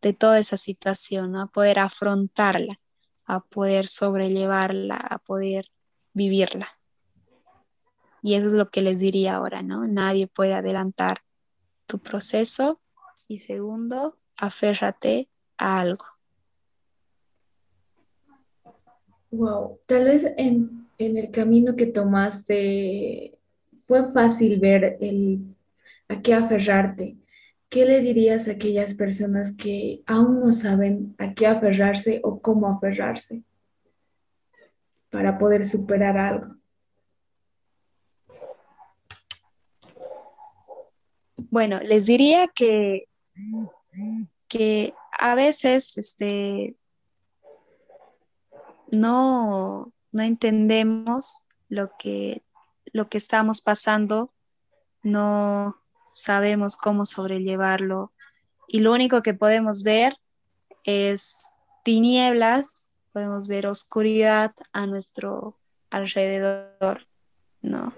de 0.00 0.12
toda 0.12 0.40
esa 0.40 0.56
situación, 0.56 1.36
a 1.36 1.46
poder 1.46 1.78
afrontarla, 1.78 2.80
a 3.26 3.44
poder 3.44 3.86
sobrellevarla, 3.86 4.96
a 4.96 5.18
poder 5.18 5.70
vivirla. 6.14 6.68
Y 8.22 8.34
eso 8.34 8.46
es 8.46 8.52
lo 8.52 8.70
que 8.70 8.82
les 8.82 9.00
diría 9.00 9.36
ahora, 9.36 9.62
¿no? 9.62 9.86
Nadie 9.88 10.28
puede 10.28 10.54
adelantar 10.54 11.18
tu 11.86 11.98
proceso. 11.98 12.80
Y 13.26 13.40
segundo, 13.40 14.16
aférrate 14.36 15.28
a 15.58 15.80
algo. 15.80 16.04
Wow, 19.32 19.80
tal 19.86 20.04
vez 20.04 20.26
en, 20.36 20.86
el 20.98 21.30
camino 21.30 21.74
que 21.74 21.86
tomaste 21.86 23.38
fue 23.86 24.12
fácil 24.12 24.60
ver 24.60 24.98
el, 25.00 25.56
a 26.08 26.20
qué 26.20 26.34
aferrarte. 26.34 27.16
¿Qué 27.68 27.86
le 27.86 28.02
dirías 28.02 28.46
a 28.46 28.52
aquellas 28.52 28.94
personas 28.94 29.56
que 29.56 30.02
aún 30.06 30.38
no 30.38 30.52
saben 30.52 31.16
a 31.18 31.34
qué 31.34 31.46
aferrarse 31.46 32.20
o 32.22 32.40
cómo 32.40 32.68
aferrarse 32.68 33.42
para 35.10 35.38
poder 35.38 35.64
superar 35.64 36.18
algo? 36.18 36.61
Bueno, 41.52 41.80
les 41.80 42.06
diría 42.06 42.48
que, 42.48 43.08
que 44.48 44.94
a 45.20 45.34
veces 45.34 45.98
este, 45.98 46.76
no, 48.90 49.92
no 50.12 50.22
entendemos 50.22 51.44
lo 51.68 51.90
que, 51.98 52.42
lo 52.94 53.10
que 53.10 53.18
estamos 53.18 53.60
pasando, 53.60 54.32
no 55.02 55.76
sabemos 56.06 56.78
cómo 56.78 57.04
sobrellevarlo 57.04 58.14
y 58.66 58.80
lo 58.80 58.90
único 58.90 59.20
que 59.22 59.34
podemos 59.34 59.82
ver 59.82 60.16
es 60.84 61.52
tinieblas, 61.84 62.94
podemos 63.12 63.46
ver 63.46 63.66
oscuridad 63.66 64.54
a 64.72 64.86
nuestro 64.86 65.58
alrededor, 65.90 67.06
¿no? 67.60 67.92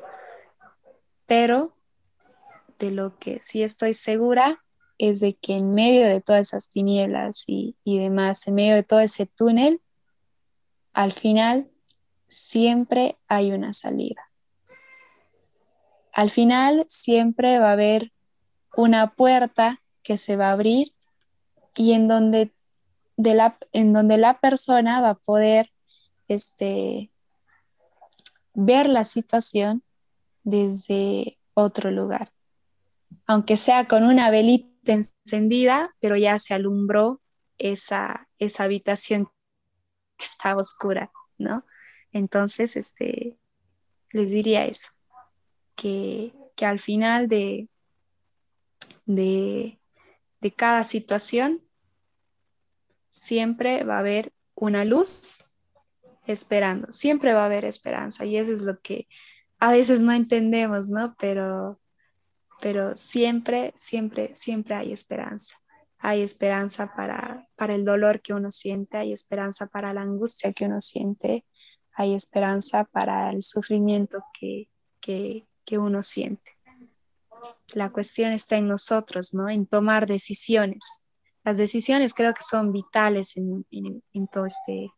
Pero 1.26 1.72
de 2.84 2.90
lo 2.90 3.18
que 3.18 3.40
sí 3.40 3.62
estoy 3.62 3.94
segura 3.94 4.62
es 4.98 5.20
de 5.20 5.34
que 5.34 5.56
en 5.56 5.74
medio 5.74 6.06
de 6.06 6.20
todas 6.20 6.48
esas 6.48 6.68
tinieblas 6.68 7.44
y, 7.46 7.76
y 7.82 7.98
demás, 7.98 8.46
en 8.46 8.54
medio 8.54 8.74
de 8.74 8.82
todo 8.82 9.00
ese 9.00 9.26
túnel, 9.26 9.80
al 10.92 11.12
final 11.12 11.70
siempre 12.28 13.18
hay 13.26 13.52
una 13.52 13.72
salida. 13.72 14.30
Al 16.12 16.30
final 16.30 16.84
siempre 16.88 17.58
va 17.58 17.70
a 17.70 17.72
haber 17.72 18.12
una 18.76 19.14
puerta 19.14 19.80
que 20.02 20.16
se 20.16 20.36
va 20.36 20.48
a 20.48 20.52
abrir 20.52 20.94
y 21.76 21.92
en 21.92 22.06
donde 22.06 22.52
de 23.16 23.34
la, 23.34 23.58
en 23.72 23.92
donde 23.92 24.18
la 24.18 24.40
persona 24.40 25.00
va 25.00 25.10
a 25.10 25.14
poder 25.14 25.70
este, 26.28 27.10
ver 28.52 28.88
la 28.88 29.04
situación 29.04 29.82
desde 30.42 31.38
otro 31.54 31.90
lugar. 31.90 32.33
Aunque 33.26 33.56
sea 33.56 33.86
con 33.86 34.04
una 34.04 34.30
velita 34.30 34.92
encendida, 34.92 35.94
pero 36.00 36.16
ya 36.16 36.38
se 36.38 36.54
alumbró 36.54 37.20
esa, 37.58 38.28
esa 38.38 38.64
habitación 38.64 39.26
que 40.16 40.24
estaba 40.24 40.60
oscura, 40.60 41.10
¿no? 41.38 41.64
Entonces, 42.12 42.76
este, 42.76 43.38
les 44.10 44.30
diría 44.30 44.64
eso, 44.66 44.90
que, 45.74 46.32
que 46.54 46.66
al 46.66 46.78
final 46.78 47.28
de, 47.28 47.68
de, 49.06 49.80
de 50.40 50.52
cada 50.52 50.84
situación 50.84 51.62
siempre 53.10 53.84
va 53.84 53.96
a 53.96 54.00
haber 54.00 54.32
una 54.54 54.84
luz 54.84 55.50
esperando, 56.26 56.92
siempre 56.92 57.34
va 57.34 57.42
a 57.42 57.46
haber 57.46 57.64
esperanza 57.64 58.24
y 58.24 58.36
eso 58.36 58.52
es 58.52 58.62
lo 58.62 58.80
que 58.80 59.08
a 59.58 59.72
veces 59.72 60.02
no 60.02 60.12
entendemos, 60.12 60.88
¿no? 60.88 61.14
Pero, 61.18 61.80
pero 62.60 62.96
siempre, 62.96 63.72
siempre, 63.76 64.34
siempre 64.34 64.74
hay 64.74 64.92
esperanza. 64.92 65.56
Hay 65.98 66.22
esperanza 66.22 66.92
para, 66.94 67.48
para 67.56 67.74
el 67.74 67.84
dolor 67.84 68.20
que 68.20 68.34
uno 68.34 68.52
siente, 68.52 68.98
hay 68.98 69.12
esperanza 69.12 69.66
para 69.66 69.94
la 69.94 70.02
angustia 70.02 70.52
que 70.52 70.66
uno 70.66 70.80
siente, 70.80 71.46
hay 71.94 72.14
esperanza 72.14 72.84
para 72.84 73.30
el 73.30 73.42
sufrimiento 73.42 74.22
que, 74.38 74.68
que, 75.00 75.46
que 75.64 75.78
uno 75.78 76.02
siente. 76.02 76.52
La 77.72 77.90
cuestión 77.90 78.32
está 78.32 78.56
en 78.56 78.68
nosotros, 78.68 79.34
¿no? 79.34 79.48
En 79.48 79.66
tomar 79.66 80.06
decisiones. 80.06 81.06
Las 81.44 81.58
decisiones 81.58 82.14
creo 82.14 82.32
que 82.34 82.42
son 82.42 82.72
vitales 82.72 83.36
en, 83.36 83.66
en, 83.70 84.28
todo 84.28 84.46
este, 84.46 84.90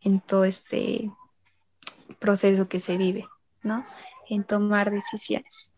en 0.00 0.20
todo 0.20 0.44
este 0.44 1.10
proceso 2.18 2.68
que 2.68 2.80
se 2.80 2.96
vive, 2.96 3.26
¿no? 3.62 3.84
En 4.28 4.44
tomar 4.44 4.90
decisiones. 4.90 5.74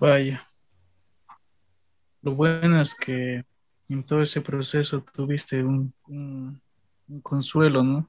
Vaya. 0.00 0.48
Lo 2.22 2.36
bueno 2.36 2.80
es 2.80 2.94
que 2.94 3.44
en 3.88 4.04
todo 4.04 4.22
ese 4.22 4.40
proceso 4.40 5.02
tuviste 5.02 5.64
un, 5.64 5.92
consuelo, 7.20 7.82
¿no? 7.82 8.08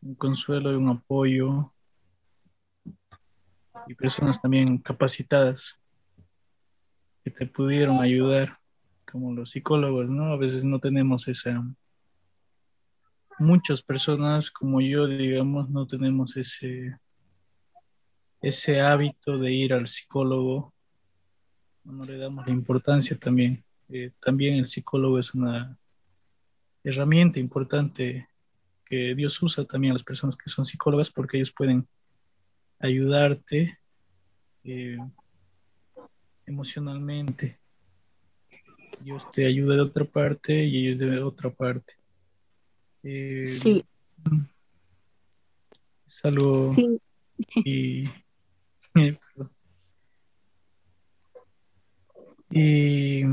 Un 0.00 0.14
consuelo 0.14 0.70
y 0.70 0.76
un 0.76 0.88
apoyo 0.90 1.72
y 3.88 3.94
personas 3.94 4.40
también 4.40 4.78
capacitadas 4.78 5.80
que 7.24 7.32
te 7.32 7.46
pudieron 7.46 7.98
ayudar, 7.98 8.60
como 9.10 9.32
los 9.34 9.50
psicólogos, 9.50 10.08
¿no? 10.08 10.32
A 10.32 10.36
veces 10.36 10.64
no 10.64 10.78
tenemos 10.78 11.26
esa... 11.26 11.64
Muchas 13.40 13.82
personas 13.82 14.52
como 14.52 14.80
yo, 14.80 15.08
digamos, 15.08 15.68
no 15.68 15.84
tenemos 15.84 16.36
ese, 16.36 16.96
ese 18.40 18.80
hábito 18.80 19.36
de 19.36 19.52
ir 19.52 19.72
al 19.72 19.88
psicólogo, 19.88 20.74
no 21.84 22.04
le 22.04 22.18
damos 22.18 22.46
la 22.46 22.52
importancia 22.52 23.18
también. 23.18 23.64
Eh, 23.88 24.12
también 24.20 24.54
el 24.54 24.66
psicólogo 24.66 25.18
es 25.18 25.34
una 25.34 25.78
herramienta 26.84 27.40
importante 27.40 28.28
que 28.84 29.14
Dios 29.14 29.42
usa 29.42 29.64
también 29.64 29.92
a 29.92 29.94
las 29.94 30.04
personas 30.04 30.36
que 30.36 30.50
son 30.50 30.64
psicólogas 30.66 31.10
porque 31.10 31.36
ellos 31.36 31.52
pueden 31.52 31.86
ayudarte 32.78 33.78
eh, 34.64 34.98
emocionalmente. 36.46 37.58
Dios 39.02 39.30
te 39.30 39.46
ayuda 39.46 39.74
de 39.76 39.82
otra 39.82 40.04
parte 40.04 40.64
y 40.64 40.86
ellos 40.86 40.98
de 40.98 41.22
otra 41.22 41.50
parte. 41.50 41.94
Eh, 43.02 43.46
sí. 43.46 43.84
Es 46.06 46.24
algo... 46.24 46.72
Sí. 46.72 47.00
Y, 47.64 48.04
y 52.50 53.24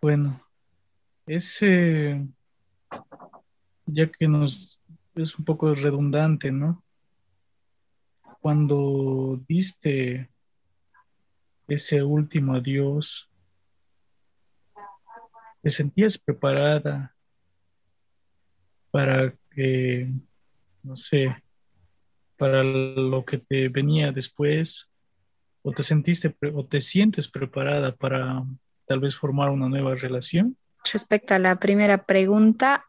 bueno, 0.00 0.40
ese 1.26 2.26
ya 3.86 4.10
que 4.10 4.28
nos 4.28 4.80
es 5.14 5.38
un 5.38 5.44
poco 5.44 5.72
redundante, 5.74 6.50
¿no? 6.50 6.84
Cuando 8.40 9.40
diste 9.48 10.30
ese 11.66 12.02
último 12.02 12.54
adiós, 12.54 13.28
¿te 15.62 15.70
sentías 15.70 16.18
preparada 16.18 17.16
para 18.90 19.34
que, 19.50 20.12
no 20.82 20.96
sé, 20.96 21.34
para 22.36 22.62
lo 22.62 23.24
que 23.24 23.38
te 23.38 23.68
venía 23.68 24.12
después? 24.12 24.90
¿O 25.68 25.72
te 25.72 25.82
sentiste 25.82 26.32
o 26.54 26.64
te 26.64 26.80
sientes 26.80 27.26
preparada 27.26 27.92
para 27.92 28.44
tal 28.86 29.00
vez 29.00 29.16
formar 29.16 29.50
una 29.50 29.68
nueva 29.68 29.96
relación? 29.96 30.56
Respecto 30.92 31.34
a 31.34 31.40
la 31.40 31.58
primera 31.58 32.04
pregunta, 32.04 32.84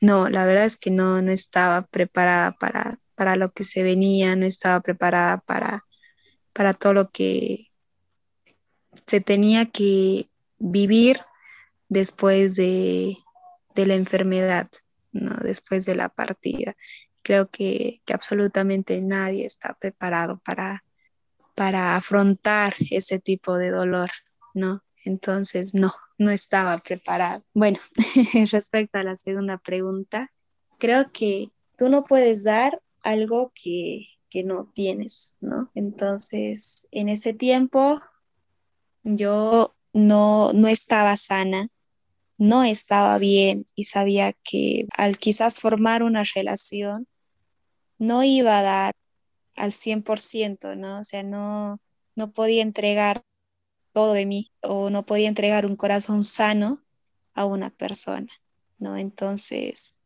no, 0.00 0.30
la 0.30 0.46
verdad 0.46 0.64
es 0.64 0.78
que 0.78 0.90
no, 0.90 1.20
no 1.20 1.30
estaba 1.30 1.82
preparada 1.88 2.52
para, 2.52 2.98
para 3.14 3.36
lo 3.36 3.50
que 3.50 3.64
se 3.64 3.82
venía, 3.82 4.34
no 4.34 4.46
estaba 4.46 4.80
preparada 4.80 5.42
para, 5.42 5.84
para 6.54 6.72
todo 6.72 6.94
lo 6.94 7.10
que 7.10 7.70
se 9.06 9.20
tenía 9.20 9.66
que 9.66 10.28
vivir 10.58 11.20
después 11.90 12.56
de, 12.56 13.18
la 13.74 13.94
enfermedad, 13.94 14.70
¿no? 15.12 15.36
después 15.36 15.84
de 15.84 15.96
la 15.96 16.08
partida. 16.08 16.76
Creo 17.22 17.50
que, 17.50 18.00
que 18.06 18.14
absolutamente 18.14 18.98
nadie 19.02 19.44
está 19.44 19.74
preparado 19.74 20.38
para, 20.38 20.82
para 21.54 21.96
afrontar 21.96 22.74
ese 22.90 23.18
tipo 23.18 23.56
de 23.56 23.70
dolor, 23.70 24.10
¿no? 24.54 24.82
Entonces, 25.04 25.74
no, 25.74 25.92
no 26.18 26.30
estaba 26.30 26.78
preparado. 26.78 27.44
Bueno, 27.54 27.78
respecto 28.50 28.98
a 28.98 29.04
la 29.04 29.16
segunda 29.16 29.58
pregunta, 29.58 30.30
creo 30.78 31.10
que 31.12 31.50
tú 31.76 31.88
no 31.88 32.04
puedes 32.04 32.44
dar 32.44 32.80
algo 33.02 33.52
que, 33.54 34.08
no 34.44 34.72
tienes, 34.74 35.36
¿no? 35.42 35.70
Entonces, 35.74 36.88
en 36.90 37.10
ese 37.10 37.34
tiempo 37.34 38.00
yo 39.02 39.74
no, 39.92 40.52
no 40.54 40.68
estaba 40.68 41.18
sana, 41.18 41.68
no 42.38 42.64
estaba 42.64 43.18
bien 43.18 43.66
y 43.74 43.84
sabía 43.84 44.32
que 44.42 44.86
al 44.96 45.18
quizás 45.18 45.60
formar 45.60 46.02
una 46.02 46.22
relación 46.34 47.06
no 47.98 48.24
iba 48.24 48.58
a 48.58 48.62
dar 48.62 48.94
al 49.56 49.72
100%, 49.72 50.76
¿no? 50.76 51.00
O 51.00 51.04
sea, 51.04 51.22
no, 51.22 51.80
no 52.16 52.32
podía 52.32 52.62
entregar 52.62 53.24
todo 53.92 54.14
de 54.14 54.26
mí 54.26 54.50
o 54.62 54.90
no 54.90 55.04
podía 55.04 55.28
entregar 55.28 55.66
un 55.66 55.76
corazón 55.76 56.24
sano 56.24 56.82
a 57.34 57.44
una 57.44 57.70
persona, 57.70 58.32
¿no? 58.78 58.96
Entonces, 58.96 59.96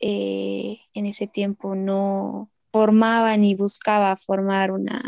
eh, 0.00 0.78
en 0.94 1.06
ese 1.06 1.26
tiempo 1.26 1.74
no 1.74 2.50
formaba 2.72 3.36
ni 3.36 3.54
buscaba 3.54 4.16
formar 4.16 4.70
una, 4.70 5.02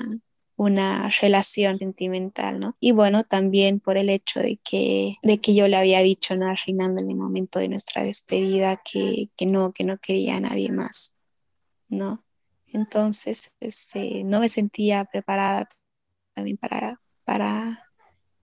una 0.56 1.08
relación 1.20 1.78
sentimental, 1.78 2.60
¿no? 2.60 2.76
Y 2.80 2.92
bueno, 2.92 3.24
también 3.24 3.80
por 3.80 3.96
el 3.96 4.10
hecho 4.10 4.40
de 4.40 4.58
que, 4.62 5.16
de 5.22 5.40
que 5.40 5.54
yo 5.54 5.68
le 5.68 5.76
había 5.76 6.00
dicho 6.00 6.36
¿no? 6.36 6.48
a 6.48 6.54
Reinando 6.54 7.00
en 7.00 7.10
el 7.10 7.16
momento 7.16 7.58
de 7.58 7.68
nuestra 7.68 8.02
despedida 8.04 8.76
que, 8.76 9.30
que 9.36 9.46
no, 9.46 9.72
que 9.72 9.84
no 9.84 9.98
quería 9.98 10.36
a 10.36 10.40
nadie 10.40 10.70
más, 10.72 11.16
¿no? 11.88 12.24
Entonces, 12.72 13.52
este, 13.60 14.24
no 14.24 14.40
me 14.40 14.48
sentía 14.48 15.04
preparada 15.04 15.68
también 16.34 16.56
para, 16.56 17.00
para, 17.24 17.78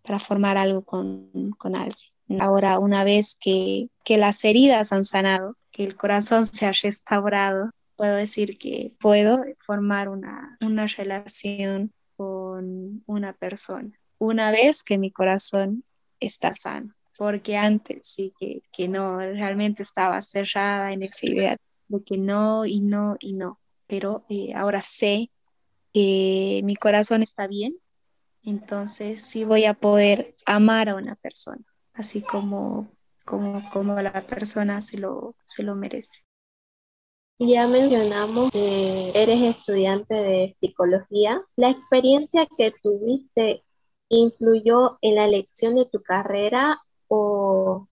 para 0.04 0.20
formar 0.20 0.58
algo 0.58 0.84
con, 0.84 1.52
con, 1.58 1.76
alguien. 1.76 2.12
Ahora, 2.40 2.78
una 2.78 3.04
vez 3.04 3.36
que, 3.40 3.90
que 4.04 4.18
las 4.18 4.44
heridas 4.46 4.94
han 4.94 5.04
sanado, 5.04 5.56
que 5.72 5.84
el 5.84 5.96
corazón 5.96 6.46
se 6.46 6.68
ha 6.68 6.72
restaurado, 6.72 7.72
puedo 7.96 8.16
decir 8.16 8.58
que 8.58 8.94
puedo 9.00 9.44
formar 9.66 10.10
una, 10.10 10.58
una 10.62 10.88
relación 10.88 11.92
con 12.16 13.04
una 13.08 13.34
persona. 13.34 13.92
Una 14.20 14.52
vez 14.52 14.84
que 14.84 14.98
mi 14.98 15.12
corazón 15.12 15.84
está 16.20 16.54
sano, 16.54 16.94
porque 17.18 17.58
antes 17.58 18.08
sí 18.08 18.34
que, 18.40 18.62
que 18.72 18.88
no, 18.88 19.18
realmente 19.18 19.84
estaba 19.84 20.22
cerrada 20.22 20.92
en 20.94 21.02
esa 21.02 21.26
idea 21.26 21.58
de 21.88 22.04
que 22.04 22.18
no 22.18 22.66
y 22.66 22.80
no 22.80 23.16
y 23.20 23.34
no, 23.34 23.60
pero 23.90 24.24
eh, 24.30 24.54
ahora 24.54 24.82
sé 24.84 25.32
que 25.92 26.62
mi 26.64 26.76
corazón 26.76 27.24
está 27.24 27.48
bien, 27.48 27.76
entonces 28.44 29.22
sí 29.22 29.44
voy 29.44 29.66
a 29.66 29.74
poder 29.74 30.36
amar 30.46 30.90
a 30.90 30.96
una 30.96 31.16
persona, 31.16 31.66
así 31.94 32.22
como, 32.22 32.88
como, 33.26 33.68
como 33.72 34.00
la 34.00 34.26
persona 34.28 34.80
se 34.82 35.00
lo, 35.00 35.36
se 35.44 35.64
lo 35.64 35.76
merece. 35.76 36.22
Ya 37.40 37.68
mencionamos 37.68 38.52
que 38.52 39.12
eres 39.16 39.42
estudiante 39.42 40.14
de 40.14 40.56
psicología. 40.60 41.42
¿La 41.56 41.70
experiencia 41.70 42.46
que 42.58 42.74
tuviste 42.84 43.64
influyó 44.10 45.00
en 45.02 45.16
la 45.16 45.26
elección 45.26 45.76
de 45.76 45.86
tu 45.86 46.04
carrera 46.04 46.82
o 47.08 47.88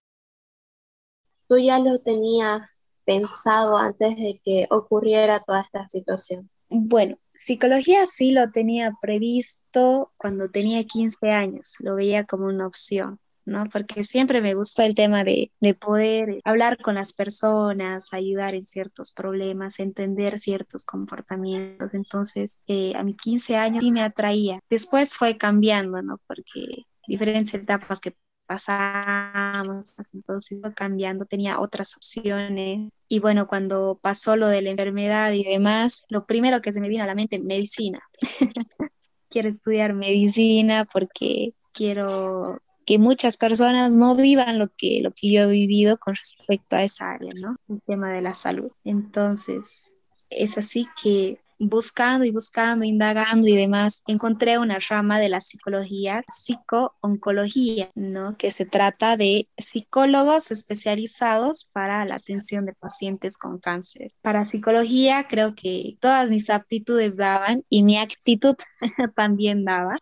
tú 1.48 1.56
ya 1.56 1.78
lo 1.78 1.98
tenías 2.00 2.60
pensado 3.08 3.78
antes 3.78 4.16
de 4.16 4.38
que 4.44 4.66
ocurriera 4.68 5.40
toda 5.40 5.62
esta 5.62 5.88
situación? 5.88 6.50
Bueno, 6.68 7.16
psicología 7.32 8.06
sí 8.06 8.32
lo 8.32 8.50
tenía 8.50 8.92
previsto 9.00 10.12
cuando 10.18 10.50
tenía 10.50 10.84
15 10.84 11.30
años, 11.30 11.76
lo 11.78 11.94
veía 11.94 12.24
como 12.24 12.44
una 12.44 12.66
opción. 12.66 13.18
¿no? 13.46 13.64
Porque 13.72 14.04
siempre 14.04 14.42
me 14.42 14.52
gusta 14.52 14.84
el 14.84 14.94
tema 14.94 15.24
de, 15.24 15.50
poder 15.80 16.42
hablar 16.44 16.76
con 16.82 16.96
las 16.96 17.14
personas, 17.14 18.12
ayudar 18.12 18.54
en 18.54 18.66
ciertos 18.66 19.10
problemas, 19.10 19.80
entender 19.80 20.38
ciertos 20.38 20.84
comportamientos. 20.84 21.94
Entonces, 21.94 22.62
eh, 22.66 22.92
a 22.94 23.02
mis 23.04 23.16
15 23.16 23.56
años 23.56 23.82
sí 23.82 23.90
me 23.90 24.02
atraía. 24.02 24.60
Después 24.68 25.14
fue 25.14 25.38
cambiando, 25.38 26.02
¿no? 26.02 26.20
Porque 26.26 26.84
diferentes 27.06 27.54
etapas 27.54 28.02
que 28.02 28.14
pasamos, 28.48 29.94
entonces 30.14 30.60
fue 30.60 30.74
cambiando, 30.74 31.26
tenía 31.26 31.60
otras 31.60 31.96
opciones. 31.96 32.90
Y 33.08 33.20
bueno, 33.20 33.46
cuando 33.46 33.98
pasó 34.02 34.36
lo 34.36 34.48
de 34.48 34.62
la 34.62 34.70
enfermedad 34.70 35.32
y 35.32 35.44
demás, 35.44 36.04
lo 36.08 36.26
primero 36.26 36.62
que 36.62 36.72
se 36.72 36.80
me 36.80 36.88
vino 36.88 37.04
a 37.04 37.06
la 37.06 37.14
mente, 37.14 37.38
medicina. 37.38 38.00
quiero 39.30 39.48
estudiar 39.48 39.92
medicina 39.92 40.86
porque 40.90 41.52
quiero 41.72 42.62
que 42.86 42.98
muchas 42.98 43.36
personas 43.36 43.94
no 43.94 44.16
vivan 44.16 44.58
lo 44.58 44.68
que, 44.68 45.00
lo 45.02 45.12
que 45.12 45.30
yo 45.30 45.42
he 45.42 45.46
vivido 45.46 45.98
con 45.98 46.14
respecto 46.14 46.76
a 46.76 46.82
esa 46.82 47.12
área, 47.12 47.32
¿no? 47.42 47.56
El 47.68 47.82
tema 47.82 48.10
de 48.10 48.22
la 48.22 48.32
salud. 48.32 48.72
Entonces, 48.82 49.98
es 50.30 50.56
así 50.56 50.86
que 51.02 51.38
buscando 51.58 52.24
y 52.24 52.30
buscando, 52.30 52.84
indagando 52.84 53.46
y 53.48 53.56
demás, 53.56 54.02
encontré 54.06 54.58
una 54.58 54.78
rama 54.78 55.18
de 55.18 55.28
la 55.28 55.40
psicología, 55.40 56.22
psico-oncología, 56.28 57.90
¿no? 57.94 58.36
Que 58.36 58.50
se 58.50 58.64
trata 58.64 59.16
de 59.16 59.48
psicólogos 59.56 60.50
especializados 60.50 61.68
para 61.72 62.04
la 62.04 62.16
atención 62.16 62.64
de 62.64 62.74
pacientes 62.74 63.36
con 63.36 63.58
cáncer. 63.58 64.12
Para 64.22 64.44
psicología 64.44 65.26
creo 65.28 65.54
que 65.54 65.96
todas 66.00 66.30
mis 66.30 66.50
aptitudes 66.50 67.16
daban 67.16 67.64
y 67.68 67.82
mi 67.82 67.98
actitud 67.98 68.56
también 69.16 69.64
daba. 69.64 69.96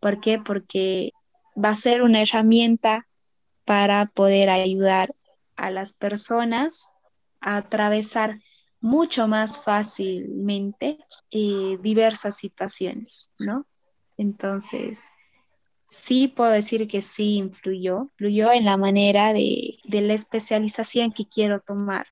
¿Por 0.00 0.20
qué? 0.20 0.38
Porque 0.38 1.12
va 1.56 1.70
a 1.70 1.74
ser 1.74 2.02
una 2.02 2.22
herramienta 2.22 3.06
para 3.64 4.06
poder 4.06 4.50
ayudar 4.50 5.14
a 5.56 5.70
las 5.70 5.92
personas 5.92 6.92
a 7.40 7.56
atravesar 7.56 8.38
mucho 8.82 9.28
más 9.28 9.62
fácilmente 9.62 10.98
eh, 11.30 11.78
diversas 11.80 12.36
situaciones, 12.36 13.32
¿no? 13.38 13.64
Entonces, 14.18 15.12
sí 15.86 16.28
puedo 16.28 16.50
decir 16.50 16.88
que 16.88 17.00
sí 17.00 17.36
influyó, 17.36 18.02
influyó 18.02 18.52
en 18.52 18.64
la 18.64 18.76
manera 18.76 19.32
de, 19.32 19.78
de 19.84 20.00
la 20.02 20.14
especialización 20.14 21.12
que 21.12 21.26
quiero 21.26 21.60
tomar. 21.60 22.04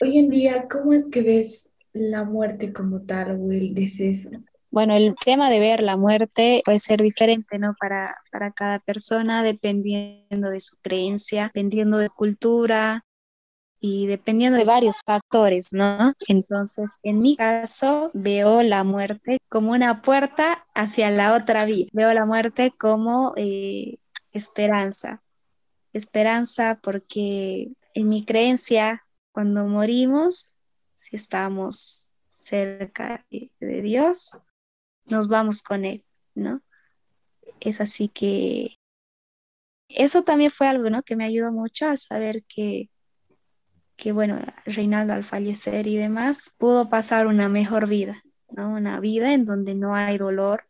Hoy 0.00 0.18
en 0.18 0.30
día, 0.30 0.68
¿cómo 0.70 0.92
es 0.92 1.04
que 1.10 1.22
ves 1.22 1.68
la 1.92 2.24
muerte 2.24 2.72
como 2.72 3.02
tal 3.02 3.32
o 3.32 3.52
el 3.52 3.74
deceso? 3.74 4.30
Bueno, 4.70 4.94
el 4.94 5.14
tema 5.24 5.50
de 5.50 5.60
ver 5.60 5.82
la 5.82 5.96
muerte 5.96 6.62
puede 6.64 6.80
ser 6.80 7.00
diferente, 7.00 7.58
¿no? 7.58 7.74
Para, 7.78 8.16
para 8.32 8.50
cada 8.50 8.78
persona, 8.80 9.42
dependiendo 9.42 10.50
de 10.50 10.60
su 10.60 10.76
creencia, 10.80 11.44
dependiendo 11.44 11.98
de 11.98 12.08
cultura 12.08 13.03
y 13.86 14.06
dependiendo 14.06 14.56
de 14.56 14.64
varios 14.64 15.02
factores, 15.04 15.74
¿no? 15.74 16.14
Entonces, 16.28 16.96
en 17.02 17.20
mi 17.20 17.36
caso, 17.36 18.10
veo 18.14 18.62
la 18.62 18.82
muerte 18.82 19.36
como 19.50 19.72
una 19.72 20.00
puerta 20.00 20.66
hacia 20.74 21.10
la 21.10 21.34
otra 21.34 21.66
vida. 21.66 21.90
Veo 21.92 22.14
la 22.14 22.24
muerte 22.24 22.72
como 22.78 23.34
eh, 23.36 23.98
esperanza. 24.32 25.22
Esperanza 25.92 26.80
porque 26.82 27.72
en 27.92 28.08
mi 28.08 28.24
creencia, 28.24 29.04
cuando 29.32 29.66
morimos, 29.66 30.56
si 30.94 31.16
estamos 31.16 32.10
cerca 32.26 33.26
de 33.28 33.82
Dios, 33.82 34.40
nos 35.04 35.28
vamos 35.28 35.60
con 35.60 35.84
él, 35.84 36.02
¿no? 36.34 36.62
Es 37.60 37.82
así 37.82 38.08
que 38.08 38.78
eso 39.88 40.22
también 40.22 40.50
fue 40.50 40.68
algo, 40.68 40.88
¿no? 40.88 41.02
Que 41.02 41.16
me 41.16 41.26
ayudó 41.26 41.52
mucho 41.52 41.86
a 41.86 41.98
saber 41.98 42.44
que, 42.44 42.88
que, 43.96 44.12
bueno, 44.12 44.38
Reinaldo 44.64 45.12
al 45.12 45.24
fallecer 45.24 45.86
y 45.86 45.96
demás 45.96 46.54
pudo 46.58 46.88
pasar 46.88 47.26
una 47.26 47.48
mejor 47.48 47.88
vida, 47.88 48.22
¿no? 48.50 48.70
Una 48.70 49.00
vida 49.00 49.34
en 49.34 49.44
donde 49.44 49.74
no 49.74 49.94
hay 49.94 50.18
dolor, 50.18 50.64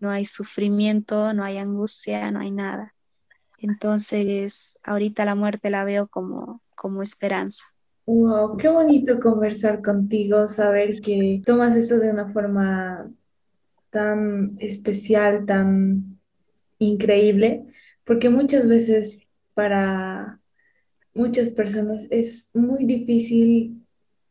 no 0.00 0.10
hay 0.10 0.24
sufrimiento, 0.24 1.34
no 1.34 1.44
hay 1.44 1.58
angustia, 1.58 2.30
no 2.30 2.40
hay 2.40 2.50
nada. 2.50 2.94
Entonces, 3.58 4.76
ahorita 4.82 5.24
la 5.24 5.34
muerte 5.34 5.70
la 5.70 5.84
veo 5.84 6.08
como, 6.08 6.60
como 6.74 7.02
esperanza. 7.02 7.64
Wow, 8.06 8.58
qué 8.58 8.68
bonito 8.68 9.18
conversar 9.18 9.80
contigo, 9.80 10.46
saber 10.48 11.00
que 11.00 11.42
tomas 11.44 11.74
esto 11.74 11.98
de 11.98 12.10
una 12.10 12.30
forma 12.32 13.10
tan 13.88 14.56
especial, 14.58 15.46
tan 15.46 16.18
increíble, 16.78 17.64
porque 18.04 18.28
muchas 18.28 18.68
veces 18.68 19.20
para 19.54 20.40
muchas 21.14 21.50
personas 21.50 22.06
es 22.10 22.50
muy 22.54 22.84
difícil 22.84 23.82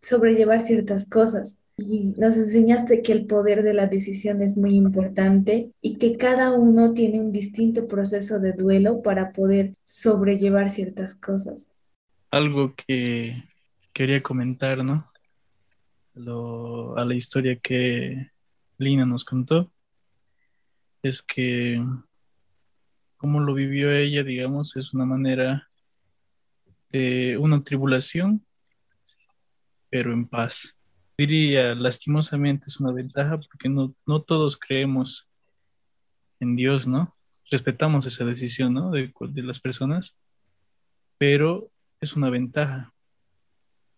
sobrellevar 0.01 0.61
ciertas 0.61 1.09
cosas. 1.09 1.59
Y 1.75 2.13
nos 2.17 2.37
enseñaste 2.37 3.01
que 3.01 3.13
el 3.13 3.25
poder 3.25 3.63
de 3.63 3.73
la 3.73 3.87
decisión 3.87 4.43
es 4.43 4.57
muy 4.57 4.75
importante 4.75 5.71
y 5.81 5.97
que 5.97 6.17
cada 6.17 6.51
uno 6.51 6.93
tiene 6.93 7.19
un 7.19 7.31
distinto 7.31 7.87
proceso 7.87 8.39
de 8.39 8.53
duelo 8.53 9.01
para 9.01 9.31
poder 9.31 9.73
sobrellevar 9.83 10.69
ciertas 10.69 11.15
cosas. 11.15 11.71
Algo 12.29 12.73
que 12.75 13.33
quería 13.91 14.21
comentar, 14.21 14.83
¿no? 14.83 15.03
a 16.15 17.05
la 17.05 17.15
historia 17.15 17.55
que 17.55 18.29
Lina 18.77 19.05
nos 19.05 19.25
contó, 19.25 19.71
es 21.01 21.23
que 21.23 21.83
como 23.17 23.39
lo 23.39 23.53
vivió 23.53 23.91
ella, 23.91 24.23
digamos, 24.23 24.75
es 24.75 24.93
una 24.93 25.05
manera 25.05 25.69
de 26.93 27.37
una 27.37 27.61
tribulación, 27.61 28.45
pero 29.89 30.13
en 30.13 30.25
paz. 30.25 30.77
Diría, 31.17 31.75
lastimosamente 31.75 32.67
es 32.67 32.79
una 32.79 32.93
ventaja 32.93 33.37
porque 33.37 33.67
no, 33.67 33.93
no 34.05 34.21
todos 34.21 34.57
creemos 34.57 35.27
en 36.39 36.55
Dios, 36.55 36.87
¿no? 36.87 37.13
Respetamos 37.51 38.05
esa 38.05 38.23
decisión, 38.23 38.73
¿no? 38.73 38.91
De 38.91 39.11
las 39.43 39.59
personas, 39.59 40.15
pero 41.17 41.69
es 41.99 42.15
una 42.15 42.29
ventaja 42.29 42.93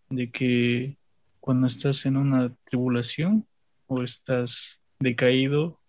de 0.09 0.31
que 0.31 0.97
cuando 1.39 1.67
estás 1.67 2.07
en 2.07 2.17
una 2.17 2.51
tribulación, 2.65 3.47
o 3.87 4.01
estás 4.01 4.81
decaído 4.99 5.79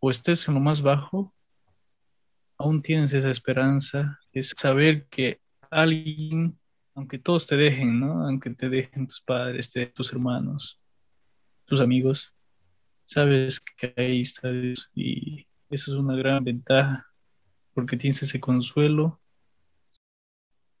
o 0.00 0.10
estés 0.10 0.46
en 0.48 0.54
lo 0.54 0.60
más 0.60 0.82
bajo, 0.82 1.32
aún 2.58 2.82
tienes 2.82 3.12
esa 3.14 3.30
esperanza, 3.30 4.20
es 4.32 4.52
saber 4.56 5.06
que 5.06 5.40
alguien, 5.82 6.58
aunque 6.94 7.18
todos 7.18 7.46
te 7.46 7.56
dejen, 7.56 8.00
¿no? 8.00 8.26
Aunque 8.26 8.50
te 8.50 8.68
dejen 8.68 9.06
tus 9.06 9.20
padres, 9.20 9.72
tus 9.94 10.12
hermanos, 10.12 10.80
tus 11.64 11.80
amigos, 11.80 12.34
sabes 13.02 13.60
que 13.60 13.92
ahí 13.96 14.20
está 14.20 14.50
Dios 14.50 14.90
y 14.94 15.46
esa 15.70 15.92
es 15.92 15.96
una 15.96 16.16
gran 16.16 16.44
ventaja 16.44 17.06
porque 17.74 17.96
tienes 17.96 18.22
ese 18.22 18.40
consuelo 18.40 19.20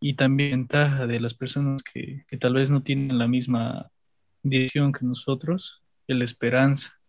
y 0.00 0.14
también 0.14 0.50
ventaja 0.50 1.06
de 1.06 1.20
las 1.20 1.34
personas 1.34 1.82
que, 1.82 2.24
que 2.28 2.36
tal 2.36 2.54
vez 2.54 2.70
no 2.70 2.82
tienen 2.82 3.18
la 3.18 3.26
misma 3.26 3.90
dirección 4.42 4.92
que 4.92 5.04
nosotros, 5.04 5.82
la 6.06 6.24
esperanza. 6.24 7.00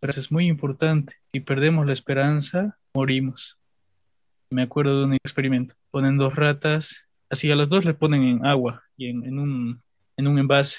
Pero 0.00 0.12
es 0.16 0.30
muy 0.32 0.46
importante. 0.46 1.14
Si 1.32 1.40
perdemos 1.40 1.86
la 1.86 1.92
esperanza, 1.92 2.78
morimos. 2.94 3.58
Me 4.50 4.62
acuerdo 4.62 5.00
de 5.00 5.04
un 5.06 5.14
experimento. 5.14 5.74
Ponen 5.90 6.18
dos 6.18 6.34
ratas, 6.34 7.05
así 7.30 7.50
a 7.50 7.56
las 7.56 7.68
dos 7.68 7.84
le 7.84 7.94
ponen 7.94 8.22
en 8.22 8.46
agua 8.46 8.82
y 8.96 9.08
en, 9.08 9.38
un, 9.38 9.82
en 10.16 10.26
un 10.26 10.38
envase. 10.38 10.78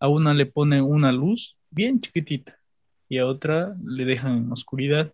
A 0.00 0.08
una 0.08 0.34
le 0.34 0.46
ponen 0.46 0.82
una 0.82 1.12
luz 1.12 1.56
bien 1.70 2.00
chiquitita 2.00 2.58
y 3.08 3.18
a 3.18 3.26
otra 3.26 3.74
le 3.84 4.04
dejan 4.04 4.38
en 4.38 4.52
oscuridad. 4.52 5.12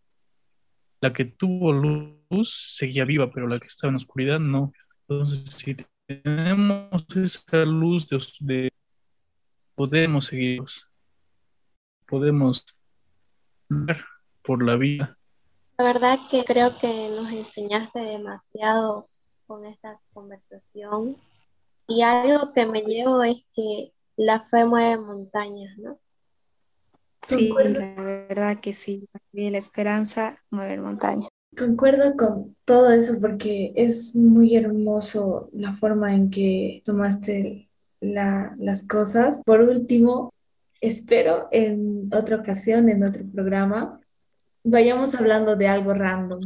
La 1.01 1.13
que 1.13 1.25
tuvo 1.25 1.73
luz 1.73 2.75
seguía 2.77 3.05
viva, 3.05 3.31
pero 3.31 3.47
la 3.47 3.59
que 3.59 3.67
estaba 3.67 3.91
en 3.91 3.97
oscuridad 3.97 4.41
no. 4.41 4.73
Entonces, 5.09 5.45
si 5.51 5.77
tenemos 6.07 7.05
esa 7.17 7.65
luz 7.65 8.09
de, 8.09 8.19
de 8.41 8.73
podemos 9.75 10.27
seguirlos 10.27 10.91
podemos 12.11 12.67
ver 13.69 14.05
por 14.43 14.63
la 14.63 14.75
vida. 14.75 15.17
La 15.79 15.85
verdad 15.85 16.19
que 16.31 16.45
creo 16.45 16.77
que 16.79 17.09
nos 17.09 17.31
enseñaste 17.31 18.01
demasiado 18.01 19.09
con 19.51 19.67
esta 19.67 19.99
conversación. 20.13 21.17
Y 21.89 22.03
algo 22.03 22.53
que 22.53 22.67
me 22.67 22.83
llevo 22.83 23.25
es 23.25 23.45
que 23.53 23.93
la 24.17 24.45
fe 24.49 24.65
mueve 24.65 25.03
montañas, 25.03 25.77
¿no? 25.79 25.99
Sí, 27.23 27.53
la 27.59 27.95
verdad 28.29 28.61
que 28.61 28.75
sí. 28.75 29.09
Y 29.33 29.51
la 29.51 29.59
esperanza 29.59 30.39
mueve 30.51 30.81
montañas. 30.81 31.29
Concuerdo 31.59 32.17
con 32.17 32.55
todo 32.65 32.93
eso 32.93 33.19
porque 33.21 33.73
es 33.75 34.15
muy 34.15 34.55
hermoso 34.55 35.51
la 35.53 35.73
forma 35.79 36.15
en 36.15 36.31
que 36.31 36.83
tomaste 36.85 37.69
la- 38.01 38.55
las 38.57 38.87
cosas. 38.87 39.43
Por 39.45 39.63
último, 39.63 40.33
espero 40.81 41.49
en 41.51 42.09
otra 42.15 42.37
ocasión, 42.37 42.89
en 42.89 43.03
otro 43.03 43.25
programa, 43.35 44.01
vayamos 44.63 45.17
hablando 45.17 45.57
de 45.57 45.67
algo 45.67 45.93
random, 45.93 46.41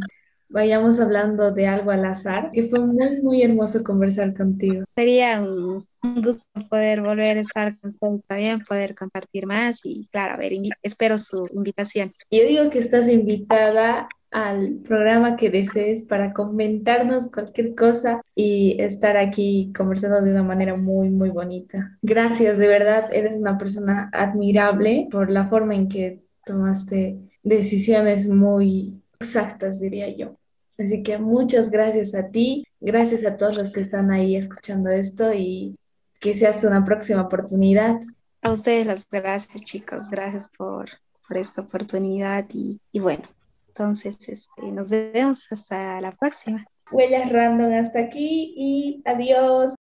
vayamos 0.49 1.01
hablando 1.01 1.53
de 1.53 1.67
algo 1.67 1.91
al 1.91 2.05
azar, 2.05 2.51
que 2.53 2.65
fue 2.69 2.81
muy, 2.81 3.21
muy 3.23 3.43
hermoso 3.43 3.83
conversar 3.83 4.35
contigo. 4.35 4.85
Sería 4.95 5.43
un, 5.43 5.87
un 6.03 6.23
gusto 6.23 6.61
poder 6.69 7.01
volver 7.01 7.39
a 7.39 7.41
estar 7.41 7.79
con 7.79 7.89
ustedes 7.89 8.25
también, 8.27 8.65
poder 8.65 8.95
compartir 8.95 9.47
más 9.47 9.81
y 9.85 10.07
claro, 10.13 10.35
a 10.35 10.37
ver, 10.37 10.53
espero 10.83 11.19
su 11.19 11.47
invitación. 11.53 12.13
Yo 12.31 12.45
digo 12.47 12.71
que 12.71 12.79
estás 12.79 13.09
invitada 13.09 14.09
al 14.35 14.81
programa 14.87 15.37
que 15.37 15.49
desees 15.49 16.05
para 16.05 16.33
comentarnos 16.33 17.31
cualquier 17.31 17.77
cosa 17.77 18.21
y 18.35 18.77
estar 18.83 19.17
aquí 19.17 19.73
conversando 19.77 20.21
de 20.21 20.33
una 20.33 20.43
manera 20.43 20.75
muy, 20.75 21.09
muy 21.09 21.31
bonita. 21.31 21.97
Gracias, 22.03 22.59
de 22.59 22.67
verdad, 22.67 23.09
eres 23.13 23.39
una 23.39 23.57
persona 23.59 24.11
admirable 24.13 25.07
por 25.13 25.31
la 25.31 25.47
forma 25.47 25.77
en 25.77 25.89
que 25.89 26.25
tomaste 26.45 27.17
decisiones 27.45 28.29
muy 28.29 29.04
exactas, 29.21 29.81
diría 29.81 30.15
yo. 30.15 30.37
Así 30.79 31.03
que 31.03 31.19
muchas 31.19 31.71
gracias 31.71 32.15
a 32.15 32.29
ti, 32.29 32.67
gracias 32.81 33.25
a 33.25 33.37
todos 33.37 33.59
los 33.59 33.71
que 33.71 33.81
están 33.81 34.11
ahí 34.11 34.37
escuchando 34.37 34.91
esto 34.91 35.33
y 35.33 35.77
que 36.21 36.35
sea 36.35 36.51
hasta 36.51 36.67
una 36.67 36.85
próxima 36.85 37.23
oportunidad. 37.23 38.01
A 38.43 38.51
ustedes 38.51 38.87
las 38.87 39.09
gracias, 39.09 39.65
chicos, 39.65 40.11
gracias 40.11 40.51
por, 40.57 40.89
por 41.27 41.37
esta 41.37 41.63
oportunidad 41.63 42.47
y, 42.53 42.81
y 42.93 43.01
bueno, 43.01 43.25
entonces 43.69 44.29
este, 44.29 44.73
nos 44.73 44.91
vemos 44.91 45.51
hasta 45.51 46.01
la 46.01 46.13
próxima. 46.13 46.65
Huellas 46.91 47.33
random 47.33 47.73
hasta 47.73 48.01
aquí 48.01 48.55
y 48.57 49.03
adiós. 49.05 49.75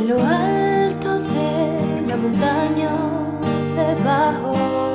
En 0.00 0.08
lo 0.08 0.18
alto 0.18 1.18
de 1.18 2.06
la 2.08 2.16
montaña 2.16 2.90
debajo 3.76 4.89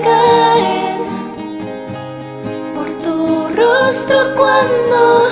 caen 0.00 1.02
por 2.74 2.88
tu 3.02 3.48
rostro 3.54 4.34
cuando 4.36 5.28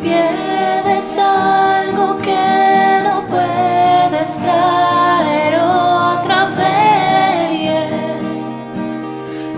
pierdes 0.00 1.18
algo 1.18 2.16
que 2.18 3.00
no 3.04 3.24
puedes 3.26 4.36
traer 4.38 5.60
otra 5.60 6.46
vez. 6.56 8.32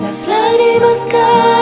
Las 0.02 0.26
lágrimas 0.26 1.06
caen 1.10 1.53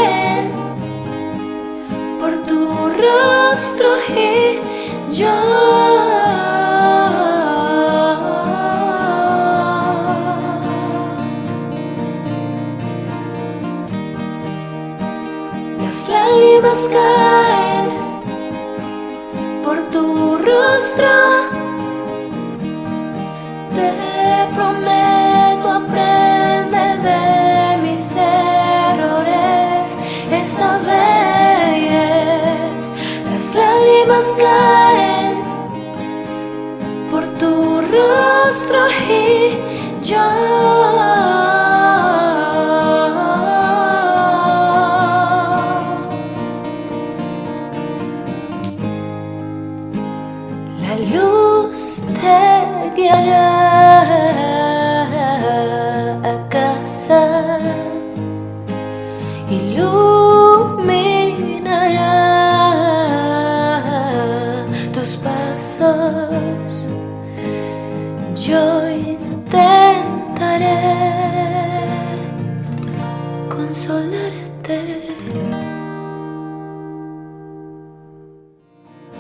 lágrimas 16.73 16.89
caen 16.89 17.89
por 19.63 19.77
tu 19.91 20.39
rostro. 20.39 21.09
Te 23.75 23.93
prometo 24.55 25.71
aprender 25.71 27.03
de 27.03 27.77
mis 27.83 28.15
errores 28.17 29.99
esta 30.31 30.79
vez. 30.79 32.13
Las 33.31 33.55
lágrimas 33.55 34.37
caen 34.39 35.37
por 37.11 37.25
tu 37.39 37.81
rostro 37.83 38.79
y 39.09 39.62